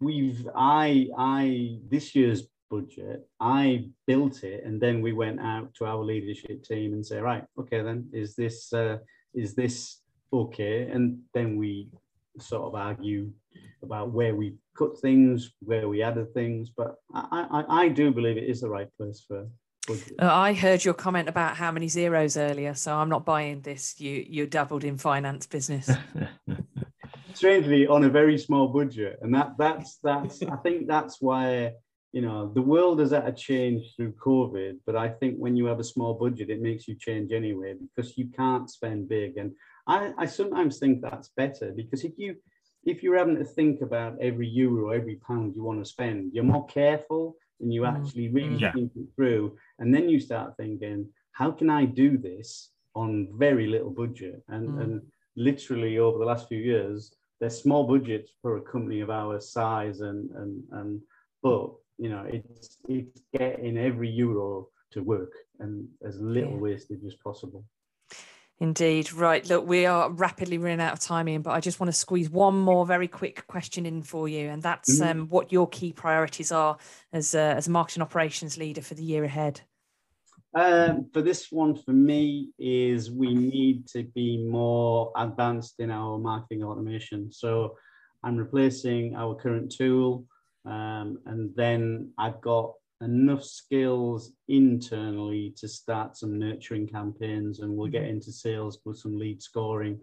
we've 0.00 0.48
i 0.56 1.08
i 1.18 1.78
this 1.88 2.14
year's 2.14 2.44
budget 2.74 3.26
i 3.40 3.84
built 4.06 4.36
it 4.44 4.64
and 4.64 4.80
then 4.80 5.00
we 5.00 5.12
went 5.12 5.40
out 5.40 5.72
to 5.74 5.84
our 5.84 6.02
leadership 6.02 6.62
team 6.64 6.92
and 6.92 7.04
say 7.04 7.18
right 7.18 7.44
okay 7.58 7.82
then 7.82 8.08
is 8.12 8.34
this 8.34 8.72
uh, 8.72 8.96
is 9.34 9.54
this 9.54 9.76
okay 10.32 10.76
and 10.90 11.18
then 11.34 11.56
we 11.56 11.88
sort 12.38 12.62
of 12.62 12.74
argue 12.74 13.30
about 13.82 14.10
where 14.10 14.34
we 14.34 14.54
cut 14.76 14.98
things 15.00 15.52
where 15.60 15.88
we 15.88 16.02
added 16.02 16.28
things 16.34 16.70
but 16.76 16.96
i 17.14 17.46
i, 17.58 17.82
I 17.82 17.88
do 17.88 18.10
believe 18.10 18.36
it 18.36 18.50
is 18.52 18.60
the 18.60 18.68
right 18.68 18.90
place 18.98 19.24
for 19.26 19.46
budget. 19.86 20.14
Uh, 20.18 20.32
I 20.32 20.54
heard 20.54 20.84
your 20.84 20.94
comment 20.94 21.28
about 21.28 21.56
how 21.56 21.70
many 21.70 21.88
zeros 21.88 22.38
earlier, 22.38 22.74
so 22.74 22.96
I'm 22.96 23.10
not 23.10 23.26
buying 23.26 23.60
this. 23.60 24.00
You 24.00 24.24
you 24.26 24.46
dabbled 24.46 24.82
in 24.82 24.96
finance 24.96 25.46
business. 25.46 25.90
strangely 27.34 27.86
on 27.86 28.04
a 28.04 28.08
very 28.08 28.38
small 28.38 28.68
budget 28.68 29.18
and 29.22 29.34
that 29.34 29.52
that's 29.58 29.98
that's 30.02 30.42
i 30.44 30.56
think 30.56 30.86
that's 30.86 31.20
why 31.20 31.72
you 32.14 32.22
know, 32.22 32.52
the 32.54 32.62
world 32.62 33.00
has 33.00 33.10
had 33.10 33.26
a 33.26 33.32
change 33.32 33.96
through 33.96 34.12
COVID, 34.12 34.76
but 34.86 34.94
I 34.94 35.08
think 35.08 35.36
when 35.36 35.56
you 35.56 35.64
have 35.66 35.80
a 35.80 35.90
small 35.92 36.14
budget, 36.14 36.48
it 36.48 36.62
makes 36.62 36.86
you 36.86 36.94
change 36.94 37.32
anyway 37.32 37.74
because 37.74 38.16
you 38.16 38.26
can't 38.28 38.70
spend 38.70 39.08
big. 39.08 39.36
And 39.36 39.50
I, 39.88 40.12
I 40.16 40.26
sometimes 40.26 40.78
think 40.78 41.02
that's 41.02 41.30
better 41.36 41.72
because 41.74 42.04
if 42.04 42.12
you 42.16 42.36
if 42.84 43.02
you're 43.02 43.18
having 43.18 43.38
to 43.38 43.44
think 43.44 43.80
about 43.80 44.16
every 44.20 44.46
euro, 44.46 44.90
every 44.90 45.16
pound 45.26 45.56
you 45.56 45.64
want 45.64 45.80
to 45.80 45.90
spend, 45.90 46.30
you're 46.32 46.44
more 46.44 46.66
careful 46.66 47.36
and 47.60 47.74
you 47.74 47.80
mm. 47.80 47.92
actually 47.92 48.28
really 48.28 48.58
yeah. 48.58 48.70
think 48.72 48.92
it 48.94 49.08
through. 49.16 49.56
And 49.80 49.92
then 49.92 50.08
you 50.08 50.20
start 50.20 50.56
thinking, 50.56 51.08
how 51.32 51.50
can 51.50 51.68
I 51.68 51.84
do 51.84 52.16
this 52.16 52.70
on 52.94 53.26
very 53.36 53.66
little 53.66 53.90
budget? 53.90 54.40
And 54.46 54.68
mm. 54.68 54.82
and 54.82 55.02
literally 55.34 55.98
over 55.98 56.18
the 56.20 56.30
last 56.32 56.46
few 56.46 56.58
years, 56.60 57.12
there's 57.40 57.60
small 57.60 57.88
budgets 57.88 58.30
for 58.40 58.56
a 58.56 58.62
company 58.62 59.00
of 59.00 59.10
our 59.10 59.40
size 59.40 59.98
and 59.98 60.30
and 60.30 60.62
and 60.70 61.00
but 61.42 61.74
you 61.98 62.08
know 62.08 62.24
it's 62.26 62.78
it's 62.88 63.20
getting 63.36 63.78
every 63.78 64.10
euro 64.10 64.68
to 64.90 65.02
work 65.02 65.32
and 65.60 65.86
as 66.06 66.20
little 66.20 66.52
yeah. 66.52 66.58
wastage 66.58 67.04
as 67.06 67.14
possible 67.14 67.64
Indeed. 68.60 69.12
Right. 69.12 69.46
Look, 69.48 69.66
we 69.66 69.84
are 69.84 70.10
rapidly 70.10 70.58
running 70.58 70.80
out 70.80 70.92
of 70.92 71.00
time, 71.00 71.28
Ian, 71.28 71.42
but 71.42 71.50
I 71.50 71.60
just 71.60 71.80
want 71.80 71.88
to 71.88 71.92
squeeze 71.92 72.30
one 72.30 72.54
more 72.54 72.86
very 72.86 73.08
quick 73.08 73.46
question 73.48 73.84
in 73.84 74.02
for 74.02 74.28
you. 74.28 74.48
And 74.48 74.62
that's 74.62 75.00
mm-hmm. 75.00 75.20
um, 75.20 75.28
what 75.28 75.52
your 75.52 75.68
key 75.68 75.92
priorities 75.92 76.52
are 76.52 76.78
as 77.12 77.34
a, 77.34 77.40
as 77.40 77.66
a 77.66 77.70
marketing 77.70 78.02
operations 78.02 78.56
leader 78.56 78.80
for 78.80 78.94
the 78.94 79.02
year 79.02 79.24
ahead. 79.24 79.62
Um, 80.54 81.10
for 81.12 81.20
this 81.20 81.50
one, 81.50 81.74
for 81.74 81.92
me, 81.92 82.50
is 82.58 83.10
we 83.10 83.34
need 83.34 83.88
to 83.88 84.04
be 84.04 84.46
more 84.46 85.10
advanced 85.16 85.80
in 85.80 85.90
our 85.90 86.16
marketing 86.16 86.62
automation. 86.62 87.32
So 87.32 87.76
I'm 88.22 88.36
replacing 88.36 89.16
our 89.16 89.34
current 89.34 89.72
tool. 89.72 90.26
Um, 90.64 91.18
and 91.26 91.54
then 91.54 92.12
I've 92.18 92.40
got 92.40 92.72
enough 93.02 93.44
skills 93.44 94.32
internally 94.48 95.54
to 95.58 95.68
start 95.68 96.16
some 96.16 96.38
nurturing 96.38 96.86
campaigns 96.86 97.60
and 97.60 97.76
we'll 97.76 97.90
get 97.90 98.02
mm-hmm. 98.02 98.16
into 98.16 98.32
sales 98.32 98.78
with 98.84 98.98
some 98.98 99.18
lead 99.18 99.42
scoring 99.42 100.00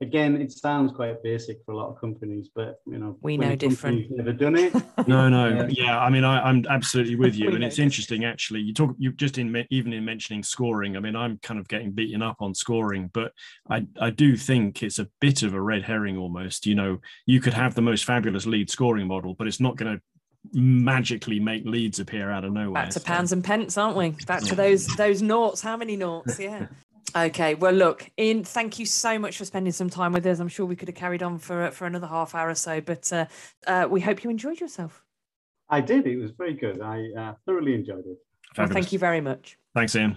again 0.00 0.40
it 0.40 0.52
sounds 0.52 0.92
quite 0.92 1.20
basic 1.22 1.58
for 1.64 1.72
a 1.72 1.76
lot 1.76 1.88
of 1.88 2.00
companies 2.00 2.48
but 2.54 2.80
you 2.86 2.98
know 2.98 3.16
we 3.20 3.36
know 3.36 3.56
different 3.56 4.06
never 4.10 4.32
done 4.32 4.56
it 4.56 4.72
no 5.08 5.28
no 5.28 5.66
yeah 5.70 5.98
i 5.98 6.08
mean 6.08 6.24
I, 6.24 6.48
am 6.48 6.64
absolutely 6.70 7.16
with 7.16 7.34
you 7.34 7.50
and 7.54 7.64
it's 7.64 7.78
interesting 7.78 8.24
actually 8.24 8.60
you 8.60 8.72
talk 8.72 8.94
you 8.98 9.12
just 9.12 9.38
in 9.38 9.66
even 9.70 9.92
in 9.92 10.04
mentioning 10.04 10.42
scoring 10.42 10.96
i 10.96 11.00
mean 11.00 11.16
i'm 11.16 11.38
kind 11.38 11.58
of 11.58 11.66
getting 11.66 11.90
beaten 11.90 12.22
up 12.22 12.36
on 12.40 12.54
scoring 12.54 13.10
but 13.12 13.32
i 13.70 13.84
i 14.00 14.10
do 14.10 14.36
think 14.36 14.82
it's 14.82 15.00
a 15.00 15.08
bit 15.20 15.42
of 15.42 15.54
a 15.54 15.60
red 15.60 15.82
herring 15.82 16.16
almost 16.16 16.64
you 16.64 16.76
know 16.76 17.00
you 17.26 17.40
could 17.40 17.54
have 17.54 17.74
the 17.74 17.82
most 17.82 18.04
fabulous 18.04 18.46
lead 18.46 18.70
scoring 18.70 19.08
model 19.08 19.34
but 19.34 19.48
it's 19.48 19.60
not 19.60 19.76
going 19.76 19.96
to 19.96 20.02
magically 20.52 21.40
make 21.40 21.64
leads 21.64 21.98
appear 21.98 22.30
out 22.30 22.44
of 22.44 22.52
nowhere. 22.52 22.84
Back 22.84 22.90
to 22.90 23.00
pounds 23.00 23.32
and 23.32 23.44
pence, 23.44 23.76
aren't 23.76 23.96
we? 23.96 24.10
Back 24.26 24.42
to 24.44 24.54
those 24.54 24.86
those 24.96 25.20
noughts. 25.20 25.60
How 25.60 25.76
many 25.76 25.96
noughts? 25.96 26.38
Yeah. 26.38 26.68
Okay, 27.16 27.54
well, 27.54 27.72
look, 27.72 28.10
Ian, 28.18 28.44
thank 28.44 28.78
you 28.78 28.84
so 28.84 29.18
much 29.18 29.38
for 29.38 29.44
spending 29.44 29.72
some 29.72 29.88
time 29.88 30.12
with 30.12 30.26
us. 30.26 30.40
I'm 30.40 30.48
sure 30.48 30.66
we 30.66 30.76
could 30.76 30.88
have 30.88 30.94
carried 30.94 31.22
on 31.22 31.38
for 31.38 31.70
for 31.70 31.86
another 31.86 32.06
half 32.06 32.34
hour 32.34 32.50
or 32.50 32.54
so, 32.54 32.80
but 32.80 33.12
uh, 33.12 33.26
uh, 33.66 33.88
we 33.90 34.00
hope 34.00 34.24
you 34.24 34.30
enjoyed 34.30 34.60
yourself. 34.60 35.02
I 35.70 35.80
did. 35.80 36.06
It 36.06 36.16
was 36.16 36.32
very 36.32 36.54
good. 36.54 36.80
I 36.80 37.08
uh, 37.18 37.34
thoroughly 37.46 37.74
enjoyed 37.74 38.04
it. 38.06 38.18
Well, 38.56 38.66
thank 38.66 38.92
you 38.92 38.98
very 38.98 39.20
much. 39.20 39.58
Thanks, 39.74 39.94
Ian. 39.96 40.16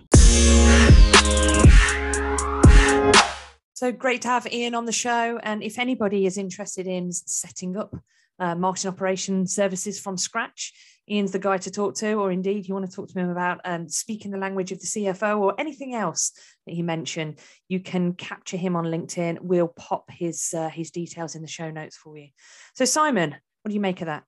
So 3.74 3.92
great 3.92 4.22
to 4.22 4.28
have 4.28 4.46
Ian 4.52 4.76
on 4.76 4.86
the 4.86 4.92
show. 4.92 5.40
And 5.42 5.64
if 5.64 5.80
anybody 5.80 6.26
is 6.26 6.38
interested 6.38 6.88
in 6.88 7.12
setting 7.12 7.76
up 7.78 7.96
uh, 8.40 8.56
marketing 8.56 8.92
operation 8.92 9.48
services 9.48 10.00
from 10.00 10.18
scratch, 10.18 10.74
Ian's 11.10 11.32
the 11.32 11.40
guy 11.40 11.58
to 11.58 11.72
talk 11.72 11.96
to, 11.96 12.14
or 12.14 12.32
indeed 12.32 12.68
you 12.68 12.74
want 12.74 12.90
to 12.90 12.96
talk 12.96 13.10
to 13.10 13.20
him 13.20 13.30
about 13.30 13.60
um, 13.66 13.90
speaking 13.90 14.32
the 14.32 14.38
language 14.38 14.72
of 14.72 14.80
the 14.80 14.86
CFO 14.86 15.40
or 15.40 15.60
anything 15.60 15.94
else 15.96 16.32
that 16.66 16.74
he 16.74 16.82
mentioned, 16.82 17.40
you 17.68 17.80
can 17.80 18.14
capture 18.14 18.58
him 18.58 18.76
on 18.76 18.86
LinkedIn. 18.86 19.40
We'll 19.42 19.68
pop 19.68 20.10
his 20.10 20.54
uh, 20.56 20.70
his 20.70 20.92
details 20.92 21.36
in 21.36 21.42
the 21.42 21.48
show 21.48 21.72
notes 21.72 21.98
for 21.98 22.18
you. 22.18 22.30
So, 22.76 22.86
Simon, 22.86 23.32
what 23.32 23.70
do 23.70 23.74
you 23.74 23.82
make 23.82 24.02
of 24.02 24.08
that? 24.08 24.24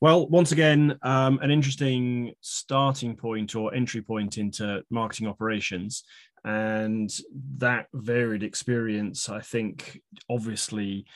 Well, 0.00 0.28
once 0.28 0.52
again, 0.52 0.96
um, 1.02 1.38
an 1.42 1.50
interesting 1.50 2.32
starting 2.40 3.16
point 3.16 3.54
or 3.56 3.74
entry 3.74 4.02
point 4.02 4.38
into 4.38 4.82
marketing 4.90 5.26
operations. 5.26 6.04
And 6.44 7.10
that 7.58 7.86
varied 7.92 8.44
experience, 8.44 9.28
I 9.28 9.40
think, 9.40 10.00
obviously 10.30 11.06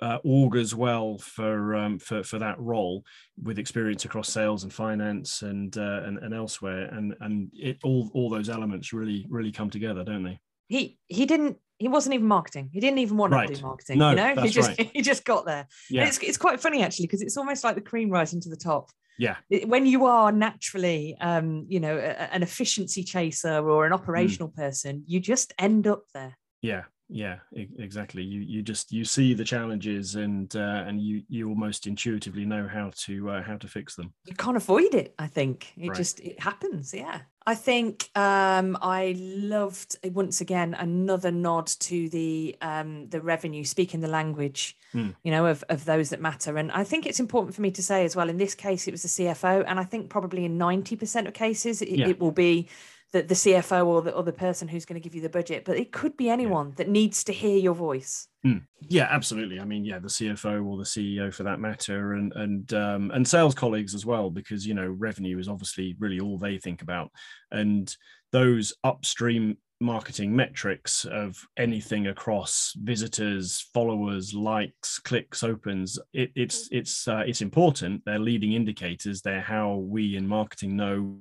uh, 0.00 0.18
augurs 0.24 0.74
well 0.74 1.18
for 1.18 1.74
um, 1.74 1.98
for 1.98 2.22
for 2.22 2.38
that 2.38 2.58
role 2.60 3.04
with 3.42 3.58
experience 3.58 4.04
across 4.04 4.28
sales 4.28 4.62
and 4.62 4.72
finance 4.72 5.42
and 5.42 5.76
uh, 5.76 6.02
and, 6.04 6.18
and 6.18 6.34
elsewhere 6.34 6.84
and 6.92 7.14
and 7.20 7.50
it 7.54 7.78
all 7.82 8.10
all 8.14 8.30
those 8.30 8.48
elements 8.48 8.92
really 8.92 9.26
really 9.28 9.50
come 9.50 9.68
together 9.68 10.04
don't 10.04 10.22
they 10.22 10.38
he 10.68 10.98
he 11.08 11.26
didn't 11.26 11.56
he 11.78 11.88
wasn't 11.88 12.14
even 12.14 12.26
marketing 12.26 12.70
he 12.72 12.80
didn't 12.80 12.98
even 12.98 13.16
want 13.16 13.32
right. 13.32 13.48
to 13.48 13.54
do 13.54 13.62
marketing 13.62 13.98
no, 13.98 14.10
you 14.10 14.16
know 14.16 14.34
he 14.42 14.48
just 14.48 14.78
right. 14.78 14.90
he 14.94 15.02
just 15.02 15.24
got 15.24 15.44
there 15.44 15.66
yeah. 15.90 16.06
it's, 16.06 16.18
it's 16.18 16.38
quite 16.38 16.60
funny 16.60 16.82
actually 16.82 17.06
because 17.06 17.22
it's 17.22 17.36
almost 17.36 17.64
like 17.64 17.74
the 17.74 17.80
cream 17.80 18.10
rising 18.10 18.40
to 18.40 18.48
the 18.48 18.56
top 18.56 18.90
yeah 19.18 19.36
when 19.66 19.86
you 19.86 20.06
are 20.06 20.30
naturally 20.30 21.16
um 21.20 21.66
you 21.68 21.80
know 21.80 21.96
a, 21.96 22.32
an 22.32 22.42
efficiency 22.42 23.02
chaser 23.02 23.68
or 23.68 23.84
an 23.84 23.90
hmm. 23.90 23.94
operational 23.94 24.48
mm. 24.48 24.54
person 24.54 25.02
you 25.06 25.18
just 25.18 25.52
end 25.58 25.88
up 25.88 26.02
there 26.14 26.36
yeah 26.62 26.84
yeah 27.08 27.38
exactly 27.54 28.22
you 28.22 28.40
you 28.40 28.62
just 28.62 28.92
you 28.92 29.04
see 29.04 29.32
the 29.32 29.44
challenges 29.44 30.14
and 30.14 30.54
uh, 30.56 30.84
and 30.86 31.00
you 31.00 31.22
you 31.28 31.48
almost 31.48 31.86
intuitively 31.86 32.44
know 32.44 32.68
how 32.68 32.90
to 32.94 33.30
uh, 33.30 33.42
how 33.42 33.56
to 33.56 33.66
fix 33.66 33.94
them 33.94 34.12
you 34.26 34.34
can't 34.34 34.56
avoid 34.56 34.94
it 34.94 35.14
i 35.18 35.26
think 35.26 35.72
it 35.76 35.88
right. 35.88 35.96
just 35.96 36.20
it 36.20 36.38
happens 36.38 36.92
yeah 36.92 37.20
i 37.46 37.54
think 37.54 38.10
um 38.14 38.76
i 38.82 39.14
loved 39.18 39.96
uh, 40.04 40.10
once 40.10 40.42
again 40.42 40.74
another 40.74 41.30
nod 41.30 41.66
to 41.66 42.10
the 42.10 42.54
um 42.60 43.08
the 43.08 43.20
revenue 43.22 43.64
speaking 43.64 44.00
the 44.00 44.08
language 44.08 44.76
mm. 44.92 45.14
you 45.22 45.30
know 45.30 45.46
of, 45.46 45.64
of 45.70 45.86
those 45.86 46.10
that 46.10 46.20
matter 46.20 46.58
and 46.58 46.70
i 46.72 46.84
think 46.84 47.06
it's 47.06 47.20
important 47.20 47.54
for 47.54 47.62
me 47.62 47.70
to 47.70 47.82
say 47.82 48.04
as 48.04 48.14
well 48.14 48.28
in 48.28 48.36
this 48.36 48.54
case 48.54 48.86
it 48.86 48.90
was 48.90 49.02
the 49.02 49.08
cfo 49.08 49.64
and 49.66 49.80
i 49.80 49.84
think 49.84 50.10
probably 50.10 50.44
in 50.44 50.58
90% 50.58 51.26
of 51.26 51.32
cases 51.32 51.80
it, 51.80 51.88
yeah. 51.88 52.08
it 52.08 52.20
will 52.20 52.32
be 52.32 52.68
the, 53.12 53.22
the 53.22 53.34
CFO 53.34 53.86
or 53.86 54.02
the 54.02 54.16
other 54.16 54.32
person 54.32 54.68
who's 54.68 54.84
going 54.84 55.00
to 55.00 55.04
give 55.04 55.14
you 55.14 55.22
the 55.22 55.28
budget, 55.28 55.64
but 55.64 55.78
it 55.78 55.92
could 55.92 56.16
be 56.16 56.28
anyone 56.28 56.68
yeah. 56.68 56.74
that 56.76 56.88
needs 56.88 57.24
to 57.24 57.32
hear 57.32 57.56
your 57.56 57.74
voice. 57.74 58.28
Mm. 58.44 58.64
Yeah, 58.80 59.08
absolutely. 59.10 59.60
I 59.60 59.64
mean, 59.64 59.84
yeah, 59.84 59.98
the 59.98 60.08
CFO 60.08 60.64
or 60.64 60.76
the 60.76 60.84
CEO 60.84 61.32
for 61.32 61.42
that 61.44 61.58
matter, 61.58 62.12
and 62.12 62.32
and 62.34 62.72
um, 62.74 63.10
and 63.12 63.26
sales 63.26 63.54
colleagues 63.54 63.94
as 63.94 64.06
well, 64.06 64.30
because 64.30 64.66
you 64.66 64.74
know 64.74 64.86
revenue 64.86 65.38
is 65.38 65.48
obviously 65.48 65.96
really 65.98 66.20
all 66.20 66.38
they 66.38 66.58
think 66.58 66.82
about, 66.82 67.10
and 67.50 67.94
those 68.30 68.74
upstream 68.84 69.56
marketing 69.80 70.34
metrics 70.34 71.04
of 71.04 71.38
anything 71.56 72.08
across 72.08 72.74
visitors, 72.78 73.68
followers, 73.72 74.34
likes, 74.34 74.98
clicks, 74.98 75.42
opens. 75.42 75.98
It, 76.12 76.30
it's 76.34 76.68
it's 76.72 77.06
uh, 77.06 77.22
it's 77.26 77.42
important. 77.42 78.02
They're 78.04 78.18
leading 78.18 78.52
indicators. 78.52 79.22
They're 79.22 79.40
how 79.40 79.76
we 79.76 80.16
in 80.16 80.26
marketing 80.26 80.76
know 80.76 81.18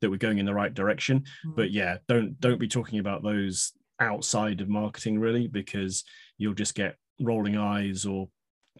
that 0.00 0.10
we're 0.10 0.16
going 0.16 0.38
in 0.38 0.46
the 0.46 0.54
right 0.54 0.72
direction. 0.72 1.20
Mm-hmm. 1.20 1.54
But 1.56 1.70
yeah, 1.70 1.98
don't 2.08 2.38
don't 2.40 2.60
be 2.60 2.68
talking 2.68 3.00
about 3.00 3.22
those 3.22 3.72
outside 4.00 4.60
of 4.60 4.68
marketing 4.68 5.18
really, 5.18 5.48
because 5.48 6.04
you'll 6.36 6.54
just 6.54 6.74
get 6.74 6.96
rolling 7.20 7.56
eyes 7.56 8.06
or 8.06 8.28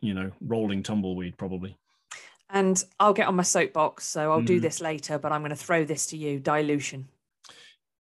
you 0.00 0.14
know 0.14 0.30
rolling 0.40 0.82
tumbleweed 0.82 1.36
probably. 1.36 1.76
And 2.50 2.82
I'll 2.98 3.12
get 3.12 3.28
on 3.28 3.36
my 3.36 3.42
soapbox, 3.42 4.04
so 4.06 4.32
I'll 4.32 4.40
mm. 4.40 4.46
do 4.46 4.60
this 4.60 4.80
later. 4.80 5.18
But 5.18 5.32
I'm 5.32 5.42
going 5.42 5.50
to 5.50 5.56
throw 5.56 5.84
this 5.84 6.06
to 6.06 6.16
you: 6.16 6.38
dilution 6.38 7.08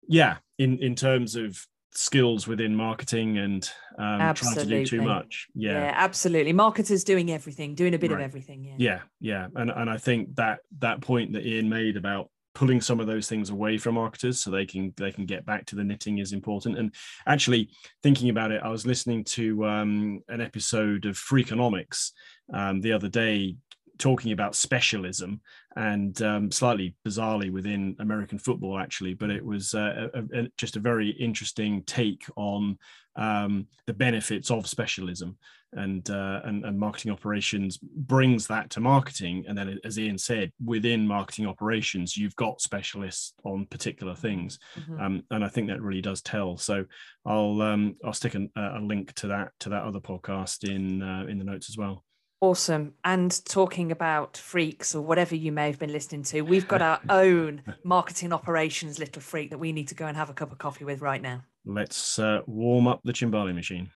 yeah 0.09 0.37
in 0.59 0.79
in 0.79 0.95
terms 0.95 1.37
of 1.37 1.59
skills 1.97 2.47
within 2.47 2.75
marketing 2.75 3.39
and 3.39 3.71
um, 3.99 4.35
trying 4.35 4.55
to 4.55 4.67
do 4.67 4.85
too 4.85 5.03
much. 5.03 5.47
Yeah. 5.55 5.73
yeah 5.73 5.93
absolutely. 5.97 6.53
Marketers 6.53 7.05
doing 7.05 7.33
everything 7.33 7.75
doing 7.75 7.95
a 7.95 7.99
bit 7.99 8.11
right. 8.11 8.21
of 8.21 8.25
everything 8.25 8.65
yeah. 8.65 8.75
Yeah 8.77 9.01
yeah. 9.21 9.47
And, 9.57 9.71
and 9.71 9.89
i 9.89 9.97
think 9.97 10.35
that 10.37 10.61
that 10.79 11.01
point 11.01 11.33
that 11.33 11.47
ian 11.47 11.69
made 11.69 11.97
about 11.97 12.31
pulling 12.55 12.81
some 12.81 13.01
of 13.01 13.07
those 13.07 13.29
things 13.29 13.51
away 13.51 13.77
from 13.77 13.97
marketers 13.97 14.41
so 14.41 14.51
they 14.51 14.65
can 14.67 14.93
they 14.97 15.13
can 15.13 15.27
get 15.27 15.45
back 15.45 15.67
to 15.67 15.77
the 15.77 15.85
knitting 15.85 16.19
is 16.19 16.33
important. 16.33 16.79
And 16.79 16.95
actually 17.27 17.71
thinking 18.03 18.31
about 18.31 18.51
it 18.51 18.63
i 18.63 18.69
was 18.69 18.87
listening 18.87 19.25
to 19.25 19.65
um, 19.67 20.21
an 20.29 20.41
episode 20.41 21.07
of 21.07 21.17
freakonomics 21.17 22.11
um, 22.53 22.81
the 22.81 22.93
other 22.93 23.09
day 23.09 23.57
talking 23.99 24.33
about 24.33 24.55
specialism 24.55 25.41
and 25.77 26.21
um, 26.23 26.51
slightly 26.51 26.95
bizarrely 27.07 27.51
within 27.51 27.97
American 27.99 28.39
football, 28.39 28.79
actually, 28.79 29.15
but 29.15 29.31
it 29.31 29.45
was 29.45 29.75
uh, 29.75 30.09
a, 30.15 30.41
a, 30.41 30.49
just 30.57 30.77
a 30.77 30.81
very 30.81 31.11
interesting 31.11 31.83
take 31.85 32.25
on 32.37 32.79
um, 33.17 33.67
the 33.87 33.95
benefits 33.95 34.51
of 34.51 34.67
specialism. 34.67 35.39
And, 35.73 36.09
uh, 36.09 36.41
and, 36.45 36.65
and 36.65 36.79
marketing 36.79 37.13
operations 37.13 37.77
brings 37.79 38.47
that 38.47 38.71
to 38.71 38.81
marketing, 38.81 39.45
and 39.47 39.59
then, 39.59 39.79
as 39.85 39.99
Ian 39.99 40.17
said, 40.17 40.51
within 40.65 41.07
marketing 41.07 41.47
operations, 41.47 42.17
you've 42.17 42.37
got 42.37 42.63
specialists 42.63 43.35
on 43.45 43.67
particular 43.67 44.15
things, 44.15 44.59
mm-hmm. 44.79 44.99
um, 44.99 45.23
and 45.31 45.45
I 45.45 45.49
think 45.49 45.69
that 45.69 45.83
really 45.83 46.01
does 46.01 46.23
tell. 46.23 46.57
So 46.57 46.87
I'll 47.27 47.61
um, 47.61 47.97
I'll 48.03 48.15
stick 48.15 48.37
an, 48.37 48.51
a 48.57 48.81
link 48.81 49.13
to 49.15 49.27
that 49.27 49.51
to 49.61 49.69
that 49.71 49.83
other 49.83 50.01
podcast 50.01 50.67
in 50.67 51.03
uh, 51.03 51.27
in 51.29 51.37
the 51.37 51.45
notes 51.45 51.69
as 51.69 51.77
well. 51.77 52.05
Awesome. 52.41 52.93
And 53.03 53.45
talking 53.47 53.91
about 53.91 54.37
freaks 54.37 54.95
or 54.95 55.01
whatever 55.01 55.35
you 55.35 55.53
may 55.53 55.69
have 55.69 55.79
been 55.79 55.93
listening 55.93 56.23
to, 56.25 56.43
we've 56.43 56.69
got 56.69 56.83
our 56.83 57.01
own 57.09 57.63
marketing 57.83 58.33
operations 58.33 58.99
little 58.99 59.23
freak 59.23 59.51
that 59.51 59.59
we 59.59 59.73
need 59.73 59.89
to 59.89 59.95
go 59.95 60.07
and 60.07 60.17
have 60.17 60.29
a 60.29 60.35
cup 60.35 60.53
of 60.53 60.59
coffee 60.59 60.85
with 60.85 61.01
right 61.01 61.23
now. 61.23 61.43
Let's 61.65 62.19
uh, 62.19 62.43
warm 62.47 62.87
up 62.89 63.01
the 63.05 63.13
Chimbali 63.13 63.55
machine. 63.55 63.91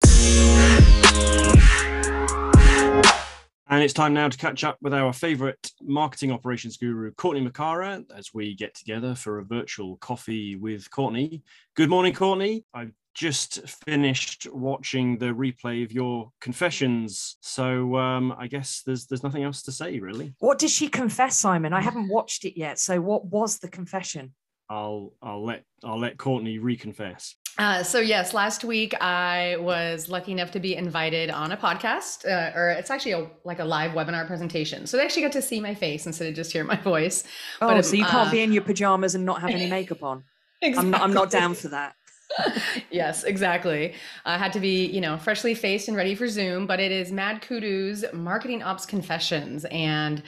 And 3.70 3.82
it's 3.82 3.93
time 3.93 4.14
now 4.14 4.28
to 4.28 4.39
catch 4.39 4.64
up 4.64 4.78
with 4.80 4.95
our 4.95 5.12
favorite 5.12 5.72
marketing 5.82 6.32
operations 6.32 6.78
guru, 6.78 7.12
Courtney 7.12 7.47
Makara, 7.47 8.03
as 8.16 8.32
we 8.32 8.55
get 8.55 8.74
together 8.74 9.14
for 9.14 9.41
a 9.41 9.45
virtual 9.45 9.97
coffee 9.99 10.57
with 10.57 10.91
Courtney. 10.91 11.43
Good 11.76 11.91
morning, 11.91 12.14
Courtney. 12.14 12.64
I've 12.72 12.93
just 13.18 13.60
finished 13.84 14.46
watching 14.52 15.18
the 15.18 15.26
replay 15.26 15.84
of 15.84 15.90
your 15.90 16.30
confessions, 16.40 17.36
so 17.40 17.96
um, 17.96 18.32
I 18.38 18.46
guess 18.46 18.82
there's 18.86 19.06
there's 19.06 19.24
nothing 19.24 19.42
else 19.42 19.62
to 19.62 19.72
say 19.72 19.98
really. 19.98 20.34
What 20.38 20.58
did 20.58 20.70
she 20.70 20.88
confess, 20.88 21.36
Simon? 21.36 21.72
I 21.72 21.80
haven't 21.80 22.08
watched 22.08 22.44
it 22.44 22.56
yet. 22.56 22.78
So 22.78 23.00
what 23.00 23.24
was 23.26 23.58
the 23.58 23.68
confession? 23.68 24.34
I'll 24.70 25.14
I'll 25.20 25.44
let 25.44 25.64
I'll 25.82 25.98
let 25.98 26.16
Courtney 26.16 26.60
reconfess. 26.60 27.34
Uh, 27.58 27.82
so 27.82 27.98
yes, 27.98 28.34
last 28.34 28.62
week 28.62 28.94
I 29.02 29.56
was 29.58 30.08
lucky 30.08 30.30
enough 30.30 30.52
to 30.52 30.60
be 30.60 30.76
invited 30.76 31.28
on 31.28 31.50
a 31.50 31.56
podcast, 31.56 32.24
uh, 32.24 32.56
or 32.56 32.70
it's 32.70 32.88
actually 32.88 33.12
a, 33.12 33.28
like 33.44 33.58
a 33.58 33.64
live 33.64 33.92
webinar 33.92 34.28
presentation. 34.28 34.86
So 34.86 34.96
they 34.96 35.04
actually 35.04 35.22
got 35.22 35.32
to 35.32 35.42
see 35.42 35.58
my 35.58 35.74
face 35.74 36.06
instead 36.06 36.28
of 36.28 36.34
just 36.36 36.52
hear 36.52 36.62
my 36.62 36.76
voice. 36.92 37.24
Oh, 37.60 37.66
but, 37.66 37.84
so 37.84 37.96
you 37.96 38.04
can't 38.04 38.28
uh, 38.28 38.30
be 38.30 38.42
in 38.42 38.52
your 38.52 38.62
pajamas 38.62 39.16
and 39.16 39.24
not 39.24 39.40
have 39.40 39.50
any 39.50 39.68
makeup 39.68 40.04
on. 40.04 40.22
exactly. 40.62 40.78
I'm 40.86 40.90
not, 40.92 41.00
I'm 41.02 41.14
not 41.14 41.30
down 41.32 41.54
for 41.54 41.68
that. 41.68 41.96
yes, 42.91 43.24
exactly. 43.24 43.95
I 44.24 44.39
had 44.39 44.53
to 44.53 44.61
be, 44.61 44.87
you 44.87 45.01
know, 45.01 45.16
freshly 45.16 45.55
faced 45.55 45.89
and 45.89 45.97
ready 45.97 46.14
for 46.14 46.29
Zoom, 46.29 46.66
but 46.66 46.81
it 46.81 46.93
is 46.93 47.11
MadKudu's 47.11 48.05
Marketing 48.12 48.62
Ops 48.62 48.87
Confessions. 48.87 49.64
And 49.70 50.22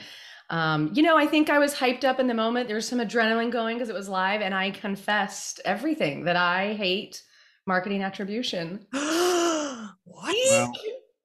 um, 0.51 0.91
you 0.93 1.01
know, 1.01 1.17
I 1.17 1.25
think 1.25 1.49
I 1.49 1.59
was 1.59 1.73
hyped 1.73 2.03
up 2.03 2.19
in 2.19 2.27
the 2.27 2.33
moment. 2.33 2.67
There 2.67 2.75
was 2.75 2.85
some 2.85 2.99
adrenaline 2.99 3.51
going 3.51 3.77
because 3.77 3.87
it 3.87 3.95
was 3.95 4.09
live, 4.09 4.41
and 4.41 4.53
I 4.53 4.71
confessed 4.71 5.61
everything 5.63 6.25
that 6.25 6.35
I 6.35 6.73
hate 6.73 7.23
marketing 7.65 8.03
attribution. 8.03 8.85
what? 8.91 9.95
Well, 10.03 10.73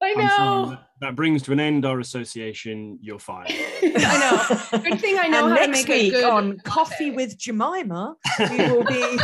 I 0.01 0.13
know. 0.13 0.69
That, 0.69 0.87
that 1.01 1.15
brings 1.17 1.43
to 1.43 1.51
an 1.51 1.59
end 1.59 1.85
our 1.85 1.99
association. 1.99 2.99
You're 3.01 3.19
fired. 3.19 3.51
I 3.83 4.69
know. 4.71 4.79
Good 4.79 5.01
thing 5.01 5.19
I 5.19 5.27
know 5.27 5.47
and 5.47 5.57
how 5.57 5.65
next 5.65 5.83
to 5.83 5.89
make 5.89 6.03
week 6.03 6.13
a 6.13 6.21
good 6.21 6.23
on 6.23 6.59
Coffee 6.59 7.11
with 7.11 7.37
Jemima, 7.37 8.15
we 8.39 8.57
will 8.57 8.85
be. 8.85 9.19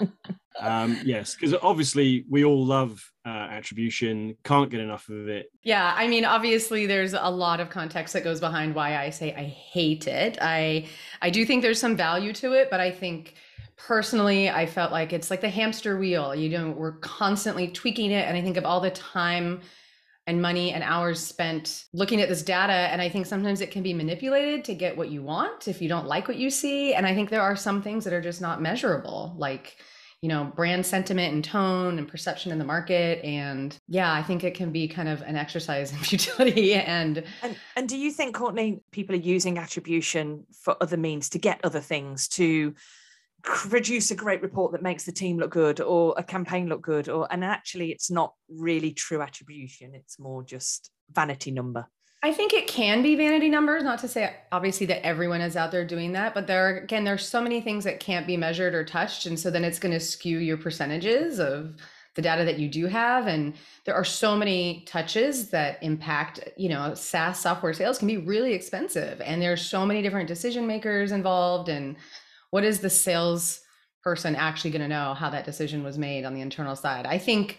um, 0.62 0.98
yes, 1.04 1.34
because 1.34 1.54
obviously 1.62 2.24
we 2.28 2.44
all 2.44 2.64
love 2.64 3.12
uh, 3.24 3.28
attribution, 3.28 4.36
can't 4.44 4.70
get 4.70 4.80
enough 4.80 5.08
of 5.08 5.28
it. 5.28 5.46
Yeah, 5.62 5.94
I 5.96 6.08
mean, 6.08 6.24
obviously 6.24 6.86
there's 6.86 7.14
a 7.14 7.30
lot 7.30 7.60
of 7.60 7.70
context 7.70 8.14
that 8.14 8.24
goes 8.24 8.40
behind 8.40 8.74
why 8.74 8.96
I 8.96 9.10
say 9.10 9.34
I 9.34 9.44
hate 9.44 10.06
it. 10.06 10.38
I 10.40 10.88
I 11.20 11.30
do 11.30 11.44
think 11.44 11.62
there's 11.62 11.80
some 11.80 11.96
value 11.96 12.32
to 12.34 12.52
it, 12.52 12.70
but 12.70 12.80
I 12.80 12.90
think 12.90 13.34
personally 13.76 14.50
I 14.50 14.66
felt 14.66 14.92
like 14.92 15.12
it's 15.12 15.30
like 15.30 15.40
the 15.40 15.50
hamster 15.50 15.98
wheel. 15.98 16.34
You 16.34 16.56
know, 16.56 16.70
we're 16.70 16.98
constantly 16.98 17.68
tweaking 17.68 18.10
it, 18.10 18.26
and 18.26 18.36
I 18.36 18.42
think 18.42 18.56
of 18.56 18.64
all 18.64 18.80
the 18.80 18.90
time 18.90 19.60
and 20.26 20.40
money 20.40 20.72
and 20.72 20.84
hours 20.84 21.20
spent 21.20 21.86
looking 21.92 22.20
at 22.20 22.28
this 22.28 22.42
data 22.42 22.72
and 22.72 23.02
i 23.02 23.08
think 23.08 23.26
sometimes 23.26 23.60
it 23.60 23.70
can 23.70 23.82
be 23.82 23.92
manipulated 23.92 24.64
to 24.64 24.74
get 24.74 24.96
what 24.96 25.10
you 25.10 25.22
want 25.22 25.66
if 25.66 25.82
you 25.82 25.88
don't 25.88 26.06
like 26.06 26.28
what 26.28 26.36
you 26.36 26.48
see 26.48 26.94
and 26.94 27.06
i 27.06 27.14
think 27.14 27.28
there 27.28 27.42
are 27.42 27.56
some 27.56 27.82
things 27.82 28.04
that 28.04 28.12
are 28.12 28.20
just 28.20 28.40
not 28.40 28.62
measurable 28.62 29.34
like 29.36 29.76
you 30.22 30.28
know 30.28 30.44
brand 30.56 30.86
sentiment 30.86 31.34
and 31.34 31.44
tone 31.44 31.98
and 31.98 32.08
perception 32.08 32.52
in 32.52 32.58
the 32.58 32.64
market. 32.64 33.22
And 33.24 33.76
yeah 33.88 34.12
i 34.12 34.22
think 34.22 34.44
it 34.44 34.54
can 34.54 34.70
be 34.70 34.88
kind 34.88 35.08
of 35.08 35.20
an 35.22 35.36
exercise 35.36 35.92
in 35.92 35.98
futility 36.10 36.74
and 36.74 37.24
and, 37.42 37.56
and 37.76 37.88
do 37.88 37.98
you 37.98 38.10
think 38.10 38.34
courtney 38.34 38.80
people 38.92 39.14
are 39.14 39.18
using 39.18 39.58
attribution 39.58 40.46
for 40.62 40.76
other 40.80 40.96
means 40.96 41.28
to 41.30 41.38
get 41.38 41.60
other 41.64 41.80
things 41.80 42.28
to 42.28 42.74
produce 43.42 44.10
a 44.10 44.14
great 44.14 44.42
report 44.42 44.72
that 44.72 44.82
makes 44.82 45.04
the 45.04 45.12
team 45.12 45.38
look 45.38 45.50
good 45.50 45.80
or 45.80 46.14
a 46.16 46.22
campaign 46.22 46.68
look 46.68 46.82
good? 46.82 47.08
Or 47.08 47.26
and 47.30 47.44
actually 47.44 47.90
it's 47.90 48.10
not 48.10 48.34
really 48.48 48.92
true 48.92 49.20
attribution. 49.20 49.94
It's 49.94 50.18
more 50.18 50.42
just 50.42 50.90
vanity 51.10 51.50
number 51.50 51.86
I 52.24 52.32
think 52.32 52.52
it 52.52 52.68
can 52.68 53.02
be 53.02 53.16
vanity 53.16 53.48
numbers, 53.48 53.82
not 53.82 53.98
to 54.00 54.08
say 54.08 54.36
obviously 54.52 54.86
that 54.86 55.04
everyone 55.04 55.40
is 55.40 55.56
out 55.56 55.72
there 55.72 55.84
doing 55.84 56.12
that, 56.12 56.34
but 56.34 56.46
there 56.46 56.68
are, 56.68 56.76
again, 56.78 57.02
there's 57.02 57.28
so 57.28 57.42
many 57.42 57.60
things 57.60 57.82
that 57.82 57.98
can't 57.98 58.28
be 58.28 58.36
measured 58.36 58.74
or 58.74 58.84
touched. 58.84 59.26
And 59.26 59.38
so 59.38 59.50
then 59.50 59.64
it's 59.64 59.80
going 59.80 59.92
to 59.92 59.98
skew 59.98 60.38
your 60.38 60.56
percentages 60.56 61.40
of 61.40 61.74
the 62.14 62.22
data 62.22 62.44
that 62.44 62.60
you 62.60 62.68
do 62.68 62.86
have. 62.86 63.26
And 63.26 63.54
there 63.86 63.96
are 63.96 64.04
so 64.04 64.36
many 64.36 64.84
touches 64.86 65.50
that 65.50 65.82
impact, 65.82 66.48
you 66.56 66.68
know, 66.68 66.94
SaaS 66.94 67.40
software 67.40 67.72
sales 67.72 67.98
can 67.98 68.06
be 68.06 68.18
really 68.18 68.52
expensive. 68.52 69.20
And 69.20 69.42
there's 69.42 69.66
so 69.66 69.84
many 69.84 70.00
different 70.00 70.28
decision 70.28 70.64
makers 70.66 71.10
involved. 71.10 71.68
And 71.68 71.96
what 72.50 72.62
is 72.62 72.78
the 72.78 72.90
sales 72.90 73.62
person 74.04 74.36
actually 74.36 74.70
going 74.70 74.82
to 74.82 74.88
know 74.88 75.14
how 75.14 75.30
that 75.30 75.44
decision 75.44 75.82
was 75.82 75.98
made 75.98 76.24
on 76.24 76.34
the 76.34 76.40
internal 76.40 76.76
side? 76.76 77.04
I 77.04 77.18
think 77.18 77.58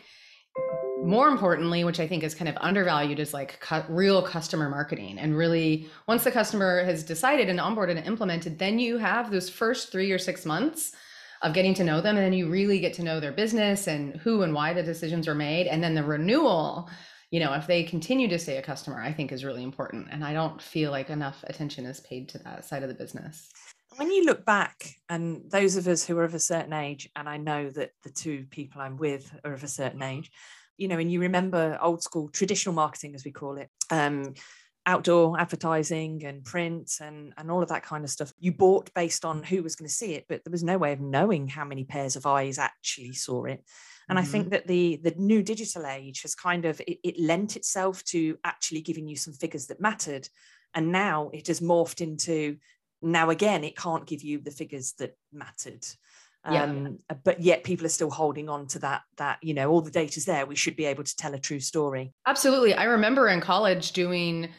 more 1.04 1.28
importantly 1.28 1.84
which 1.84 2.00
i 2.00 2.08
think 2.08 2.24
is 2.24 2.36
kind 2.36 2.48
of 2.48 2.58
undervalued 2.62 3.20
is 3.20 3.34
like 3.34 3.60
cu- 3.60 3.84
real 3.90 4.22
customer 4.22 4.70
marketing. 4.70 5.20
And 5.20 5.38
really 5.38 5.90
once 6.08 6.24
the 6.24 6.32
customer 6.32 6.84
has 6.86 7.04
decided 7.04 7.50
and 7.50 7.60
onboarded 7.60 7.98
and 7.98 8.08
implemented 8.08 8.58
then 8.58 8.80
you 8.80 8.98
have 8.98 9.30
those 9.30 9.50
first 9.50 9.92
three 9.92 10.12
or 10.12 10.20
six 10.20 10.46
months 10.46 10.94
of 11.42 11.54
getting 11.54 11.74
to 11.74 11.84
know 11.84 12.00
them 12.00 12.16
and 12.16 12.26
then 12.26 12.34
you 12.34 12.50
really 12.50 12.80
get 12.80 12.94
to 12.94 13.04
know 13.04 13.20
their 13.20 13.34
business 13.34 13.88
and 13.88 14.16
who 14.18 14.44
and 14.44 14.54
why 14.54 14.74
the 14.74 14.82
decisions 14.82 15.28
were 15.28 15.36
made. 15.36 15.68
And 15.68 15.84
then 15.84 15.94
the 15.94 16.04
renewal 16.04 16.90
you 17.32 17.40
know 17.40 17.54
if 17.54 17.68
they 17.68 17.84
continue 17.84 18.28
to 18.30 18.38
stay 18.38 18.58
a 18.58 18.62
customer 18.62 19.02
i 19.02 19.12
think 19.12 19.32
is 19.32 19.44
really 19.44 19.64
important. 19.64 20.08
And 20.12 20.24
i 20.24 20.34
don't 20.34 20.62
feel 20.62 20.92
like 20.92 21.10
enough 21.10 21.44
attention 21.48 21.86
is 21.86 22.00
paid 22.00 22.30
to 22.30 22.38
that 22.40 22.64
side 22.64 22.84
of 22.84 22.90
the 22.90 22.96
business 22.96 23.52
when 23.98 24.12
you 24.12 24.26
look 24.26 24.46
back 24.46 24.96
and 25.10 25.42
those 25.50 25.76
of 25.76 25.88
us 25.88 26.06
who 26.06 26.18
are 26.18 26.24
of 26.24 26.34
a 26.34 26.40
certain 26.40 26.74
age 26.74 27.10
and 27.16 27.28
i 27.30 27.38
know 27.38 27.70
that 27.70 27.92
the 28.04 28.10
two 28.10 28.46
people 28.50 28.82
i'm 28.82 28.98
with 28.98 29.34
are 29.44 29.54
of 29.54 29.64
a 29.64 29.68
certain 29.68 30.02
age 30.02 30.32
you 30.78 30.88
know, 30.88 30.98
and 30.98 31.12
you 31.12 31.22
remember 31.22 31.78
old 31.82 32.02
school 32.02 32.30
traditional 32.30 32.76
marketing, 32.76 33.16
as 33.16 33.24
we 33.24 33.32
call 33.32 33.58
it, 33.58 33.70
um, 33.90 34.34
outdoor 34.86 35.40
advertising 35.40 36.26
and 36.26 36.44
print 36.44 36.92
and, 37.00 37.34
and 37.38 37.50
all 37.50 37.64
of 37.64 37.70
that 37.70 37.84
kind 37.84 38.04
of 38.04 38.10
stuff. 38.10 38.34
You 38.40 38.52
bought 38.52 38.94
based 38.94 39.24
on 39.24 39.44
who 39.44 39.64
was 39.64 39.76
going 39.76 39.88
to 39.88 39.94
see 39.94 40.14
it, 40.14 40.26
but 40.28 40.44
there 40.44 40.52
was 40.52 40.64
no 40.64 40.78
way 40.78 40.92
of 40.92 41.00
knowing 41.00 41.48
how 41.48 41.64
many 41.64 41.84
pairs 41.84 42.16
of 42.16 42.26
eyes 42.26 42.58
actually 42.58 43.14
saw 43.14 43.46
it. 43.46 43.64
And 44.10 44.18
mm-hmm. 44.18 44.28
I 44.28 44.30
think 44.30 44.44
mm-hmm. 44.46 44.52
that 44.52 44.68
the 44.68 45.00
the 45.02 45.14
new 45.18 45.42
digital 45.42 45.86
age 45.86 46.24
has 46.24 46.36
kind 46.36 46.66
of 46.66 46.82
it, 46.82 47.00
it 47.04 47.20
lent 47.20 47.56
itself 47.56 48.04
to 48.06 48.38
actually 48.44 48.82
giving 48.82 49.08
you 49.08 49.16
some 49.16 49.34
figures 49.34 49.68
that 49.68 49.80
mattered. 49.80 50.28
And 50.74 50.92
now 50.92 51.30
it 51.34 51.48
has 51.48 51.60
morphed 51.60 52.02
into 52.02 52.58
now 53.04 53.30
again, 53.30 53.64
it 53.64 53.78
can't 53.78 54.06
give 54.06 54.24
you 54.24 54.40
the 54.40 54.52
figures 54.52 54.94
that 55.00 55.16
mattered. 55.32 55.86
Yeah. 56.50 56.64
Um, 56.64 57.00
but 57.24 57.42
yet 57.42 57.64
people 57.64 57.86
are 57.86 57.90
still 57.90 58.10
holding 58.10 58.50
on 58.50 58.68
to 58.68 58.80
that 58.80 59.04
that 59.16 59.38
you 59.42 59.54
know 59.54 59.70
all 59.70 59.82
the 59.82 59.92
data's 59.92 60.26
there. 60.26 60.46
We 60.46 60.56
should 60.56 60.76
be 60.76 60.86
able 60.86 61.04
to 61.06 61.16
tell 61.16 61.34
a 61.34 61.40
true 61.40 61.62
story. 61.62 62.14
Absolutely. 62.26 62.74
I 62.74 62.84
remember 62.86 63.30
in 63.30 63.40
college 63.40 63.94
doing 63.94 64.50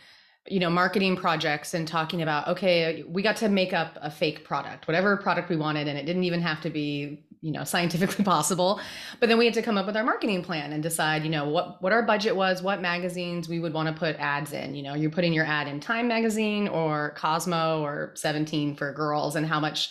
you 0.49 0.61
know 0.61 0.70
marketing 0.70 1.16
projects 1.16 1.74
and 1.74 1.88
talking 1.88 2.20
about 2.22 2.49
okay 2.49 3.03
we 3.09 3.22
got 3.22 3.36
to 3.36 3.49
make 3.49 3.72
up 3.72 3.97
a 4.03 4.11
fake 4.11 4.45
product 4.45 4.86
whatever 4.86 5.16
product 5.16 5.49
we 5.49 5.57
wanted 5.57 5.88
and 5.88 5.97
it 5.97 6.05
didn't 6.05 6.24
even 6.24 6.42
have 6.42 6.61
to 6.61 6.68
be 6.68 7.24
you 7.45 7.53
know 7.53 7.62
scientifically 7.62 8.24
possible 8.34 8.80
but 9.20 9.28
then 9.28 9.38
we 9.38 9.45
had 9.45 9.55
to 9.55 9.62
come 9.62 9.76
up 9.76 9.86
with 9.86 9.97
our 9.97 10.03
marketing 10.03 10.42
plan 10.42 10.72
and 10.72 10.82
decide 10.82 11.22
you 11.24 11.30
know 11.30 11.49
what 11.49 11.80
what 11.82 11.92
our 11.92 12.03
budget 12.03 12.34
was 12.34 12.62
what 12.62 12.80
magazines 12.80 13.49
we 13.49 13.61
would 13.61 13.72
want 13.72 13.86
to 13.86 13.95
put 13.95 14.16
ads 14.16 14.53
in 14.53 14.74
you 14.74 14.82
know 14.82 14.95
you're 14.95 15.11
putting 15.11 15.32
your 15.32 15.45
ad 15.45 15.68
in 15.68 15.78
time 15.78 16.09
magazine 16.09 16.66
or 16.68 17.11
cosmo 17.16 17.82
or 17.82 18.12
17 18.14 18.74
for 18.76 18.92
girls 18.92 19.36
and 19.36 19.47
how 19.47 19.61
much 19.61 19.90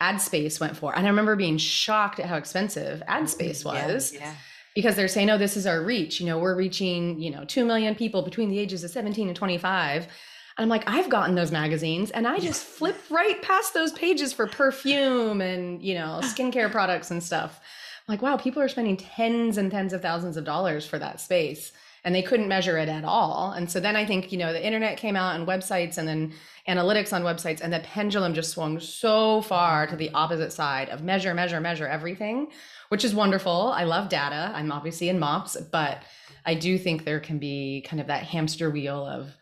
ad 0.00 0.20
space 0.20 0.60
went 0.60 0.76
for. 0.76 0.94
And 0.94 1.06
I 1.06 1.10
remember 1.10 1.36
being 1.36 1.58
shocked 1.58 2.20
at 2.20 2.26
how 2.26 2.36
expensive 2.36 3.02
ad 3.06 3.18
mm-hmm. 3.18 3.26
space 3.26 3.64
was. 3.64 4.12
Yeah, 4.12 4.20
yeah. 4.20 4.34
Because 4.74 4.96
they're 4.96 5.08
saying, 5.08 5.30
oh, 5.30 5.38
this 5.38 5.56
is 5.56 5.66
our 5.66 5.80
reach. 5.82 6.20
You 6.20 6.26
know, 6.26 6.38
we're 6.38 6.56
reaching, 6.56 7.20
you 7.20 7.30
know, 7.30 7.44
2 7.44 7.64
million 7.64 7.94
people 7.94 8.22
between 8.22 8.50
the 8.50 8.58
ages 8.58 8.82
of 8.82 8.90
17 8.90 9.28
and 9.28 9.36
25. 9.36 10.08
And 10.56 10.64
I'm 10.64 10.68
like, 10.68 10.88
I've 10.88 11.10
gotten 11.10 11.34
those 11.34 11.50
magazines 11.50 12.10
and 12.10 12.26
I 12.26 12.38
just 12.38 12.64
flip 12.64 12.96
right 13.10 13.40
past 13.42 13.74
those 13.74 13.92
pages 13.92 14.32
for 14.32 14.46
perfume 14.46 15.40
and, 15.40 15.82
you 15.82 15.94
know, 15.94 16.20
skincare 16.22 16.70
products 16.70 17.10
and 17.10 17.22
stuff. 17.22 17.60
I'm 18.06 18.12
like, 18.12 18.22
wow, 18.22 18.36
people 18.36 18.62
are 18.62 18.68
spending 18.68 18.96
tens 18.96 19.58
and 19.58 19.70
tens 19.70 19.92
of 19.92 20.02
thousands 20.02 20.36
of 20.36 20.44
dollars 20.44 20.86
for 20.86 20.98
that 20.98 21.20
space 21.20 21.72
and 22.04 22.14
they 22.14 22.22
couldn't 22.22 22.48
measure 22.48 22.76
it 22.76 22.88
at 22.88 23.04
all. 23.04 23.52
And 23.52 23.70
so 23.70 23.80
then 23.80 23.96
I 23.96 24.04
think, 24.04 24.30
you 24.30 24.36
know, 24.38 24.52
the 24.52 24.64
internet 24.64 24.98
came 24.98 25.16
out 25.16 25.36
and 25.36 25.48
websites 25.48 25.96
and 25.96 26.06
then 26.06 26.34
analytics 26.68 27.14
on 27.14 27.22
websites 27.22 27.62
and 27.62 27.72
the 27.72 27.80
pendulum 27.80 28.34
just 28.34 28.52
swung 28.52 28.78
so 28.78 29.40
far 29.40 29.86
to 29.86 29.96
the 29.96 30.10
opposite 30.10 30.52
side 30.52 30.90
of 30.90 31.02
measure, 31.02 31.32
measure, 31.32 31.60
measure 31.60 31.88
everything, 31.88 32.48
which 32.90 33.04
is 33.04 33.14
wonderful. 33.14 33.72
I 33.74 33.84
love 33.84 34.10
data. 34.10 34.52
I'm 34.54 34.70
obviously 34.70 35.08
in 35.08 35.18
MOPS, 35.18 35.56
but 35.72 36.02
I 36.44 36.54
do 36.54 36.76
think 36.76 37.04
there 37.04 37.20
can 37.20 37.38
be 37.38 37.84
kind 37.88 38.00
of 38.00 38.06
that 38.08 38.24
hamster 38.24 38.70
wheel 38.70 39.06
of 39.06 39.34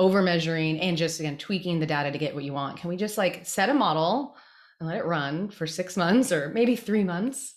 over 0.00 0.22
measuring 0.22 0.80
and 0.80 0.96
just 0.96 1.20
again 1.20 1.38
tweaking 1.38 1.78
the 1.78 1.86
data 1.86 2.10
to 2.10 2.18
get 2.18 2.34
what 2.34 2.42
you 2.42 2.54
want. 2.54 2.78
Can 2.78 2.88
we 2.88 2.96
just 2.96 3.18
like 3.18 3.46
set 3.46 3.68
a 3.68 3.74
model 3.74 4.34
and 4.80 4.88
let 4.88 4.98
it 4.98 5.04
run 5.04 5.50
for 5.50 5.66
six 5.66 5.96
months 6.04 6.32
or 6.32 6.48
maybe 6.48 6.74
three 6.74 7.04
months? 7.04 7.54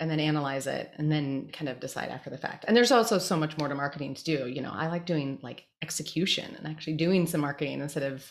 and 0.00 0.10
then 0.10 0.18
analyze 0.18 0.66
it 0.66 0.92
and 0.96 1.10
then 1.10 1.48
kind 1.52 1.68
of 1.68 1.78
decide 1.78 2.08
after 2.08 2.28
the 2.28 2.36
fact. 2.36 2.64
And 2.66 2.76
there's 2.76 2.90
also 2.90 3.16
so 3.18 3.36
much 3.36 3.56
more 3.56 3.68
to 3.68 3.74
marketing 3.76 4.14
to 4.14 4.24
do. 4.24 4.48
You 4.48 4.60
know, 4.60 4.72
I 4.72 4.88
like 4.88 5.06
doing 5.06 5.38
like 5.40 5.66
execution 5.82 6.54
and 6.56 6.66
actually 6.66 6.94
doing 6.94 7.26
some 7.26 7.40
marketing 7.40 7.80
instead 7.80 8.02
of 8.02 8.24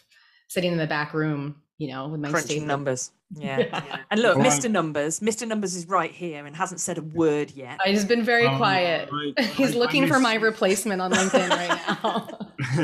sitting 0.50 0.74
in 0.74 0.78
the 0.78 0.88
back 0.88 1.14
room, 1.14 1.62
you 1.84 1.90
know, 1.92 2.08
with 2.08 2.22
my 2.22 2.30
crunching 2.30 2.50
stapler. 2.62 2.68
numbers. 2.68 3.12
Yeah. 3.36 3.58
Yeah. 3.60 3.98
And 4.10 4.22
look, 4.22 4.38
Well, 4.38 4.46
Mr. 4.50 4.72
Numbers, 4.72 5.20
Mr. 5.20 5.46
Numbers 5.46 5.76
is 5.76 5.86
right 5.88 6.12
here 6.12 6.46
and 6.46 6.56
hasn't 6.56 6.80
said 6.80 6.98
a 6.98 7.02
word 7.02 7.52
yet. 7.52 7.78
He's 7.84 8.06
been 8.06 8.24
very 8.24 8.46
Um, 8.46 8.56
quiet. 8.58 9.10
I- 9.12 9.42
He's 9.58 9.72
I- 9.72 9.76
I 9.76 9.80
looking 9.80 10.08
for 10.08 10.18
my 10.20 10.36
replacement 10.36 11.02
on 11.02 11.12
LinkedIn 11.12 11.50
right 11.50 11.80
now. 12.04 12.40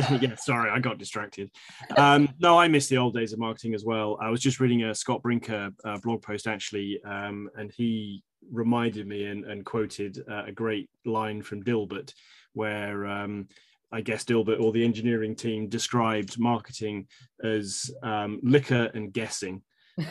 yeah, 0.22 0.36
sorry, 0.36 0.70
I 0.70 0.80
got 0.80 0.98
distracted. 0.98 1.50
Um, 1.96 2.28
no, 2.40 2.58
I 2.60 2.68
miss 2.68 2.88
the 2.90 2.98
old 2.98 3.14
days 3.14 3.32
of 3.32 3.40
marketing 3.40 3.74
as 3.74 3.86
well. 3.86 4.18
I 4.22 4.30
was 4.30 4.42
just 4.42 4.60
reading 4.60 4.84
a 4.84 4.94
Scott 4.94 5.22
Brinker 5.24 5.70
uh, 5.86 5.98
blog 6.04 6.22
post 6.22 6.46
actually, 6.48 7.00
um, 7.06 7.50
and 7.56 7.72
he 7.72 8.22
reminded 8.52 9.08
me 9.08 9.26
and, 9.26 9.46
and 9.46 9.64
quoted 9.64 10.18
uh, 10.30 10.44
a 10.48 10.52
great 10.52 10.90
line 11.06 11.42
from 11.42 11.64
Dilbert, 11.64 12.12
where 12.54 13.06
um, 13.06 13.48
I 13.92 14.02
guess 14.02 14.24
Dilbert 14.24 14.60
or 14.62 14.72
the 14.72 14.84
engineering 14.86 15.36
team 15.36 15.68
described 15.68 16.40
marketing 16.40 17.08
as 17.44 17.90
um, 18.04 18.40
liquor 18.44 18.90
and 18.94 19.12
guessing. 19.12 19.64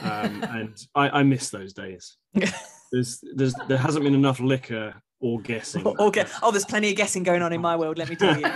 Um, 0.02 0.42
and 0.50 0.76
I, 0.94 1.20
I 1.20 1.22
miss 1.22 1.50
those 1.50 1.72
days. 1.72 2.16
There's, 2.90 3.22
there's, 3.34 3.54
there 3.68 3.76
hasn't 3.76 4.02
been 4.02 4.14
enough 4.14 4.40
liquor 4.40 4.94
or 5.20 5.40
guessing. 5.40 5.84
Or 5.98 6.10
get, 6.10 6.30
oh, 6.42 6.50
there's 6.50 6.64
plenty 6.64 6.88
of 6.88 6.96
guessing 6.96 7.22
going 7.22 7.42
on 7.42 7.52
in 7.52 7.60
my 7.60 7.76
world, 7.76 7.98
let 7.98 8.08
me 8.08 8.16
tell 8.16 8.34
you. 8.34 8.46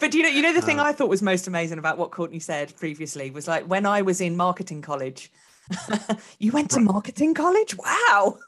but 0.00 0.10
do 0.10 0.18
you 0.18 0.24
know, 0.24 0.28
you 0.28 0.42
know, 0.42 0.52
the 0.52 0.60
thing 0.62 0.80
Uh, 0.80 0.84
I 0.84 0.92
thought 0.92 1.08
was 1.08 1.22
most 1.22 1.46
amazing 1.46 1.78
about 1.78 1.96
what 1.96 2.10
Courtney 2.10 2.40
said 2.40 2.74
previously 2.76 3.30
was 3.30 3.46
like 3.46 3.64
when 3.66 3.86
I 3.86 4.02
was 4.02 4.20
in 4.20 4.36
marketing 4.36 4.82
college. 4.82 5.30
you 6.40 6.50
went 6.50 6.70
to 6.72 6.78
Right. 6.78 6.86
marketing 6.86 7.34
college? 7.34 7.76
Wow. 7.76 8.38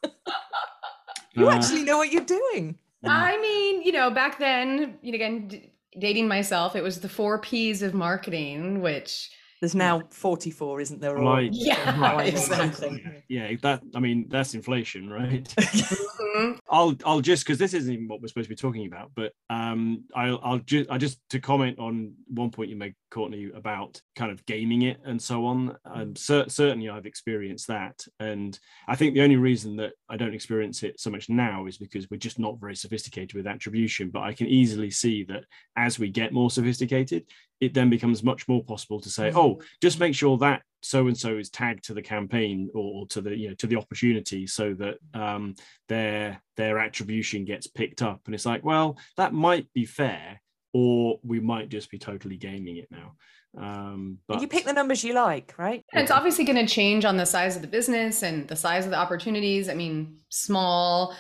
you 1.35 1.49
Uh, 1.49 1.53
actually 1.53 1.85
know 1.85 1.97
what 1.99 2.11
you're 2.13 2.25
doing. 2.25 2.77
I 3.05 3.41
mean, 3.41 3.83
you 3.83 3.93
know, 3.93 4.11
back 4.11 4.39
then, 4.39 4.99
you 5.03 5.13
know, 5.13 5.17
again, 5.17 5.71
dating 5.99 6.29
myself, 6.29 6.75
it 6.77 6.83
was 6.83 7.01
the 7.01 7.09
four 7.09 7.41
P's 7.41 7.83
of 7.83 7.95
marketing, 7.95 8.81
which 8.81 9.31
There's 9.61 9.75
now 9.75 10.03
44, 10.11 10.81
isn't 10.81 11.01
there? 11.01 11.17
Right. 11.19 11.51
Yeah, 11.53 12.01
Right, 12.01 12.29
exactly. 12.33 13.05
yeah 13.29 13.53
that 13.63 13.83
i 13.95 13.99
mean 14.01 14.27
that's 14.31 14.55
inflation 14.55 15.11
right 15.11 15.45
Mhm. 15.59 16.59
i'll 16.71 16.95
i'll 17.05 17.21
just 17.21 17.45
because 17.45 17.59
this 17.59 17.75
isn't 17.75 17.93
even 17.93 18.09
what 18.09 18.21
we're 18.21 18.29
supposed 18.29 18.47
to 18.47 18.55
be 18.55 18.57
talking 18.57 18.87
about 18.87 19.11
but 19.15 19.33
um 19.51 20.05
i'll 20.15 20.39
i'll 20.43 20.59
just 20.59 20.91
i 20.91 20.99
just 20.99 21.19
to 21.31 21.41
comment 21.41 21.79
on 21.79 22.13
one 22.29 22.51
point 22.51 22.69
you 22.71 22.77
made 22.77 22.95
courtney 23.11 23.51
about 23.55 24.01
kind 24.17 24.31
of 24.31 24.45
gaming 24.47 24.83
it 24.83 24.99
and 25.05 25.21
so 25.21 25.47
on 25.47 25.77
um 25.87 26.15
cer- 26.17 26.49
certainly 26.49 26.89
i've 26.89 27.07
experienced 27.07 27.67
that 27.69 28.05
and 28.21 28.59
i 28.89 28.95
think 28.97 29.15
the 29.15 29.23
only 29.23 29.37
reason 29.37 29.77
that 29.77 29.93
i 30.09 30.17
don't 30.17 30.35
experience 30.35 30.83
it 30.83 30.99
so 31.01 31.11
much 31.11 31.29
now 31.29 31.67
is 31.67 31.79
because 31.79 32.09
we're 32.11 32.17
just 32.19 32.39
not 32.39 32.61
very 32.61 32.77
sophisticated 32.77 33.35
with 33.35 33.47
attribution 33.47 34.11
but 34.11 34.23
i 34.23 34.33
can 34.33 34.47
easily 34.47 34.91
see 34.91 35.25
that 35.25 35.45
as 35.77 35.99
we 35.99 36.09
get 36.11 36.33
more 36.33 36.51
sophisticated 36.51 37.25
it 37.61 37.75
then 37.75 37.91
becomes 37.91 38.23
much 38.23 38.47
more 38.49 38.63
possible 38.65 39.01
to 39.01 39.11
say 39.11 39.33
oh 39.35 39.61
just 39.83 40.01
make 40.01 40.15
sure 40.15 40.39
that 40.39 40.63
so 40.81 41.09
and 41.09 41.19
so 41.19 41.37
is 41.37 41.51
tagged 41.51 41.85
to 41.85 41.95
the 41.95 42.03
campaign 42.03 42.71
or, 42.75 43.01
or 43.01 43.07
to 43.09 43.21
the 43.21 43.37
you 43.37 43.49
know 43.49 43.55
to 43.55 43.67
the 43.67 43.77
opportunity 43.77 44.47
so 44.47 44.75
that 44.75 44.97
um, 45.15 45.55
their 45.89 46.41
their 46.57 46.79
attribution 46.79 47.45
gets 47.45 47.67
picked 47.67 48.03
up 48.03 48.21
and 48.27 48.35
it's 48.35 48.47
like 48.47 48.65
well 48.65 48.99
that 49.17 49.33
might 49.33 49.73
be 49.73 49.85
fair 49.85 50.41
or 50.73 51.19
we 51.23 51.41
might 51.41 51.69
just 51.69 51.91
be 51.91 51.99
totally 51.99 52.37
gaming 52.37 52.77
it 52.77 52.89
now 52.91 53.15
um 53.57 54.19
but 54.29 54.41
you 54.41 54.49
pick 54.49 54.65
the 54.65 54.73
numbers 54.73 55.03
you 55.03 55.15
like, 55.15 55.55
right? 55.57 55.85
And 55.93 56.03
it's 56.03 56.11
obviously 56.11 56.45
going 56.45 56.65
to 56.65 56.73
change 56.73 57.05
on 57.05 57.17
the 57.17 57.25
size 57.25 57.57
of 57.57 57.63
the 57.63 57.69
business 57.69 58.23
and 58.23 58.47
the 58.47 58.55
size 58.55 58.85
of 58.85 58.91
the 58.91 58.99
opportunities. 58.99 59.69
I 59.69 59.75
mean, 59.75 60.19
small, 60.29 61.17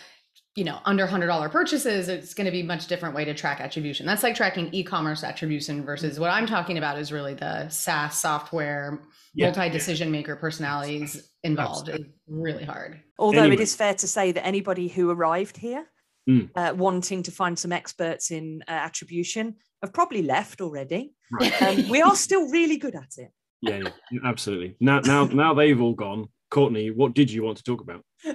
you 0.58 0.64
know, 0.64 0.80
under 0.84 1.06
$100 1.06 1.50
purchases, 1.52 2.08
it's 2.08 2.34
going 2.34 2.44
to 2.46 2.50
be 2.50 2.64
much 2.64 2.88
different 2.88 3.14
way 3.14 3.24
to 3.24 3.32
track 3.32 3.60
attribution. 3.60 4.04
That's 4.06 4.24
like 4.24 4.34
tracking 4.34 4.68
e-commerce 4.72 5.22
attribution 5.22 5.84
versus 5.84 6.18
what 6.18 6.30
I'm 6.30 6.46
talking 6.46 6.78
about 6.78 6.98
is 6.98 7.12
really 7.12 7.34
the 7.34 7.68
SaaS 7.68 8.18
software, 8.18 9.00
Yeah, 9.34 9.46
multi-decision 9.46 10.10
maker 10.10 10.34
personalities 10.34 11.30
involved. 11.44 11.88
It's 11.90 12.04
really 12.26 12.64
hard. 12.64 13.00
Although 13.20 13.38
Anyway. 13.42 13.54
it 13.54 13.60
is 13.60 13.76
fair 13.76 13.94
to 13.94 14.08
say 14.08 14.32
that 14.32 14.44
anybody 14.44 14.88
who 14.88 15.10
arrived 15.10 15.56
here 15.56 15.86
Mm. 16.28 16.50
uh, 16.56 16.74
wanting 16.76 17.22
to 17.22 17.30
find 17.30 17.58
some 17.58 17.72
experts 17.72 18.30
in 18.30 18.62
uh, 18.68 18.72
attribution 18.72 19.54
have 19.82 19.94
probably 19.94 20.20
left 20.22 20.60
already. 20.60 21.14
right. 21.40 21.62
Um, 21.62 21.88
we 21.88 22.02
are 22.02 22.14
still 22.16 22.50
really 22.50 22.76
good 22.76 22.94
at 22.94 23.12
it. 23.16 23.30
yeah, 23.62 23.80
yeah 24.12 24.20
absolutely 24.24 24.76
now 24.80 24.98
now 25.00 25.24
now 25.24 25.54
they've 25.54 25.80
all 25.80 25.94
gone 25.94 26.28
courtney 26.50 26.90
what 26.90 27.14
did 27.14 27.30
you 27.30 27.42
want 27.42 27.56
to 27.58 27.62
talk 27.62 27.80
about 27.80 28.02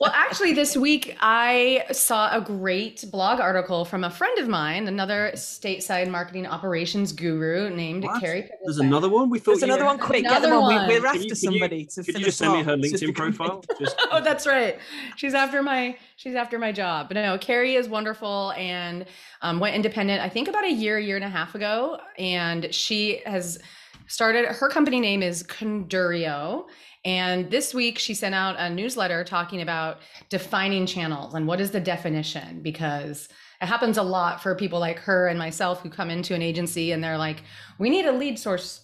Well, 0.00 0.12
actually, 0.14 0.52
this 0.52 0.76
week 0.76 1.16
I 1.20 1.84
saw 1.92 2.30
a 2.36 2.40
great 2.40 3.04
blog 3.10 3.40
article 3.40 3.84
from 3.84 4.04
a 4.04 4.10
friend 4.10 4.38
of 4.38 4.46
mine, 4.48 4.86
another 4.86 5.32
stateside 5.34 6.08
marketing 6.10 6.46
operations 6.46 7.12
guru 7.12 7.68
named 7.74 8.04
What? 8.04 8.20
Carrie. 8.20 8.48
there's 8.64 8.78
another 8.78 9.08
one 9.08 9.28
we 9.30 9.38
thought 9.38 9.52
There's 9.52 9.62
another 9.64 9.86
one 9.86 9.98
quick. 9.98 10.22
Get 10.22 10.42
them 10.42 10.52
Another 10.52 10.54
on. 10.56 10.74
one. 10.74 10.88
We, 10.88 10.94
we're 10.94 11.00
Can 11.00 11.06
after 11.06 11.18
you- 11.20 11.24
can 11.24 11.28
you- 11.30 11.34
somebody 11.34 11.84
to 11.86 12.04
could 12.04 12.18
you 12.18 12.24
just 12.26 12.38
send 12.38 12.52
me 12.52 12.58
her 12.62 12.76
slot. 12.76 12.78
Linkedin 12.80 13.14
profile 13.14 13.64
just 13.80 13.96
oh, 14.12 14.20
that's 14.22 14.46
right. 14.46 14.78
She's 15.16 15.34
after 15.34 15.62
my 15.62 15.96
she's 16.16 16.34
after 16.34 16.58
my 16.58 16.70
job. 16.70 17.08
But 17.08 17.14
no, 17.14 17.38
Carrie 17.38 17.74
is 17.76 17.88
wonderful 17.88 18.52
and 18.52 19.06
um, 19.42 19.58
went 19.58 19.74
independent. 19.74 20.22
I 20.22 20.28
think 20.28 20.48
about 20.48 20.64
a 20.64 20.72
year, 20.72 20.98
year 20.98 21.16
and 21.16 21.24
a 21.24 21.30
half 21.30 21.54
ago, 21.54 21.98
and 22.18 22.72
she 22.74 23.20
has 23.26 23.58
started. 24.06 24.46
Her 24.46 24.68
company 24.68 25.00
name 25.00 25.22
is 25.22 25.42
Condurio. 25.42 26.66
And 27.08 27.50
this 27.50 27.72
week 27.72 27.98
she 27.98 28.12
sent 28.12 28.34
out 28.34 28.56
a 28.58 28.68
newsletter 28.68 29.24
talking 29.24 29.62
about 29.62 30.00
defining 30.28 30.84
channels 30.84 31.32
and 31.32 31.46
what 31.46 31.58
is 31.58 31.70
the 31.70 31.80
definition 31.80 32.60
because 32.60 33.30
it 33.62 33.66
happens 33.66 33.96
a 33.96 34.02
lot 34.02 34.42
for 34.42 34.54
people 34.54 34.78
like 34.78 34.98
her 34.98 35.26
and 35.26 35.38
myself 35.38 35.80
who 35.80 35.88
come 35.88 36.10
into 36.10 36.34
an 36.34 36.42
agency 36.42 36.92
and 36.92 37.02
they're 37.02 37.16
like, 37.16 37.44
we 37.78 37.88
need 37.88 38.04
a 38.04 38.12
lead 38.12 38.38
source 38.38 38.82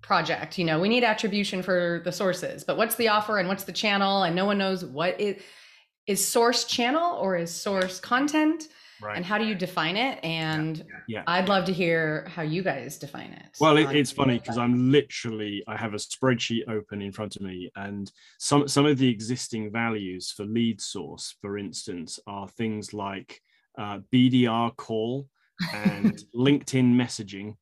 project 0.00 0.56
you 0.56 0.64
know 0.64 0.78
we 0.78 0.88
need 0.88 1.02
attribution 1.02 1.64
for 1.64 2.00
the 2.04 2.12
sources 2.12 2.62
but 2.62 2.76
what's 2.76 2.94
the 2.94 3.08
offer 3.08 3.38
and 3.38 3.48
what's 3.48 3.64
the 3.64 3.72
channel? 3.72 4.22
And 4.22 4.34
no 4.34 4.46
one 4.46 4.56
knows 4.56 4.82
what 4.82 5.20
is 5.20 5.42
is 6.06 6.26
source 6.26 6.64
channel 6.64 7.16
or 7.16 7.36
is 7.36 7.52
source 7.52 8.00
content 8.00 8.68
right. 9.00 9.16
And 9.16 9.24
how 9.24 9.38
do 9.38 9.44
you 9.44 9.54
define 9.54 9.96
it? 9.96 10.18
And 10.22 10.84
yeah. 11.08 11.22
I'd 11.26 11.48
love 11.48 11.64
to 11.66 11.72
hear 11.72 12.26
how 12.28 12.42
you 12.42 12.62
guys 12.62 12.98
define 12.98 13.32
it. 13.32 13.56
Well, 13.60 13.76
it, 13.76 13.94
it's 13.94 14.10
funny 14.10 14.38
because 14.38 14.58
I'm 14.58 14.90
literally 14.90 15.62
I 15.66 15.76
have 15.76 15.94
a 15.94 15.98
spreadsheet 15.98 16.68
open 16.68 17.02
in 17.02 17.12
front 17.12 17.36
of 17.36 17.42
me, 17.42 17.70
and 17.76 18.10
some 18.38 18.68
some 18.68 18.86
of 18.86 18.98
the 18.98 19.08
existing 19.08 19.70
values 19.70 20.30
for 20.30 20.44
lead 20.44 20.80
source, 20.80 21.34
for 21.40 21.58
instance, 21.58 22.18
are 22.26 22.48
things 22.48 22.92
like 22.92 23.40
uh, 23.78 24.00
BDR 24.12 24.74
call 24.76 25.28
and 25.74 26.22
LinkedIn 26.34 26.94
messaging, 26.94 27.56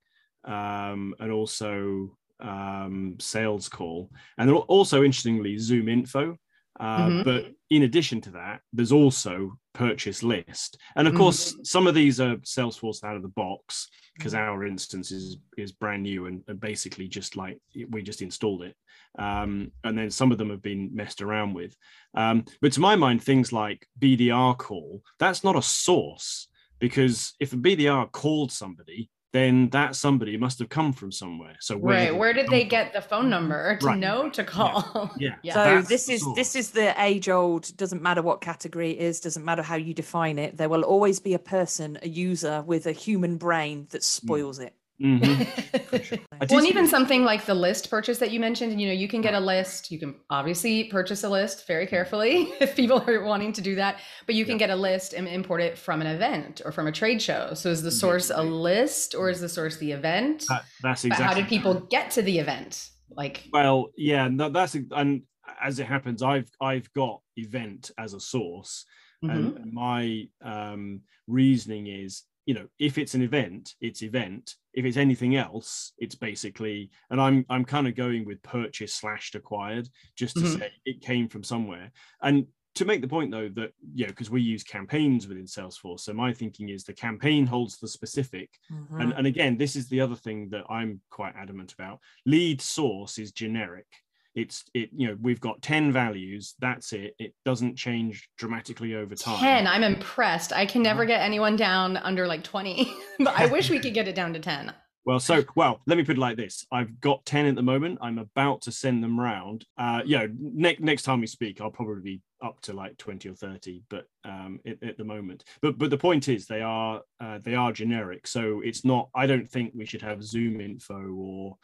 um, 0.45 1.14
and 1.18 1.32
also 1.32 2.16
um, 2.41 3.16
sales 3.20 3.68
call, 3.68 4.11
and 4.39 4.51
also 4.51 5.03
interestingly 5.03 5.57
ZoomInfo. 5.57 6.37
Uh, 6.81 7.09
Mhm. 7.09 7.25
But 7.25 7.53
in 7.70 7.83
addition 7.85 8.20
to 8.22 8.31
that, 8.33 8.61
there's 8.72 8.93
also 8.93 9.59
purchase 9.75 10.22
list, 10.22 10.79
and 10.97 11.07
of 11.09 11.14
Mhm. 11.14 11.18
course, 11.18 11.57
some 11.62 11.87
of 11.87 11.95
these 11.95 12.20
are 12.20 12.37
Salesforce 12.39 13.05
out 13.05 13.16
of 13.16 13.22
the 13.22 13.29
box 13.29 13.89
because 14.16 14.35
our 14.35 14.64
instance 14.64 15.11
is 15.11 15.39
is 15.57 15.72
brand 15.72 16.03
new 16.05 16.27
and, 16.27 16.45
and 16.47 16.61
basically 16.61 17.09
just 17.09 17.35
like 17.37 17.59
we 17.91 18.01
just 18.01 18.22
installed 18.22 18.62
it 18.62 18.77
um, 19.18 19.72
and 19.83 19.99
then 19.99 20.09
some 20.09 20.31
of 20.31 20.39
them 20.39 20.51
have 20.51 20.62
been 20.62 20.95
messed 20.95 21.20
around 21.20 21.53
with 21.53 21.77
um, 22.14 22.45
but 22.61 22.72
to 22.72 22.81
my 22.81 22.95
mind 22.95 23.20
things 23.20 23.53
like 23.53 23.89
bdr 23.99 24.57
call 24.57 25.03
that's 25.18 25.43
not 25.43 25.57
a 25.57 25.62
source 25.62 26.47
because 26.79 27.35
if 27.41 27.53
a 27.53 27.57
bdr 27.57 28.11
called 28.12 28.53
somebody 28.53 29.11
then 29.35 29.68
that 29.70 29.95
somebody 29.95 30.39
must 30.39 30.59
have 30.59 30.70
come 30.70 30.93
from 30.93 31.12
somewhere 31.12 31.57
so 31.61 31.76
where 31.76 32.11
right 32.11 32.18
where 32.18 32.32
did 32.32 32.49
they 32.49 32.62
from? 32.62 32.68
get 32.70 32.93
the 32.95 33.03
phone 33.03 33.24
mm-hmm. 33.24 33.30
number 33.30 33.76
to 33.76 33.87
Right. 33.87 33.99
know 33.99 34.30
to 34.30 34.43
call 34.43 35.11
yeah 35.18 35.35
Yeah. 35.43 35.55
So 35.55 35.64
that's 35.64 35.89
this 35.89 36.07
the 36.07 36.12
is 36.14 36.26
this 36.35 36.57
is 36.57 36.70
the 36.70 36.95
age 37.03 37.28
old. 37.28 37.76
Doesn't 37.76 38.03
matter 38.03 38.22
what 38.22 38.41
category 38.41 38.93
it 38.93 38.99
is. 38.99 39.20
Doesn't 39.20 39.45
matter 39.45 39.62
how 39.62 39.76
you 39.76 39.93
define 39.93 40.39
it. 40.39 40.57
There 40.57 40.68
will 40.68 40.85
always 40.85 41.20
be 41.20 41.35
a 41.35 41.39
person, 41.39 41.99
a 42.03 42.09
user 42.09 42.62
with 42.62 42.87
a 42.87 42.93
human 42.93 43.37
brain 43.37 43.87
that 43.91 44.01
mm. 44.01 44.05
spoils 44.05 44.59
it. 44.59 44.74
Mhm. 45.14 46.20
I 46.40 46.46
well, 46.48 46.59
and 46.61 46.66
even 46.66 46.86
something 46.86 47.24
like 47.24 47.44
the 47.44 47.55
list 47.55 47.90
purchase 47.90 48.18
that 48.18 48.30
you 48.30 48.40
mentioned, 48.40 48.80
you 48.80 48.86
know, 48.86 48.92
you 48.94 49.07
can 49.07 49.20
get 49.20 49.34
a 49.34 49.40
list. 49.40 49.90
You 49.90 49.98
can 49.98 50.14
obviously 50.30 50.84
purchase 50.84 51.24
a 51.24 51.28
list 51.28 51.66
very 51.66 51.86
carefully 51.86 52.52
if 52.61 52.74
people 52.74 53.05
are 53.07 53.22
wanting 53.22 53.52
to 53.52 53.61
do 53.61 53.74
that, 53.74 54.00
but 54.24 54.34
you 54.34 54.46
can 54.46 54.57
get 54.57 54.70
a 54.70 54.76
list 54.76 55.12
and 55.12 55.28
import 55.28 55.61
it 55.61 55.76
from 55.76 56.00
an 56.00 56.07
event 56.07 56.62
or 56.64 56.72
from 56.72 56.86
a 56.86 56.92
trade 56.92 57.20
show. 57.20 57.52
So 57.52 57.68
is 57.68 57.82
the 57.82 57.90
source 57.90 58.30
a 58.30 58.42
list 58.42 59.14
or 59.14 59.28
is 59.28 59.40
the 59.40 59.48
source 59.48 59.76
the 59.76 59.92
event? 59.92 60.46
that- 60.48 60.64
that's 60.82 61.02
But 61.02 61.09
exactly 61.09 61.26
how 61.26 61.34
did 61.34 61.48
people 61.48 61.74
get 61.90 62.11
to 62.12 62.22
the 62.22 62.38
event? 62.38 62.88
Like, 63.11 63.44
Well, 63.52 63.90
yeah, 63.98 64.28
no, 64.28 64.48
that's 64.48 64.74
and 64.74 65.22
as 65.62 65.78
it 65.78 65.86
happens, 65.86 66.22
I've 66.22 66.50
I've 66.61 66.90
got 66.94 67.20
event 67.36 67.90
as 67.98 68.14
a 68.14 68.20
source, 68.20 68.86
mhm. 69.22 69.30
and 69.57 69.72
my 69.72 70.28
um, 70.42 71.02
reasoning 71.26 71.86
is 71.88 72.22
you 72.47 72.55
know 72.55 72.66
if 72.78 72.99
it's 72.99 73.14
an 73.14 73.22
event 73.22 73.74
it's 73.80 74.03
event. 74.03 74.55
If 74.72 74.84
it's 74.84 74.97
anything 74.97 75.36
else 75.36 75.92
it's 75.99 76.16
basically 76.16 76.90
and 77.11 77.20
i'm 77.20 77.47
i'm 77.49 77.64
kind 77.64 77.86
of 77.86 77.95
going 77.95 78.24
with 78.24 78.42
purchase 78.42 78.92
slashed 78.92 79.36
acquired 79.36 79.88
just 80.16 80.34
to 80.34 80.42
mm-hmm. 80.42 80.59
say 80.59 80.72
it 80.84 81.01
came 81.01 81.28
from 81.28 81.45
somewhere. 81.45 81.92
And 82.22 82.47
to 82.74 82.84
make 82.84 83.01
the 83.01 83.09
point 83.09 83.30
though 83.30 83.49
that 83.51 83.72
you 83.95 84.05
know 84.05 84.11
because 84.11 84.30
we 84.30 84.42
use 84.42 84.64
campaigns 84.64 85.28
within 85.28 85.45
salesforce 85.45 86.01
so 86.01 86.12
my 86.12 86.32
thinking 86.32 86.70
is 86.70 86.82
the 86.82 86.92
campaign 86.92 87.47
holds 87.47 87.78
the 87.78 87.86
specific. 87.86 88.51
Mm-hmm. 88.72 89.01
and, 89.01 89.12
and 89.12 89.26
again 89.28 89.57
this 89.57 89.76
is 89.76 89.88
the 89.88 90.01
other 90.01 90.16
thing 90.16 90.49
that 90.51 90.64
i'm 90.68 91.01
quite 91.11 91.36
adamant 91.36 91.72
about. 91.72 92.01
Lead 92.26 92.61
source 92.61 93.18
is 93.18 93.30
generic 93.30 93.86
it's 94.35 94.64
it 94.74 94.91
you 94.95 95.09
know 95.09 95.16
we've 95.20 95.41
got 95.41 95.62
10 95.62 95.93
values 95.93 96.55
that's 96.59 96.93
it 96.93 97.14
it 97.18 97.35
doesn't 97.45 97.76
change 97.76 98.28
dramatically 98.37 98.95
over 98.95 99.14
time. 99.14 99.39
10 99.39 99.66
i'm 99.66 99.82
impressed. 99.82 100.53
I 100.53 100.66
can 100.66 100.82
never 100.82 101.03
uh-huh. 101.03 101.09
get 101.09 101.20
anyone 101.20 101.57
down 101.57 101.97
under 101.97 102.26
like 102.26 102.43
20 102.43 102.93
but 103.20 103.39
i 103.39 103.47
wish 103.47 103.70
we 103.70 103.78
could 103.78 103.95
get 103.95 104.09
it 104.09 104.14
down 104.14 104.32
to 104.32 104.41
10 104.41 104.72
well 105.05 105.20
so 105.20 105.45
well 105.55 105.80
let 105.87 105.99
me 105.99 106.05
put 106.05 106.16
it 106.16 106.20
like 106.20 106.37
this. 106.37 106.66
I've 106.72 107.01
got 107.01 107.24
10 107.26 107.47
at 107.47 107.55
the 107.57 107.62
moment. 107.62 107.99
I'm 108.01 108.18
about 108.18 108.62
to 108.62 108.72
send 108.72 109.03
them 109.05 109.20
round. 109.20 109.64
Uh 109.78 110.01
yeah 110.05 110.26
next 110.39 110.80
next 110.80 111.03
time 111.03 111.20
we 111.20 111.26
speak 111.26 111.61
i'll 111.61 111.70
probably 111.70 112.03
be 112.03 112.22
up 112.43 112.61
to 112.62 112.72
like 112.72 112.99
20 112.99 113.28
or 113.28 113.35
30 113.35 113.82
but 113.89 114.07
um 114.24 114.61
at, 114.66 114.82
at 114.82 114.99
the 114.99 115.05
moment. 115.05 115.45
But 115.62 115.78
but 115.78 115.91
the 115.91 115.99
point 115.99 116.28
is 116.28 116.47
they 116.47 116.62
are 116.62 117.03
uh, 117.20 117.39
they 117.43 117.55
are 117.55 117.72
generic 117.72 118.26
so 118.26 118.62
it's 118.64 118.85
not 118.85 119.11
i 119.14 119.26
don't 119.26 119.51
think 119.51 119.72
we 119.74 119.87
should 119.87 120.03
have 120.03 120.18
ZoomInfo 120.18 121.16
or 121.16 121.57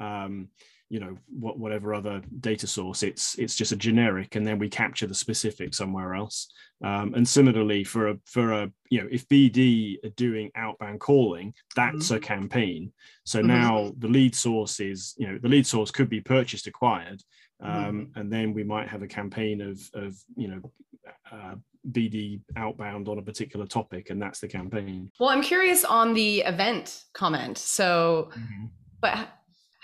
um 0.00 0.48
you 0.90 1.00
know 1.00 1.16
what, 1.28 1.58
whatever 1.58 1.94
other 1.94 2.22
data 2.40 2.66
source 2.66 3.02
it's 3.02 3.38
it's 3.38 3.54
just 3.54 3.72
a 3.72 3.76
generic 3.76 4.36
and 4.36 4.46
then 4.46 4.58
we 4.58 4.68
capture 4.68 5.06
the 5.06 5.14
specific 5.14 5.74
somewhere 5.74 6.14
else 6.14 6.48
um, 6.82 7.14
and 7.14 7.28
similarly 7.28 7.84
for 7.84 8.08
a 8.08 8.16
for 8.24 8.52
a 8.52 8.70
you 8.90 9.00
know 9.00 9.08
if 9.10 9.28
bd 9.28 10.02
are 10.04 10.10
doing 10.10 10.50
outbound 10.56 11.00
calling 11.00 11.52
that's 11.76 12.06
mm-hmm. 12.06 12.16
a 12.16 12.20
campaign 12.20 12.92
so 13.24 13.38
mm-hmm. 13.38 13.48
now 13.48 13.92
the 13.98 14.08
lead 14.08 14.34
source 14.34 14.80
is 14.80 15.14
you 15.18 15.26
know 15.26 15.38
the 15.42 15.48
lead 15.48 15.66
source 15.66 15.90
could 15.90 16.08
be 16.08 16.20
purchased 16.20 16.66
acquired 16.66 17.22
um, 17.60 17.72
mm-hmm. 17.72 18.18
and 18.18 18.32
then 18.32 18.54
we 18.54 18.64
might 18.64 18.88
have 18.88 19.02
a 19.02 19.08
campaign 19.08 19.60
of 19.60 19.80
of 19.94 20.16
you 20.36 20.48
know 20.48 20.72
uh, 21.30 21.54
BD 21.90 22.40
outbound 22.56 23.08
on 23.08 23.18
a 23.18 23.22
particular 23.22 23.66
topic, 23.66 24.10
and 24.10 24.20
that's 24.20 24.40
the 24.40 24.48
campaign. 24.48 25.10
Well, 25.18 25.30
I'm 25.30 25.42
curious 25.42 25.84
on 25.84 26.12
the 26.12 26.40
event 26.40 27.04
comment. 27.14 27.56
So, 27.56 28.30
mm-hmm. 28.32 28.66
but 29.00 29.28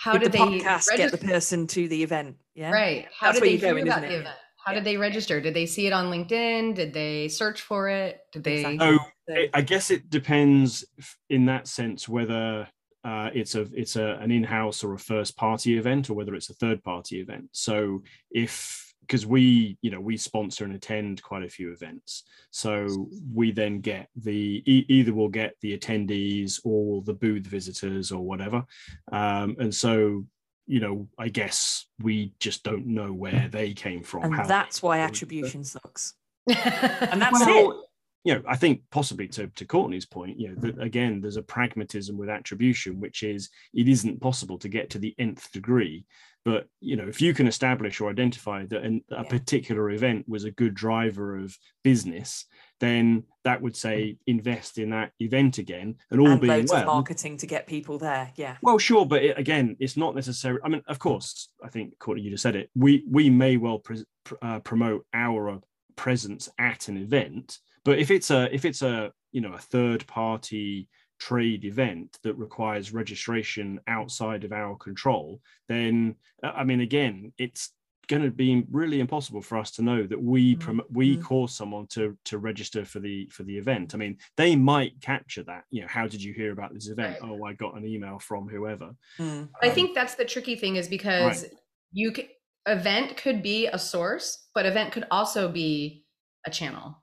how 0.05 0.19
did 0.19 0.33
the 0.33 0.39
they 0.39 0.39
podcast 0.39 0.89
register? 0.91 0.97
get 0.97 1.11
the 1.13 1.19
person 1.19 1.67
to 1.69 1.89
the 1.89 2.03
event? 2.03 2.37
Yeah, 2.55 2.71
right. 2.71 3.07
How 3.19 3.29
That's 3.29 3.41
did 3.41 3.49
they 3.49 3.57
hear 3.57 3.73
going, 3.73 3.89
about 3.89 4.03
the 4.03 4.09
event? 4.09 4.37
How 4.65 4.73
yeah. 4.73 4.79
did 4.79 4.85
they 4.85 4.97
register? 4.99 5.41
Did 5.41 5.55
they 5.55 5.65
see 5.67 5.87
it 5.87 5.93
on 5.93 6.11
LinkedIn? 6.11 6.75
Did 6.75 6.93
they 6.93 7.29
search 7.29 7.63
for 7.63 7.89
it? 7.89 8.21
Did 8.31 8.45
they? 8.45 8.65
Exactly. 8.65 8.99
Oh, 9.31 9.47
I 9.55 9.63
guess 9.63 9.91
it 9.91 10.11
depends 10.11 10.85
in 11.31 11.47
that 11.47 11.69
sense 11.69 12.07
whether 12.07 12.69
uh, 13.03 13.31
it's 13.35 13.55
a 13.55 13.63
it's 13.73 13.97
a 13.97 14.19
an 14.21 14.31
in-house 14.31 14.85
or 14.85 14.93
a 14.93 14.99
first 14.99 15.37
party 15.37 15.79
event 15.79 16.11
or 16.11 16.15
whether 16.15 16.35
it's 16.35 16.51
a 16.51 16.55
third 16.55 16.83
party 16.83 17.21
event. 17.21 17.49
So 17.53 18.03
if 18.31 18.84
because 19.07 19.27
we 19.27 19.77
you 19.83 19.91
know 19.91 20.01
we 20.01 20.17
sponsor 20.17 20.65
and 20.65 20.75
attend 20.75 21.23
quite 21.23 21.45
a 21.45 21.49
few 21.49 21.73
events. 21.73 22.25
So 22.51 23.09
we 23.33 23.53
then 23.53 23.81
get 23.81 24.09
the 24.17 24.63
e- 24.67 24.87
either 24.89 25.13
we'll 25.13 25.29
get 25.29 25.55
the 25.61 25.77
attendees 25.77 26.61
or 26.65 27.03
the 27.03 27.15
booth 27.15 27.47
visitors 27.47 28.13
or 28.13 28.23
whatever. 28.23 28.65
Um, 29.13 29.57
and 29.59 29.75
so 29.75 30.25
you 30.67 30.81
know 30.81 31.07
i 31.19 31.29
guess 31.29 31.85
we 32.03 32.33
just 32.41 32.63
don't 32.63 32.87
know 32.87 33.13
where 33.13 33.51
they 33.53 33.75
came 33.75 34.03
from 34.03 34.33
and 34.33 34.49
that's 34.49 34.83
why 34.83 35.01
attribution 35.01 35.63
sucks. 35.63 36.15
And 36.49 37.21
that's 37.23 37.33
well, 37.33 37.71
it 37.71 37.84
you 38.25 38.35
know, 38.35 38.43
I 38.49 38.57
think 38.57 38.81
possibly 38.91 39.29
to, 39.29 39.49
to 39.49 39.65
Courtney's 39.67 40.07
point, 40.07 40.41
you 40.41 40.49
know, 40.49 40.55
that 40.61 40.81
again, 40.83 41.21
there's 41.21 41.37
a 41.37 41.43
pragmatism 41.43 42.17
with 42.17 42.31
attribution, 42.31 42.99
which 42.99 43.23
is 43.23 43.51
it 43.75 43.87
isn't 43.87 44.21
possible 44.21 44.59
to 44.59 44.69
get 44.69 44.91
to 44.91 44.99
the 44.99 45.15
nth 45.19 45.53
degree. 45.53 46.07
But 46.43 46.67
you 46.81 46.97
know, 46.97 47.07
if 47.07 47.21
you 47.21 47.35
can 47.35 47.47
establish 47.47 48.01
or 48.01 48.11
identify 48.11 48.65
that 48.67 48.83
an, 48.83 49.03
a 49.11 49.23
yeah. 49.23 49.29
particular 49.29 49.91
event 49.91 50.27
was 50.27 50.45
a 50.45 50.51
good 50.51 50.75
driver 50.75 51.39
of 51.39 51.57
business, 51.83 52.47
then 52.81 53.25
that 53.45 53.61
would 53.61 53.77
say 53.77 54.17
invest 54.27 54.79
in 54.79 54.91
that 54.91 55.13
event 55.21 55.59
again, 55.59 55.97
and 56.11 56.21
all 56.21 56.33
and 56.33 56.41
being 56.41 56.67
well, 56.71 56.87
marketing 56.87 57.37
to 57.39 57.47
get 57.47 57.67
people 57.67 57.99
there. 57.99 58.33
Yeah. 58.37 58.57
Well, 58.63 58.79
sure, 58.79 59.07
but 59.07 59.23
it, 59.23 59.39
again, 59.39 59.77
it's 59.81 59.97
not 59.97 60.15
necessary. 60.15 60.59
I 60.65 60.69
mean, 60.69 60.83
of 60.87 60.99
course, 60.99 61.49
I 61.63 61.69
think 61.69 61.99
Courtney, 61.99 62.23
you 62.23 62.31
just 62.31 62.43
said 62.43 62.57
it. 62.57 62.71
We 62.75 63.05
we 63.11 63.29
may 63.29 63.59
well 63.59 63.79
pre- 63.79 64.05
uh, 64.41 64.61
promote 64.61 65.07
our 65.13 65.61
presence 65.97 66.49
at 66.59 66.89
an 66.89 66.97
event 66.97 67.59
but 67.85 67.99
if 67.99 68.11
it's 68.11 68.31
a 68.31 68.53
if 68.55 68.65
it's 68.65 68.83
a 68.83 69.13
you 69.33 69.41
know 69.41 69.53
a 69.53 69.59
third 69.59 70.07
party 70.07 70.89
trade 71.21 71.65
event 71.65 72.19
that 72.23 72.35
requires 72.35 72.93
registration 72.93 73.81
outside 73.87 74.45
of 74.45 74.53
our 74.53 74.77
control, 74.77 75.41
then 75.69 76.17
uh, 76.43 76.53
I 76.55 76.65
mean 76.65 76.81
again, 76.81 77.33
it's 77.39 77.71
going 78.07 78.23
to 78.23 78.31
be 78.31 78.65
really 78.71 79.01
impossible 79.01 79.41
for 79.41 79.59
us 79.59 79.71
to 79.73 79.83
know 79.83 80.07
that 80.07 80.21
we 80.21 80.57
mm-hmm. 80.57 80.81
we 80.93 81.15
mm-hmm. 81.15 81.23
cause 81.23 81.55
someone 81.55 81.87
to 81.89 82.17
to 82.25 82.39
register 82.39 82.85
for 82.85 83.01
the 83.01 83.27
for 83.31 83.43
the 83.45 83.57
event 83.57 83.95
i 83.95 83.99
mean 83.99 84.17
they 84.37 84.55
might 84.55 85.01
capture 85.01 85.43
that 85.43 85.65
you 85.71 85.81
know 85.81 85.89
how 85.89 86.07
did 86.07 86.23
you 86.23 86.33
hear 86.33 86.53
about 86.53 86.73
this 86.75 86.89
event 86.89 87.17
right. 87.21 87.31
oh 87.31 87.45
i 87.45 87.53
got 87.53 87.75
an 87.77 87.87
email 87.87 88.19
from 88.19 88.49
whoever 88.49 88.95
mm. 89.19 89.49
i 89.63 89.69
um, 89.69 89.75
think 89.75 89.95
that's 89.95 90.15
the 90.15 90.25
tricky 90.25 90.57
thing 90.57 90.77
is 90.77 90.89
because 90.89 91.45
right. 91.45 91.53
you 91.93 92.13
could, 92.13 92.29
event 92.67 93.17
could 93.17 93.43
be 93.43 93.67
a 93.67 93.79
source 93.79 94.49
but 94.55 94.67
event 94.67 94.93
could 94.93 95.07
also 95.11 95.51
be 95.51 96.05
a 96.47 96.51
channel 96.51 97.03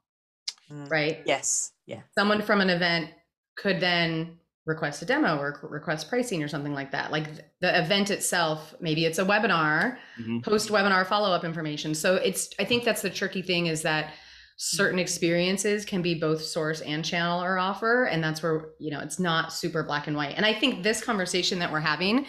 mm. 0.71 0.89
right? 0.89 1.21
Yes. 1.25 1.71
Yeah. 1.85 2.01
Someone 2.17 2.41
from 2.41 2.61
an 2.61 2.69
event 2.69 3.09
could 3.55 3.79
then 3.79 4.37
request 4.65 5.01
a 5.01 5.05
demo 5.05 5.37
or 5.37 5.59
request 5.63 6.07
pricing 6.07 6.43
or 6.43 6.47
something 6.47 6.73
like 6.73 6.91
that. 6.91 7.11
Like 7.11 7.27
the 7.61 7.79
event 7.79 8.11
itself, 8.11 8.75
maybe 8.79 9.05
it's 9.05 9.17
a 9.17 9.25
webinar, 9.25 9.97
mm-hmm. 10.19 10.39
post 10.39 10.69
webinar 10.69 11.05
follow 11.05 11.31
up 11.31 11.43
information. 11.43 11.95
So 11.95 12.15
it's, 12.15 12.49
I 12.59 12.65
think 12.65 12.83
that's 12.83 13.01
the 13.01 13.09
tricky 13.09 13.41
thing 13.41 13.67
is 13.67 13.81
that 13.81 14.13
certain 14.57 14.99
experiences 14.99 15.85
can 15.85 16.03
be 16.03 16.13
both 16.13 16.43
source 16.43 16.81
and 16.81 17.03
channel 17.03 17.43
or 17.43 17.57
offer. 17.57 18.03
And 18.05 18.23
that's 18.23 18.43
where, 18.43 18.69
you 18.79 18.91
know, 18.91 18.99
it's 18.99 19.19
not 19.19 19.51
super 19.51 19.83
black 19.83 20.05
and 20.05 20.15
white. 20.15 20.35
And 20.37 20.45
I 20.45 20.53
think 20.53 20.83
this 20.83 21.03
conversation 21.03 21.57
that 21.59 21.71
we're 21.71 21.79
having 21.79 22.27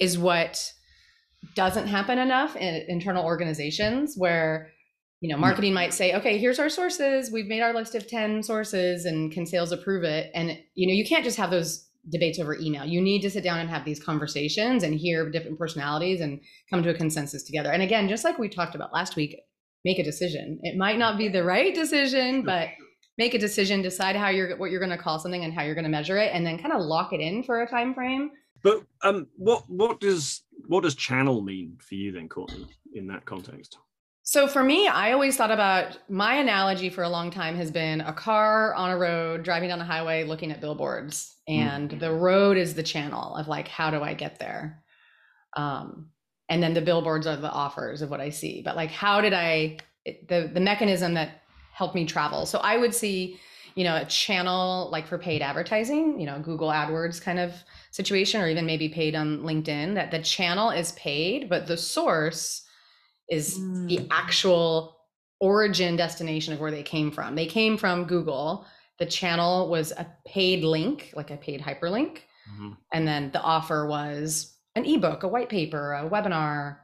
is 0.00 0.18
what 0.18 0.72
doesn't 1.54 1.86
happen 1.86 2.18
enough 2.18 2.56
in 2.56 2.84
internal 2.88 3.24
organizations 3.24 4.14
where 4.16 4.72
you 5.20 5.28
know 5.28 5.36
marketing 5.36 5.74
might 5.74 5.92
say 5.92 6.14
okay 6.14 6.38
here's 6.38 6.58
our 6.58 6.68
sources. 6.68 7.30
We've 7.30 7.46
made 7.46 7.60
our 7.60 7.74
list 7.74 7.94
of 7.94 8.06
10 8.06 8.42
sources 8.42 9.04
and 9.04 9.32
can 9.32 9.46
sales 9.46 9.72
approve 9.72 10.04
it. 10.04 10.30
And 10.34 10.58
you 10.74 10.86
know 10.86 10.94
you 10.94 11.04
can't 11.04 11.24
just 11.24 11.38
have 11.38 11.50
those 11.50 11.86
debates 12.08 12.38
over 12.38 12.56
email. 12.56 12.84
You 12.84 13.00
need 13.00 13.22
to 13.22 13.30
sit 13.30 13.44
down 13.44 13.58
and 13.58 13.68
have 13.68 13.84
these 13.84 14.02
conversations 14.02 14.82
and 14.82 14.94
hear 14.94 15.30
different 15.30 15.58
personalities 15.58 16.20
and 16.20 16.40
come 16.70 16.82
to 16.82 16.90
a 16.90 16.94
consensus 16.94 17.42
together. 17.42 17.70
And 17.70 17.82
again 17.82 18.08
just 18.08 18.24
like 18.24 18.38
we 18.38 18.48
talked 18.48 18.74
about 18.74 18.92
last 18.92 19.16
week 19.16 19.36
make 19.84 19.98
a 19.98 20.04
decision. 20.04 20.60
It 20.62 20.76
might 20.76 20.98
not 20.98 21.18
be 21.18 21.28
the 21.28 21.44
right 21.44 21.74
decision 21.74 22.42
but 22.42 22.68
make 23.16 23.34
a 23.34 23.38
decision 23.38 23.82
decide 23.82 24.14
how 24.14 24.28
you're 24.28 24.56
what 24.56 24.70
you're 24.70 24.80
going 24.80 24.96
to 24.96 25.02
call 25.02 25.18
something 25.18 25.44
and 25.44 25.52
how 25.52 25.62
you're 25.62 25.74
going 25.74 25.84
to 25.84 25.90
measure 25.90 26.16
it 26.16 26.30
and 26.32 26.46
then 26.46 26.58
kind 26.58 26.72
of 26.72 26.80
lock 26.80 27.12
it 27.12 27.20
in 27.20 27.42
for 27.42 27.62
a 27.62 27.68
time 27.68 27.92
frame. 27.92 28.30
But 28.62 28.84
um 29.02 29.26
what 29.36 29.68
what 29.68 30.00
does 30.00 30.42
what 30.68 30.84
does 30.84 30.94
channel 30.94 31.42
mean 31.42 31.78
for 31.80 31.96
you 31.96 32.12
then 32.12 32.28
courtney 32.28 32.66
in 32.94 33.08
that 33.08 33.24
context 33.24 33.78
so 34.28 34.46
for 34.46 34.62
me, 34.62 34.86
I 34.86 35.12
always 35.12 35.38
thought 35.38 35.50
about 35.50 35.96
my 36.10 36.34
analogy 36.34 36.90
for 36.90 37.02
a 37.02 37.08
long 37.08 37.30
time 37.30 37.56
has 37.56 37.70
been 37.70 38.02
a 38.02 38.12
car 38.12 38.74
on 38.74 38.90
a 38.90 38.98
road 38.98 39.42
driving 39.42 39.70
down 39.70 39.78
the 39.78 39.86
highway 39.86 40.24
looking 40.24 40.52
at 40.52 40.60
billboards 40.60 41.34
and 41.48 41.88
mm-hmm. 41.88 41.98
the 41.98 42.12
road 42.12 42.58
is 42.58 42.74
the 42.74 42.82
channel 42.82 43.34
of 43.36 43.48
like 43.48 43.68
how 43.68 43.90
do 43.90 44.02
I 44.02 44.12
get 44.12 44.38
there? 44.38 44.84
Um, 45.56 46.10
and 46.50 46.62
then 46.62 46.74
the 46.74 46.82
billboards 46.82 47.26
are 47.26 47.36
the 47.36 47.50
offers 47.50 48.02
of 48.02 48.10
what 48.10 48.20
I 48.20 48.28
see. 48.28 48.60
But 48.60 48.76
like 48.76 48.90
how 48.90 49.22
did 49.22 49.32
I 49.32 49.78
the 50.04 50.50
the 50.52 50.60
mechanism 50.60 51.14
that 51.14 51.40
helped 51.72 51.94
me 51.94 52.04
travel. 52.04 52.44
So 52.44 52.58
I 52.58 52.76
would 52.76 52.94
see, 52.94 53.40
you 53.76 53.84
know, 53.84 53.96
a 53.96 54.04
channel 54.04 54.90
like 54.92 55.06
for 55.06 55.16
paid 55.16 55.40
advertising, 55.40 56.20
you 56.20 56.26
know, 56.26 56.38
Google 56.38 56.68
AdWords 56.68 57.18
kind 57.18 57.38
of 57.38 57.54
situation 57.92 58.42
or 58.42 58.48
even 58.50 58.66
maybe 58.66 58.90
paid 58.90 59.14
on 59.14 59.38
LinkedIn 59.38 59.94
that 59.94 60.10
the 60.10 60.18
channel 60.18 60.68
is 60.68 60.92
paid, 60.92 61.48
but 61.48 61.66
the 61.66 61.78
source 61.78 62.66
is 63.28 63.58
mm. 63.58 63.88
the 63.88 64.06
actual 64.10 64.96
origin 65.40 65.96
destination 65.96 66.52
of 66.52 66.60
where 66.60 66.70
they 66.70 66.82
came 66.82 67.10
from. 67.10 67.34
They 67.34 67.46
came 67.46 67.76
from 67.76 68.04
Google. 68.04 68.66
The 68.98 69.06
channel 69.06 69.68
was 69.68 69.92
a 69.92 70.06
paid 70.26 70.64
link, 70.64 71.12
like 71.14 71.30
a 71.30 71.36
paid 71.36 71.60
hyperlink. 71.60 72.18
Mm-hmm. 72.52 72.70
And 72.92 73.06
then 73.06 73.30
the 73.32 73.40
offer 73.40 73.86
was 73.86 74.54
an 74.74 74.84
ebook, 74.84 75.22
a 75.22 75.28
white 75.28 75.48
paper, 75.48 75.92
a 75.92 76.08
webinar, 76.08 76.78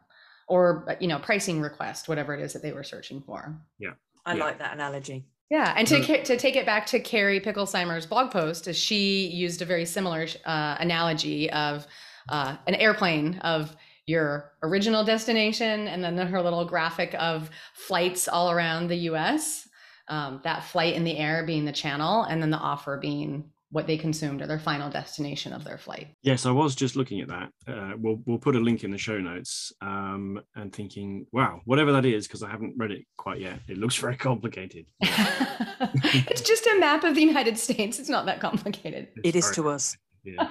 or 0.46 0.96
you 1.00 1.08
know, 1.08 1.18
pricing 1.18 1.60
request, 1.60 2.08
whatever 2.08 2.34
it 2.34 2.40
is 2.40 2.52
that 2.52 2.62
they 2.62 2.72
were 2.72 2.84
searching 2.84 3.22
for. 3.22 3.58
Yeah. 3.78 3.92
I 4.26 4.34
yeah. 4.34 4.44
like 4.44 4.58
that 4.58 4.74
analogy. 4.74 5.26
Yeah, 5.50 5.74
and 5.76 5.86
to 5.88 6.00
mm. 6.00 6.24
to 6.24 6.36
take 6.36 6.56
it 6.56 6.64
back 6.64 6.86
to 6.86 7.00
Carrie 7.00 7.40
Picklesheimer's 7.40 8.06
blog 8.06 8.30
post, 8.30 8.72
she 8.74 9.26
used 9.26 9.60
a 9.60 9.64
very 9.64 9.84
similar 9.84 10.26
uh, 10.44 10.76
analogy 10.80 11.50
of 11.50 11.86
uh, 12.28 12.56
an 12.66 12.74
airplane 12.74 13.38
of 13.40 13.76
your 14.06 14.52
original 14.62 15.04
destination 15.04 15.88
and 15.88 16.02
then 16.04 16.16
her 16.18 16.42
little 16.42 16.64
graphic 16.64 17.14
of 17.18 17.50
flights 17.74 18.28
all 18.28 18.50
around 18.50 18.88
the 18.88 18.96
US. 19.10 19.68
Um, 20.08 20.40
that 20.44 20.64
flight 20.64 20.94
in 20.94 21.04
the 21.04 21.16
air 21.16 21.46
being 21.46 21.64
the 21.64 21.72
channel, 21.72 22.24
and 22.24 22.42
then 22.42 22.50
the 22.50 22.58
offer 22.58 22.98
being 22.98 23.50
what 23.74 23.88
they 23.88 23.96
consumed 23.96 24.40
or 24.40 24.46
their 24.46 24.58
final 24.58 24.88
destination 24.88 25.52
of 25.52 25.64
their 25.64 25.76
flight. 25.76 26.06
Yes, 26.22 26.46
I 26.46 26.52
was 26.52 26.76
just 26.76 26.94
looking 26.94 27.20
at 27.20 27.28
that. 27.28 27.48
Uh, 27.66 27.94
we'll 27.98 28.20
we'll 28.24 28.38
put 28.38 28.54
a 28.54 28.60
link 28.60 28.84
in 28.84 28.92
the 28.92 28.98
show 28.98 29.18
notes 29.18 29.72
um, 29.80 30.40
and 30.54 30.72
thinking, 30.72 31.26
wow, 31.32 31.60
whatever 31.64 31.90
that 31.90 32.04
is, 32.04 32.28
because 32.28 32.44
I 32.44 32.50
haven't 32.50 32.74
read 32.76 32.92
it 32.92 33.04
quite 33.16 33.40
yet. 33.40 33.58
It 33.66 33.78
looks 33.78 33.96
very 34.06 34.16
complicated. 34.16 34.86
it's 35.00 36.42
just 36.42 36.64
a 36.66 36.78
map 36.78 37.02
of 37.02 37.16
the 37.16 37.22
United 37.22 37.58
States. 37.58 37.98
It's 37.98 38.08
not 38.08 38.26
that 38.26 38.38
complicated. 38.40 39.08
It's 39.16 39.28
it 39.30 39.36
is 39.36 39.50
to 39.52 39.68
us. 39.68 39.96
Yeah. 40.22 40.48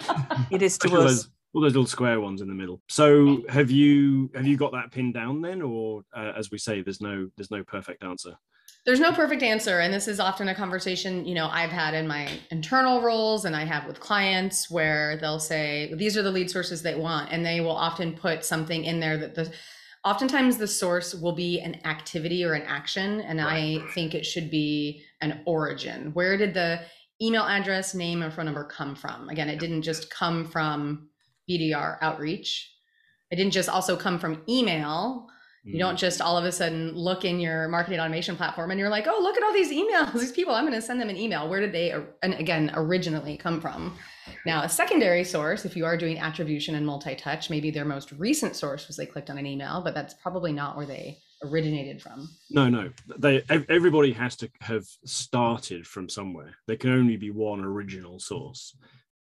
it 0.52 0.62
is 0.62 0.78
to 0.80 0.98
us. 0.98 1.30
All 1.54 1.62
those 1.62 1.74
little 1.74 1.86
square 1.86 2.20
ones 2.20 2.42
in 2.42 2.48
the 2.48 2.56
middle. 2.56 2.82
So 2.90 3.44
have 3.48 3.70
you 3.70 4.32
have 4.34 4.48
you 4.48 4.58
got 4.58 4.72
that 4.72 4.92
pinned 4.92 5.14
down 5.14 5.42
then, 5.42 5.62
or 5.62 6.04
uh, 6.16 6.34
as 6.36 6.50
we 6.50 6.58
say, 6.58 6.82
there's 6.82 7.02
no 7.02 7.30
there's 7.38 7.52
no 7.52 7.64
perfect 7.64 8.04
answer 8.04 8.36
there's 8.86 9.00
no 9.00 9.14
perfect 9.14 9.44
answer 9.44 9.80
and 9.80 9.94
this 9.94 10.08
is 10.08 10.20
often 10.20 10.50
a 10.50 10.56
conversation 10.56 11.26
you 11.26 11.36
know 11.36 11.48
i've 11.52 11.70
had 11.70 11.94
in 11.94 12.08
my 12.08 12.28
internal 12.52 13.02
roles 13.02 13.46
and 13.46 13.56
i 13.56 13.64
have 13.64 13.86
with 13.86 14.00
clients 14.00 14.70
where 14.70 15.18
they'll 15.18 15.40
say 15.40 15.94
these 15.96 16.18
are 16.18 16.24
the 16.24 16.32
lead 16.32 16.50
sources 16.50 16.82
they 16.82 16.96
want 16.96 17.32
and 17.32 17.46
they 17.46 17.62
will 17.62 17.76
often 17.76 18.14
put 18.14 18.44
something 18.44 18.84
in 18.84 19.00
there 19.00 19.18
that 19.18 19.36
the 19.36 19.52
oftentimes 20.04 20.58
the 20.58 20.68
source 20.68 21.16
will 21.16 21.32
be 21.34 21.62
an 21.62 21.80
activity 21.86 22.44
or 22.44 22.54
an 22.54 22.64
action 22.64 23.22
and 23.22 23.40
right. 23.40 23.82
i 23.82 23.92
think 23.94 24.14
it 24.14 24.26
should 24.26 24.52
be 24.52 25.04
an 25.22 25.42
origin 25.46 26.12
where 26.14 26.38
did 26.38 26.54
the 26.54 26.80
email 27.22 27.44
address 27.44 27.96
name 27.96 28.22
and 28.22 28.34
phone 28.34 28.46
number 28.46 28.66
come 28.66 28.96
from 28.96 29.30
again 29.30 29.50
it 29.50 29.60
didn't 29.60 29.82
just 29.82 30.10
come 30.10 30.46
from 30.46 31.08
bdr 31.50 31.98
outreach 32.02 32.72
it 33.32 33.36
didn't 33.36 33.54
just 33.54 33.70
also 33.70 33.96
come 33.96 34.20
from 34.20 34.42
email 34.48 35.28
you 35.66 35.80
don't 35.80 35.96
mm. 35.96 36.00
just 36.00 36.20
all 36.20 36.38
of 36.38 36.44
a 36.44 36.52
sudden 36.52 36.94
look 36.94 37.24
in 37.24 37.40
your 37.40 37.70
marketing 37.70 38.00
automation 38.00 38.36
platform 38.36 38.72
and 38.72 38.80
you're 38.80 38.90
like, 38.90 39.08
oh, 39.08 39.20
look 39.22 39.38
at 39.38 39.44
all 39.44 39.54
these 39.54 39.72
emails, 39.72 40.12
these 40.20 40.34
people, 40.34 40.54
I'm 40.54 40.66
going 40.66 40.74
to 40.74 40.82
send 40.82 41.00
them 41.00 41.10
an 41.10 41.16
email. 41.16 41.48
Where 41.48 41.62
did 41.62 41.72
they, 41.72 41.94
and 42.22 42.34
again, 42.34 42.72
originally 42.76 43.38
come 43.38 43.62
from? 43.62 43.98
Now, 44.46 44.64
a 44.64 44.70
secondary 44.70 45.24
source, 45.24 45.64
if 45.64 45.78
you 45.78 45.86
are 45.86 45.96
doing 45.96 46.20
attribution 46.20 46.76
and 46.76 46.86
multi 46.86 47.16
touch, 47.16 47.50
maybe 47.50 47.72
their 47.72 47.86
most 47.86 48.12
recent 48.14 48.58
source 48.58 48.88
was 48.88 48.98
they 48.98 49.06
clicked 49.06 49.30
on 49.30 49.38
an 49.38 49.46
email, 49.46 49.82
but 49.82 49.94
that's 49.94 50.14
probably 50.16 50.52
not 50.52 50.76
where 50.76 50.86
they 50.86 51.20
originated 51.44 52.02
from. 52.02 52.30
No, 52.50 52.70
no. 52.70 52.90
They 53.18 53.44
everybody 53.70 54.12
has 54.14 54.36
to 54.38 54.50
have 54.62 54.86
started 55.06 55.86
from 55.86 56.10
somewhere. 56.10 56.56
There 56.68 56.78
can 56.78 56.92
only 56.92 57.18
be 57.18 57.32
one 57.32 57.64
original 57.64 58.20
source. 58.20 58.76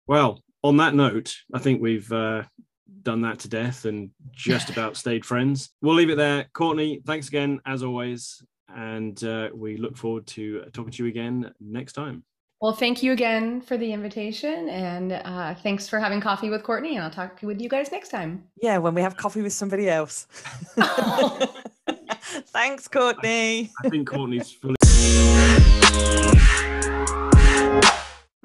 Well, 0.07 0.43
on 0.63 0.77
that 0.79 0.95
note, 0.95 1.35
I 1.53 1.59
think 1.59 1.83
we've 1.83 2.11
uh, 2.13 2.45
done 3.03 3.23
that 3.23 3.41
to 3.41 3.49
death 3.49 3.85
and 3.85 4.11
just 4.33 4.71
about 4.71 4.97
stayed 4.97 5.25
friends. 5.25 5.71
We'll 5.83 5.95
leave 5.95 6.11
it 6.11 6.17
there. 6.17 6.47
Courtney, 6.53 7.01
thanks 7.05 7.29
again, 7.29 7.61
as 7.67 7.83
always. 7.83 8.43
And 8.75 9.23
uh, 9.25 9.51
we 9.55 9.77
look 9.77 9.97
forward 9.97 10.27
to 10.29 10.65
talking 10.73 10.93
to 10.93 11.05
you 11.05 11.09
again 11.09 11.53
next 11.61 11.93
time. 11.93 12.25
Well, 12.61 12.73
thank 12.73 13.03
you 13.03 13.11
again 13.11 13.61
for 13.61 13.77
the 13.77 13.93
invitation. 13.93 14.69
And 14.69 15.13
uh, 15.13 15.55
thanks 15.57 15.89
for 15.89 15.99
having 15.99 16.21
coffee 16.21 16.49
with 16.49 16.63
Courtney. 16.63 16.95
And 16.95 17.05
I'll 17.05 17.11
talk 17.11 17.41
with 17.43 17.61
you 17.61 17.69
guys 17.69 17.91
next 17.91 18.11
time. 18.11 18.45
Yeah, 18.63 18.79
when 18.79 18.95
we 18.95 19.03
have 19.03 19.17
coffee 19.17 19.43
with 19.43 19.53
somebody 19.53 19.91
else. 19.91 20.29
thanks, 22.53 22.87
Courtney. 22.87 23.73
I 23.85 23.89
think 23.89 24.09
Courtney's 24.09 24.53
fully. 24.53 24.77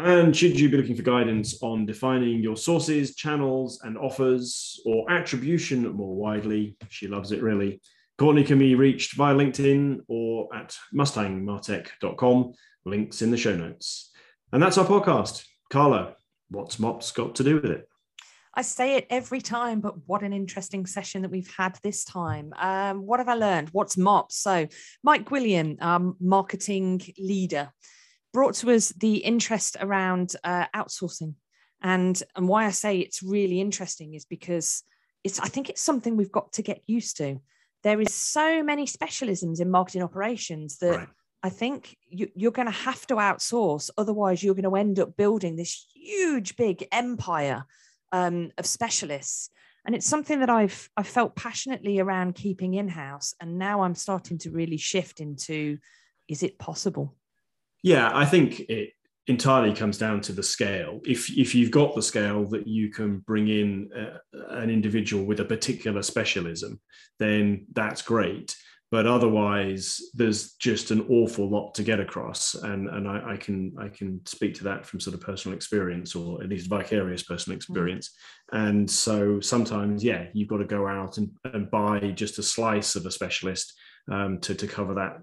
And 0.08 0.34
should 0.34 0.58
you 0.58 0.70
be 0.70 0.78
looking 0.78 0.96
for 0.96 1.02
guidance 1.02 1.62
on 1.62 1.86
defining 1.86 2.42
your 2.42 2.56
sources, 2.56 3.14
channels, 3.14 3.82
and 3.84 3.98
offers, 3.98 4.80
or 4.86 5.12
attribution 5.12 5.86
more 5.92 6.16
widely, 6.16 6.78
she 6.88 7.10
loves 7.10 7.34
it 7.34 7.44
really. 7.44 7.82
Courtney 8.18 8.46
can 8.46 8.58
be 8.58 8.74
reached 8.76 9.18
via 9.18 9.36
LinkedIn 9.36 10.00
or 10.08 10.48
at 10.56 10.78
mustangmartech.com. 10.96 12.54
Links 12.86 13.22
in 13.22 13.32
the 13.32 13.38
show 13.38 13.54
notes. 13.54 14.14
And 14.54 14.64
that's 14.64 14.78
our 14.78 14.86
podcast. 14.86 15.44
Carla, 15.74 16.16
what's 16.52 16.80
MOPS 16.80 17.12
got 17.12 17.36
to 17.36 17.44
do 17.44 17.56
with 17.56 17.72
it? 17.72 17.90
I 18.54 18.62
say 18.62 18.96
it 18.96 19.08
every 19.10 19.42
time, 19.42 19.82
but 19.82 19.96
what 20.08 20.24
an 20.24 20.32
interesting 20.32 20.86
session 20.86 21.24
that 21.24 21.32
we've 21.32 21.54
had 21.58 21.78
this 21.84 22.06
time. 22.06 22.54
Um, 22.58 23.06
what 23.06 23.20
have 23.20 23.28
I 23.28 23.34
learned? 23.34 23.72
What's 23.74 23.98
MOPS? 23.98 24.38
So, 24.38 24.70
Mike 25.04 25.26
Gwilliam, 25.26 25.82
um, 25.82 26.16
marketing 26.22 27.02
leader 27.20 27.74
brought 28.34 28.56
to 28.56 28.72
us 28.72 28.90
the 28.90 29.18
interest 29.18 29.78
around 29.80 30.34
uh, 30.44 30.66
outsourcing. 30.76 31.36
And, 31.82 32.22
and 32.36 32.48
why 32.48 32.66
I 32.66 32.72
say 32.72 33.00
it's 33.00 33.22
really 33.22 33.62
interesting 33.62 34.14
is 34.14 34.26
because 34.26 34.84
it's 35.24 35.40
I 35.40 35.48
think 35.48 35.70
it's 35.70 35.82
something 35.82 36.16
we've 36.16 36.32
got 36.32 36.54
to 36.54 36.62
get 36.62 36.82
used 36.86 37.18
to. 37.18 37.40
There 37.84 38.02
is 38.02 38.14
so 38.14 38.64
many 38.64 38.86
specialisms 38.86 39.60
in 39.60 39.70
marketing 39.70 40.04
operations 40.04 40.78
that 40.80 40.98
right. 40.98 41.08
I 41.44 41.50
think 41.50 41.96
you, 42.10 42.30
you're 42.36 42.52
going 42.52 42.68
to 42.68 42.72
have 42.72 43.06
to 43.08 43.16
outsource. 43.16 43.90
Otherwise, 43.98 44.44
you're 44.44 44.56
going 44.56 44.64
to 44.64 44.76
end 44.76 45.00
up 45.00 45.16
building 45.16 45.56
this 45.56 45.88
huge, 45.94 46.56
big 46.56 46.88
empire 46.92 47.66
um, 48.12 48.52
of 48.58 48.66
specialists. 48.66 49.50
And 49.86 49.96
it's 49.96 50.06
something 50.06 50.42
that 50.42 50.50
I've 50.50 50.90
I 50.98 51.04
felt 51.04 51.36
passionately 51.36 52.00
around 52.00 52.36
keeping 52.36 52.74
in 52.74 52.90
house, 52.90 53.34
and 53.40 53.58
now 53.58 53.84
I'm 53.84 53.96
starting 53.96 54.38
to 54.40 54.52
really 54.52 54.78
shift 54.78 55.22
into: 55.22 55.78
is 56.28 56.44
it 56.44 56.60
possible? 56.60 57.16
Yeah, 57.88 58.12
I 58.14 58.26
think 58.26 58.60
it 58.60 58.90
entirely 59.28 59.74
comes 59.74 59.98
down 59.98 60.20
to 60.20 60.34
the 60.34 60.44
scale. 60.44 61.00
If 61.06 61.30
if 61.38 61.56
you've 61.56 61.72
got 61.72 61.96
the 61.96 62.02
scale 62.02 62.46
that 62.50 62.68
you 62.68 62.90
can 62.90 63.20
bring 63.20 63.48
in 63.48 63.90
uh, 63.96 64.18
an 64.50 64.70
individual 64.70 65.24
with 65.24 65.40
a 65.40 65.46
particular 65.46 66.02
specialism, 66.02 66.82
then 67.18 67.68
that's 67.72 68.02
great. 68.02 68.58
But 68.92 69.06
otherwise, 69.06 70.02
there's 70.14 70.56
just 70.56 70.92
an 70.92 71.06
awful 71.10 71.50
lot 71.50 71.76
to 71.76 71.84
get 71.84 72.02
across, 72.02 72.56
and 72.56 72.90
and 72.90 73.08
I, 73.08 73.34
I 73.34 73.38
can 73.38 73.74
I 73.80 73.88
can 73.88 74.20
speak 74.26 74.56
to 74.56 74.66
that 74.66 74.86
from 74.86 75.00
sort 75.00 75.14
of 75.14 75.22
personal 75.22 75.56
experience, 75.56 76.14
or 76.14 76.44
at 76.44 76.50
least 76.50 76.70
vicarious 76.70 77.24
personal 77.24 77.56
mm. 77.56 77.60
experience. 77.60 78.10
Mm. 78.54 78.68
And 78.68 78.92
so 78.92 79.40
sometimes, 79.40 80.04
yeah, 80.04 80.26
you've 80.34 80.50
got 80.50 80.58
to 80.58 80.66
go 80.66 80.88
out 80.88 81.20
and, 81.20 81.32
and 81.54 81.72
buy 81.72 82.12
just 82.16 82.38
a 82.38 82.44
slice 82.44 82.98
of 82.98 83.06
a 83.06 83.12
specialist 83.12 83.74
um, 84.12 84.40
to 84.42 84.56
to 84.56 84.68
cover 84.68 84.96
that 84.96 85.20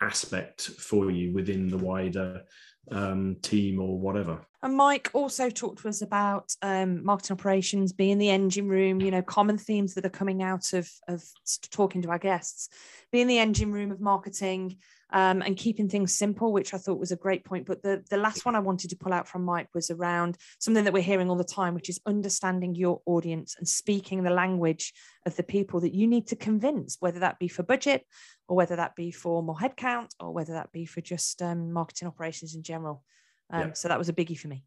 aspect 0.00 0.62
for 0.62 1.10
you 1.10 1.32
within 1.32 1.68
the 1.68 1.78
wider 1.78 2.42
um, 2.90 3.36
team 3.42 3.80
or 3.80 3.98
whatever. 3.98 4.40
And 4.62 4.76
Mike 4.76 5.10
also 5.12 5.50
talked 5.50 5.82
to 5.82 5.88
us 5.88 6.02
about 6.02 6.52
um, 6.62 7.04
marketing 7.04 7.34
operations 7.34 7.92
being 7.92 8.18
the 8.18 8.30
engine 8.30 8.68
room, 8.68 9.00
you 9.00 9.10
know, 9.10 9.22
common 9.22 9.56
themes 9.56 9.94
that 9.94 10.04
are 10.04 10.10
coming 10.10 10.42
out 10.42 10.72
of, 10.72 10.90
of 11.06 11.22
talking 11.70 12.02
to 12.02 12.10
our 12.10 12.18
guests, 12.18 12.68
being 13.12 13.28
the 13.28 13.38
engine 13.38 13.72
room 13.72 13.92
of 13.92 14.00
marketing 14.00 14.78
um, 15.10 15.42
and 15.42 15.56
keeping 15.56 15.88
things 15.88 16.14
simple, 16.14 16.52
which 16.52 16.74
I 16.74 16.78
thought 16.78 16.98
was 16.98 17.12
a 17.12 17.16
great 17.16 17.44
point. 17.44 17.66
But 17.66 17.82
the, 17.82 18.04
the 18.10 18.16
last 18.16 18.44
one 18.44 18.56
I 18.56 18.60
wanted 18.60 18.90
to 18.90 18.96
pull 18.96 19.12
out 19.12 19.28
from 19.28 19.44
Mike 19.44 19.68
was 19.74 19.90
around 19.90 20.36
something 20.58 20.84
that 20.84 20.92
we're 20.92 21.02
hearing 21.02 21.30
all 21.30 21.36
the 21.36 21.44
time, 21.44 21.74
which 21.74 21.88
is 21.88 22.00
understanding 22.04 22.74
your 22.74 23.00
audience 23.06 23.54
and 23.58 23.66
speaking 23.66 24.22
the 24.22 24.30
language 24.30 24.92
of 25.24 25.36
the 25.36 25.44
people 25.44 25.80
that 25.80 25.94
you 25.94 26.08
need 26.08 26.26
to 26.28 26.36
convince, 26.36 26.96
whether 27.00 27.20
that 27.20 27.38
be 27.38 27.48
for 27.48 27.62
budget 27.62 28.04
or 28.48 28.56
whether 28.56 28.76
that 28.76 28.96
be 28.96 29.10
for 29.10 29.42
more 29.42 29.56
headcount 29.56 30.08
or 30.18 30.32
whether 30.32 30.54
that 30.54 30.72
be 30.72 30.86
for 30.86 31.00
just 31.00 31.42
um, 31.42 31.70
marketing 31.72 32.08
operations 32.08 32.54
in 32.54 32.62
general. 32.62 33.04
Um, 33.50 33.68
yeah. 33.68 33.72
So 33.74 33.88
that 33.88 33.98
was 33.98 34.08
a 34.08 34.12
biggie 34.12 34.38
for 34.38 34.48
me. 34.48 34.64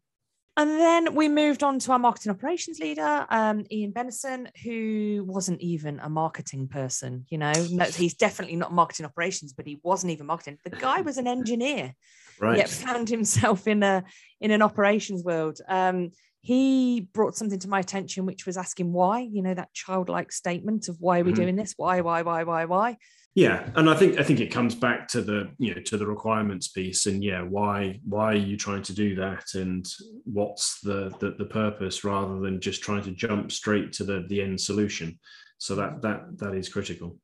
And 0.56 0.70
then 0.70 1.14
we 1.14 1.28
moved 1.28 1.62
on 1.62 1.78
to 1.78 1.92
our 1.92 1.98
marketing 1.98 2.30
operations 2.30 2.78
leader, 2.78 3.26
um, 3.30 3.64
Ian 3.70 3.92
Benison, 3.92 4.48
who 4.62 5.24
wasn't 5.26 5.62
even 5.62 5.98
a 5.98 6.10
marketing 6.10 6.68
person. 6.68 7.24
You 7.30 7.38
know, 7.38 7.52
no, 7.70 7.84
he's 7.86 8.14
definitely 8.14 8.56
not 8.56 8.70
marketing 8.70 9.06
operations, 9.06 9.54
but 9.54 9.66
he 9.66 9.80
wasn't 9.82 10.12
even 10.12 10.26
marketing. 10.26 10.58
The 10.62 10.70
guy 10.70 11.00
was 11.00 11.16
an 11.16 11.26
engineer, 11.38 11.94
right? 12.38 12.58
Yet 12.58 12.68
found 12.68 13.08
himself 13.08 13.66
in 13.66 13.82
a 13.82 14.04
in 14.42 14.50
an 14.50 14.60
operations 14.60 15.24
world. 15.24 15.58
Um, 15.66 16.10
he 16.42 17.08
brought 17.14 17.34
something 17.34 17.60
to 17.60 17.68
my 17.68 17.80
attention, 17.80 18.26
which 18.26 18.44
was 18.44 18.58
asking 18.58 18.92
why. 18.92 19.20
You 19.20 19.40
know, 19.40 19.54
that 19.54 19.72
childlike 19.72 20.32
statement 20.32 20.88
of 20.88 20.98
why 21.00 21.20
are 21.20 21.24
we 21.24 21.32
mm-hmm. 21.32 21.40
doing 21.40 21.56
this? 21.56 21.72
Why? 21.78 22.02
Why? 22.02 22.20
Why? 22.20 22.42
Why? 22.44 22.66
Why? 22.66 22.98
Yeah, 23.34 23.70
and 23.76 23.88
I 23.88 23.94
think 23.94 24.20
I 24.20 24.22
think 24.22 24.40
it 24.40 24.52
comes 24.52 24.74
back 24.74 25.08
to 25.08 25.22
the 25.22 25.50
you 25.58 25.74
know 25.74 25.80
to 25.82 25.96
the 25.96 26.06
requirements 26.06 26.68
piece, 26.68 27.06
and 27.06 27.24
yeah, 27.24 27.42
why 27.42 27.98
why 28.04 28.32
are 28.32 28.36
you 28.36 28.58
trying 28.58 28.82
to 28.82 28.92
do 28.92 29.14
that, 29.16 29.54
and 29.54 29.86
what's 30.24 30.80
the 30.80 31.14
the, 31.18 31.34
the 31.38 31.46
purpose 31.46 32.04
rather 32.04 32.38
than 32.40 32.60
just 32.60 32.82
trying 32.82 33.02
to 33.04 33.10
jump 33.10 33.50
straight 33.50 33.92
to 33.94 34.04
the 34.04 34.26
the 34.28 34.42
end 34.42 34.60
solution. 34.60 35.18
So 35.56 35.74
that 35.76 36.02
that 36.02 36.38
that 36.38 36.54
is 36.54 36.68
critical. 36.68 37.18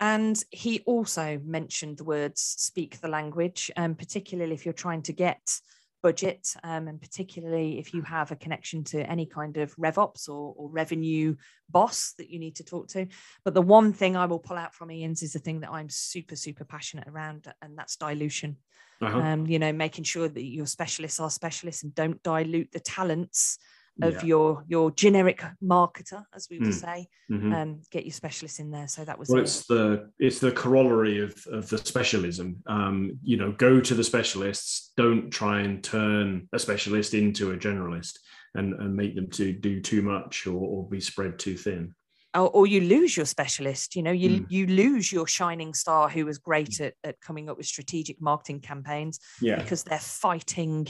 And 0.00 0.42
he 0.50 0.82
also 0.86 1.38
mentioned 1.44 1.98
the 1.98 2.04
words 2.04 2.40
"speak 2.40 3.00
the 3.00 3.08
language," 3.08 3.70
um, 3.76 3.96
particularly 3.96 4.54
if 4.54 4.64
you're 4.64 4.72
trying 4.72 5.02
to 5.02 5.12
get 5.12 5.60
budget, 6.04 6.54
um, 6.62 6.86
and 6.86 7.00
particularly 7.00 7.78
if 7.78 7.94
you 7.94 8.02
have 8.02 8.30
a 8.30 8.36
connection 8.36 8.84
to 8.84 9.00
any 9.10 9.24
kind 9.24 9.56
of 9.56 9.74
RevOps 9.76 10.28
or, 10.28 10.52
or, 10.54 10.68
revenue 10.68 11.34
boss 11.70 12.12
that 12.18 12.28
you 12.28 12.38
need 12.38 12.56
to 12.56 12.62
talk 12.62 12.88
to. 12.88 13.06
But 13.42 13.54
the 13.54 13.62
one 13.62 13.94
thing 13.94 14.14
I 14.14 14.26
will 14.26 14.38
pull 14.38 14.58
out 14.58 14.74
from 14.74 14.90
Ian's 14.90 15.22
is 15.22 15.32
the 15.32 15.38
thing 15.38 15.60
that 15.60 15.70
I'm 15.70 15.88
super, 15.88 16.36
super 16.36 16.66
passionate 16.66 17.08
around, 17.08 17.50
and 17.62 17.78
that's 17.78 17.96
dilution. 17.96 18.58
Uh-huh. 19.00 19.18
Um, 19.18 19.46
you 19.46 19.58
know, 19.58 19.72
making 19.72 20.04
sure 20.04 20.28
that 20.28 20.44
your 20.44 20.66
specialists 20.66 21.20
are 21.20 21.30
specialists 21.30 21.84
and 21.84 21.94
don't 21.94 22.22
dilute 22.22 22.70
the 22.70 22.80
talents 22.80 23.58
of 24.02 24.14
Yeah. 24.14 24.24
your 24.24 24.64
your 24.66 24.90
generic 24.90 25.42
marketer, 25.62 26.24
as 26.34 26.48
we 26.50 26.58
would 26.58 26.68
Mm. 26.68 26.80
say, 26.80 27.06
Mhm. 27.30 27.54
um, 27.54 27.82
get 27.90 28.04
your 28.04 28.12
specialists 28.12 28.58
in 28.58 28.70
there. 28.70 28.88
So 28.88 29.04
that 29.04 29.18
was 29.18 29.28
Well, 29.28 29.38
it. 29.38 29.42
it's 29.42 29.66
the 29.66 30.10
it's 30.18 30.40
the 30.40 30.52
corollary 30.52 31.20
of, 31.20 31.34
of 31.46 31.68
the 31.68 31.78
specialism. 31.78 32.62
Um, 32.66 33.18
you 33.22 33.36
know, 33.36 33.52
go 33.52 33.80
to 33.80 33.94
the 33.94 34.04
specialists. 34.04 34.92
Don't 34.96 35.30
try 35.30 35.60
and 35.60 35.82
turn 35.82 36.48
a 36.52 36.58
specialist 36.58 37.14
into 37.14 37.52
a 37.52 37.56
generalist 37.56 38.18
and, 38.54 38.74
and 38.74 38.94
make 38.96 39.14
them 39.14 39.30
to 39.30 39.52
do 39.52 39.80
too 39.80 40.02
much 40.02 40.46
or, 40.46 40.54
or 40.60 40.88
be 40.88 41.00
spread 41.00 41.38
too 41.38 41.56
thin. 41.56 41.94
or, 42.36 42.50
or 42.50 42.66
you 42.66 42.80
lose 42.80 43.16
your 43.16 43.26
specialist 43.26 43.94
you 43.94 44.02
know 44.02 44.10
you 44.10 44.30
Mm. 44.40 44.46
you 44.50 44.66
lose 44.66 45.12
your 45.12 45.24
shining 45.28 45.72
star 45.72 46.08
who 46.08 46.26
was 46.26 46.38
great 46.38 46.80
at, 46.80 46.94
at 47.04 47.20
coming 47.20 47.48
up 47.48 47.56
with 47.56 47.66
strategic 47.66 48.20
marketing 48.20 48.60
campaigns 48.60 49.20
Yeah, 49.40 49.54
because 49.62 49.84
they're 49.84 50.00
fighting 50.00 50.88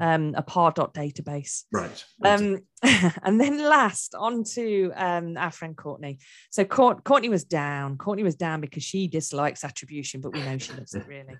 um, 0.00 0.34
a 0.36 0.42
pardot 0.42 0.92
database. 0.92 1.64
Right. 1.72 2.04
um, 2.24 2.58
and 3.22 3.40
then 3.40 3.58
last 3.58 4.14
on 4.14 4.44
to 4.44 4.92
um, 4.94 5.36
our 5.36 5.50
friend 5.50 5.76
courtney. 5.76 6.18
So 6.50 6.64
Court, 6.64 7.04
courtney 7.04 7.28
was 7.28 7.44
down. 7.44 7.96
Courtney 7.98 8.22
was 8.22 8.36
down 8.36 8.60
because 8.60 8.82
she 8.82 9.08
dislikes 9.08 9.64
attribution 9.64 10.20
but 10.20 10.32
we 10.32 10.42
know 10.42 10.58
she 10.58 10.74
loves 10.74 10.94
it 10.94 11.04
really. 11.08 11.38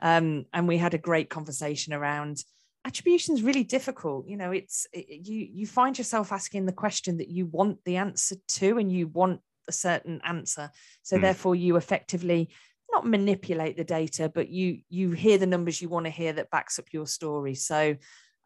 Um, 0.00 0.46
and 0.52 0.68
we 0.68 0.78
had 0.78 0.94
a 0.94 0.98
great 0.98 1.28
conversation 1.28 1.92
around 1.92 2.42
attribution 2.84 3.34
is 3.34 3.42
really 3.42 3.64
difficult. 3.64 4.28
You 4.28 4.36
know 4.36 4.52
it's 4.52 4.86
it, 4.92 5.26
you 5.26 5.46
you 5.52 5.66
find 5.66 5.98
yourself 5.98 6.32
asking 6.32 6.66
the 6.66 6.72
question 6.72 7.18
that 7.18 7.28
you 7.28 7.46
want 7.46 7.78
the 7.84 7.96
answer 7.96 8.36
to 8.48 8.78
and 8.78 8.90
you 8.90 9.08
want 9.08 9.40
a 9.68 9.72
certain 9.72 10.20
answer. 10.24 10.70
So 11.02 11.16
Mm. 11.16 11.22
therefore 11.22 11.54
you 11.54 11.76
effectively 11.76 12.48
not 12.90 13.06
manipulate 13.06 13.76
the 13.76 13.84
data 13.84 14.30
but 14.32 14.48
you 14.48 14.80
you 14.88 15.12
hear 15.12 15.38
the 15.38 15.46
numbers 15.46 15.80
you 15.80 15.88
want 15.88 16.06
to 16.06 16.10
hear 16.10 16.32
that 16.32 16.50
backs 16.50 16.78
up 16.78 16.86
your 16.92 17.06
story. 17.06 17.54
So 17.54 17.96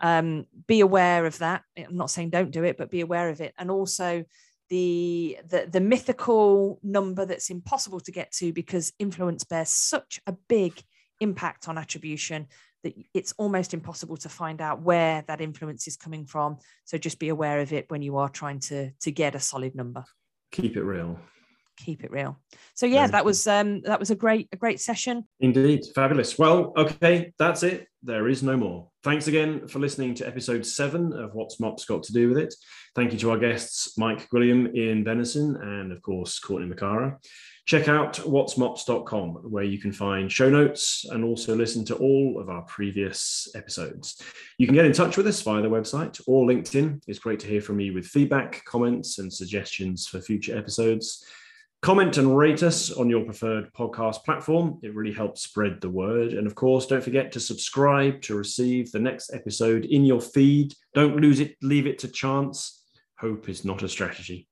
um, 0.01 0.47
be 0.67 0.81
aware 0.81 1.27
of 1.27 1.39
that. 1.39 1.63
I'm 1.77 1.97
not 1.97 2.11
saying 2.11 2.31
don't 2.31 2.51
do 2.51 2.65
it 2.65 2.77
but 2.77 2.91
be 2.91 3.01
aware 3.01 3.29
of 3.29 3.41
it. 3.41 3.55
And 3.59 3.71
also 3.71 4.25
the, 4.69 5.39
the 5.49 5.69
the 5.71 5.81
mythical 5.81 6.81
number 6.83 7.27
that's 7.27 7.51
impossible 7.51 8.01
to 8.01 8.11
get 8.11 8.33
to 8.33 8.53
because 8.53 8.93
influence 8.99 9.45
bears 9.45 9.69
such 9.69 10.21
a 10.27 10.33
big 10.49 10.83
impact 11.21 11.69
on 11.69 11.77
attribution 11.77 12.47
that 12.83 12.95
it's 13.15 13.33
almost 13.39 13.75
impossible 13.75 14.17
to 14.17 14.29
find 14.29 14.61
out 14.61 14.83
where 14.83 15.25
that 15.29 15.41
influence 15.41 15.87
is 15.87 15.97
coming 15.97 16.27
from. 16.27 16.59
So 16.85 16.99
just 16.99 17.19
be 17.19 17.29
aware 17.29 17.61
of 17.61 17.73
it 17.73 17.91
when 17.91 18.03
you 18.03 18.17
are 18.17 18.29
trying 18.29 18.61
to 18.61 18.91
to 19.01 19.11
get 19.11 19.35
a 19.35 19.41
solid 19.41 19.75
number. 19.75 20.05
Keep 20.53 20.77
it 20.77 20.83
real. 20.83 21.19
Keep 21.83 22.05
it 22.05 22.11
real 22.11 22.39
so 22.75 22.87
yeah 22.87 23.07
that 23.07 23.25
was 23.25 23.47
um 23.47 23.81
that 23.83 23.99
was 23.99 24.11
a 24.11 24.15
great 24.15 24.49
a 24.53 24.57
great 24.57 24.81
session 24.81 25.27
Indeed. 25.41 25.87
Fabulous. 25.95 26.39
Well, 26.39 26.73
okay, 26.77 27.33
that's 27.39 27.63
it. 27.63 27.89
There 28.03 28.29
is 28.29 28.43
no 28.43 28.57
more. 28.57 28.89
Thanks 29.03 29.27
again 29.27 29.67
for 29.67 29.81
listening 29.81 30.15
to 30.15 30.27
episode 30.27 30.65
seven 30.65 31.13
of 31.13 31.35
What's 31.35 31.59
Mops 31.59 31.85
Got 31.85 32.05
to 32.05 32.13
Do 32.13 32.29
with 32.29 32.39
It. 32.39 32.55
Thank 32.95 33.13
you 33.13 33.19
to 33.19 33.31
our 33.33 33.39
guests, 33.39 33.99
Mike 33.99 34.29
Gwilliam, 34.29 34.75
Ian 34.75 35.05
Venison, 35.05 35.57
and 35.57 35.93
of 35.93 36.01
course, 36.03 36.39
Courtney 36.39 36.73
Macara. 36.73 37.17
Check 37.65 37.89
out 37.89 38.15
what'smops.com, 38.15 39.51
where 39.51 39.65
you 39.65 39.79
can 39.79 39.93
find 39.93 40.31
show 40.31 40.51
notes 40.51 41.05
and 41.11 41.25
also 41.25 41.55
listen 41.57 41.85
to 41.87 41.97
all 41.97 42.41
of 42.41 42.49
our 42.49 42.63
previous 42.63 43.49
episodes. 43.55 44.23
You 44.59 44.67
can 44.67 44.75
get 44.75 44.85
in 44.85 44.93
touch 44.93 45.17
with 45.17 45.27
us 45.27 45.43
via 45.43 45.63
the 45.63 45.69
website 45.69 46.21
or 46.27 46.47
LinkedIn. 46.47 47.03
It's 47.07 47.19
great 47.21 47.41
to 47.41 47.47
hear 47.49 47.61
from 47.61 47.81
you 47.81 47.95
with 47.95 48.07
feedback, 48.07 48.65
comments, 48.65 49.19
and 49.19 49.33
suggestions 49.33 50.07
for 50.07 50.21
future 50.21 50.57
episodes. 50.57 51.25
Comment 51.83 52.17
and 52.17 52.37
rate 52.39 52.63
us 52.63 52.93
on 52.93 53.11
your 53.11 53.25
preferred 53.25 53.73
podcast 53.73 54.23
platform. 54.25 54.79
It 54.85 54.95
really 54.95 55.13
helps 55.13 55.43
spread 55.43 55.81
the 55.81 55.91
word. 55.91 56.33
And 56.33 56.47
of 56.47 56.55
course, 56.55 56.87
don't 56.87 57.03
forget 57.03 57.33
to 57.33 57.41
subscribe 57.41 58.23
to 58.23 58.37
receive 58.37 58.93
the 58.93 59.01
next 59.01 59.35
episode 59.35 59.87
in 59.87 60.05
your 60.05 60.21
feed. 60.21 60.75
Don't 60.95 61.17
lose 61.17 61.41
it, 61.41 61.57
leave 61.61 61.89
it 61.89 61.99
to 61.99 62.09
chance. 62.09 62.85
Hope 63.19 63.49
is 63.49 63.65
not 63.65 63.83
a 63.83 63.89
strategy. 63.89 64.47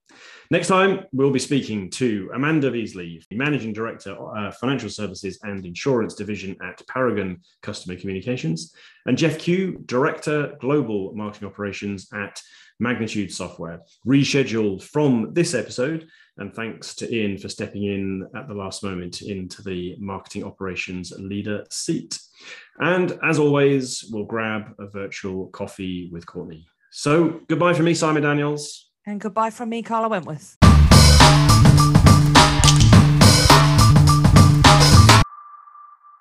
Next 0.50 0.66
time, 0.66 1.04
we'll 1.12 1.30
be 1.30 1.38
speaking 1.38 1.88
to 1.90 2.28
Amanda 2.34 2.68
Beasley, 2.68 3.22
Managing 3.30 3.72
Director, 3.72 4.16
uh, 4.36 4.50
Financial 4.50 4.90
Services 4.90 5.38
and 5.44 5.64
Insurance 5.64 6.14
Division 6.14 6.56
at 6.64 6.84
Paragon 6.88 7.40
Customer 7.62 7.94
Communications, 7.94 8.74
and 9.06 9.16
Jeff 9.16 9.38
Q, 9.38 9.80
Director, 9.86 10.56
Global 10.60 11.14
Marketing 11.14 11.46
Operations 11.46 12.08
at 12.12 12.42
Magnitude 12.80 13.32
Software. 13.32 13.82
Rescheduled 14.04 14.82
from 14.82 15.32
this 15.32 15.54
episode, 15.54 16.08
and 16.40 16.52
thanks 16.54 16.94
to 16.96 17.14
Ian 17.14 17.38
for 17.38 17.48
stepping 17.48 17.84
in 17.84 18.26
at 18.34 18.48
the 18.48 18.54
last 18.54 18.82
moment 18.82 19.22
into 19.22 19.62
the 19.62 19.94
marketing 19.98 20.42
operations 20.42 21.12
leader 21.18 21.64
seat. 21.70 22.18
And 22.80 23.18
as 23.22 23.38
always, 23.38 24.06
we'll 24.10 24.24
grab 24.24 24.74
a 24.78 24.86
virtual 24.86 25.48
coffee 25.48 26.08
with 26.12 26.26
Courtney. 26.26 26.66
So 26.90 27.40
goodbye 27.48 27.74
from 27.74 27.84
me, 27.84 27.94
Simon 27.94 28.22
Daniels. 28.22 28.90
and 29.06 29.20
goodbye 29.20 29.50
from 29.50 29.68
me 29.68 29.82
carla 29.82 30.08
wentworth 30.08 30.59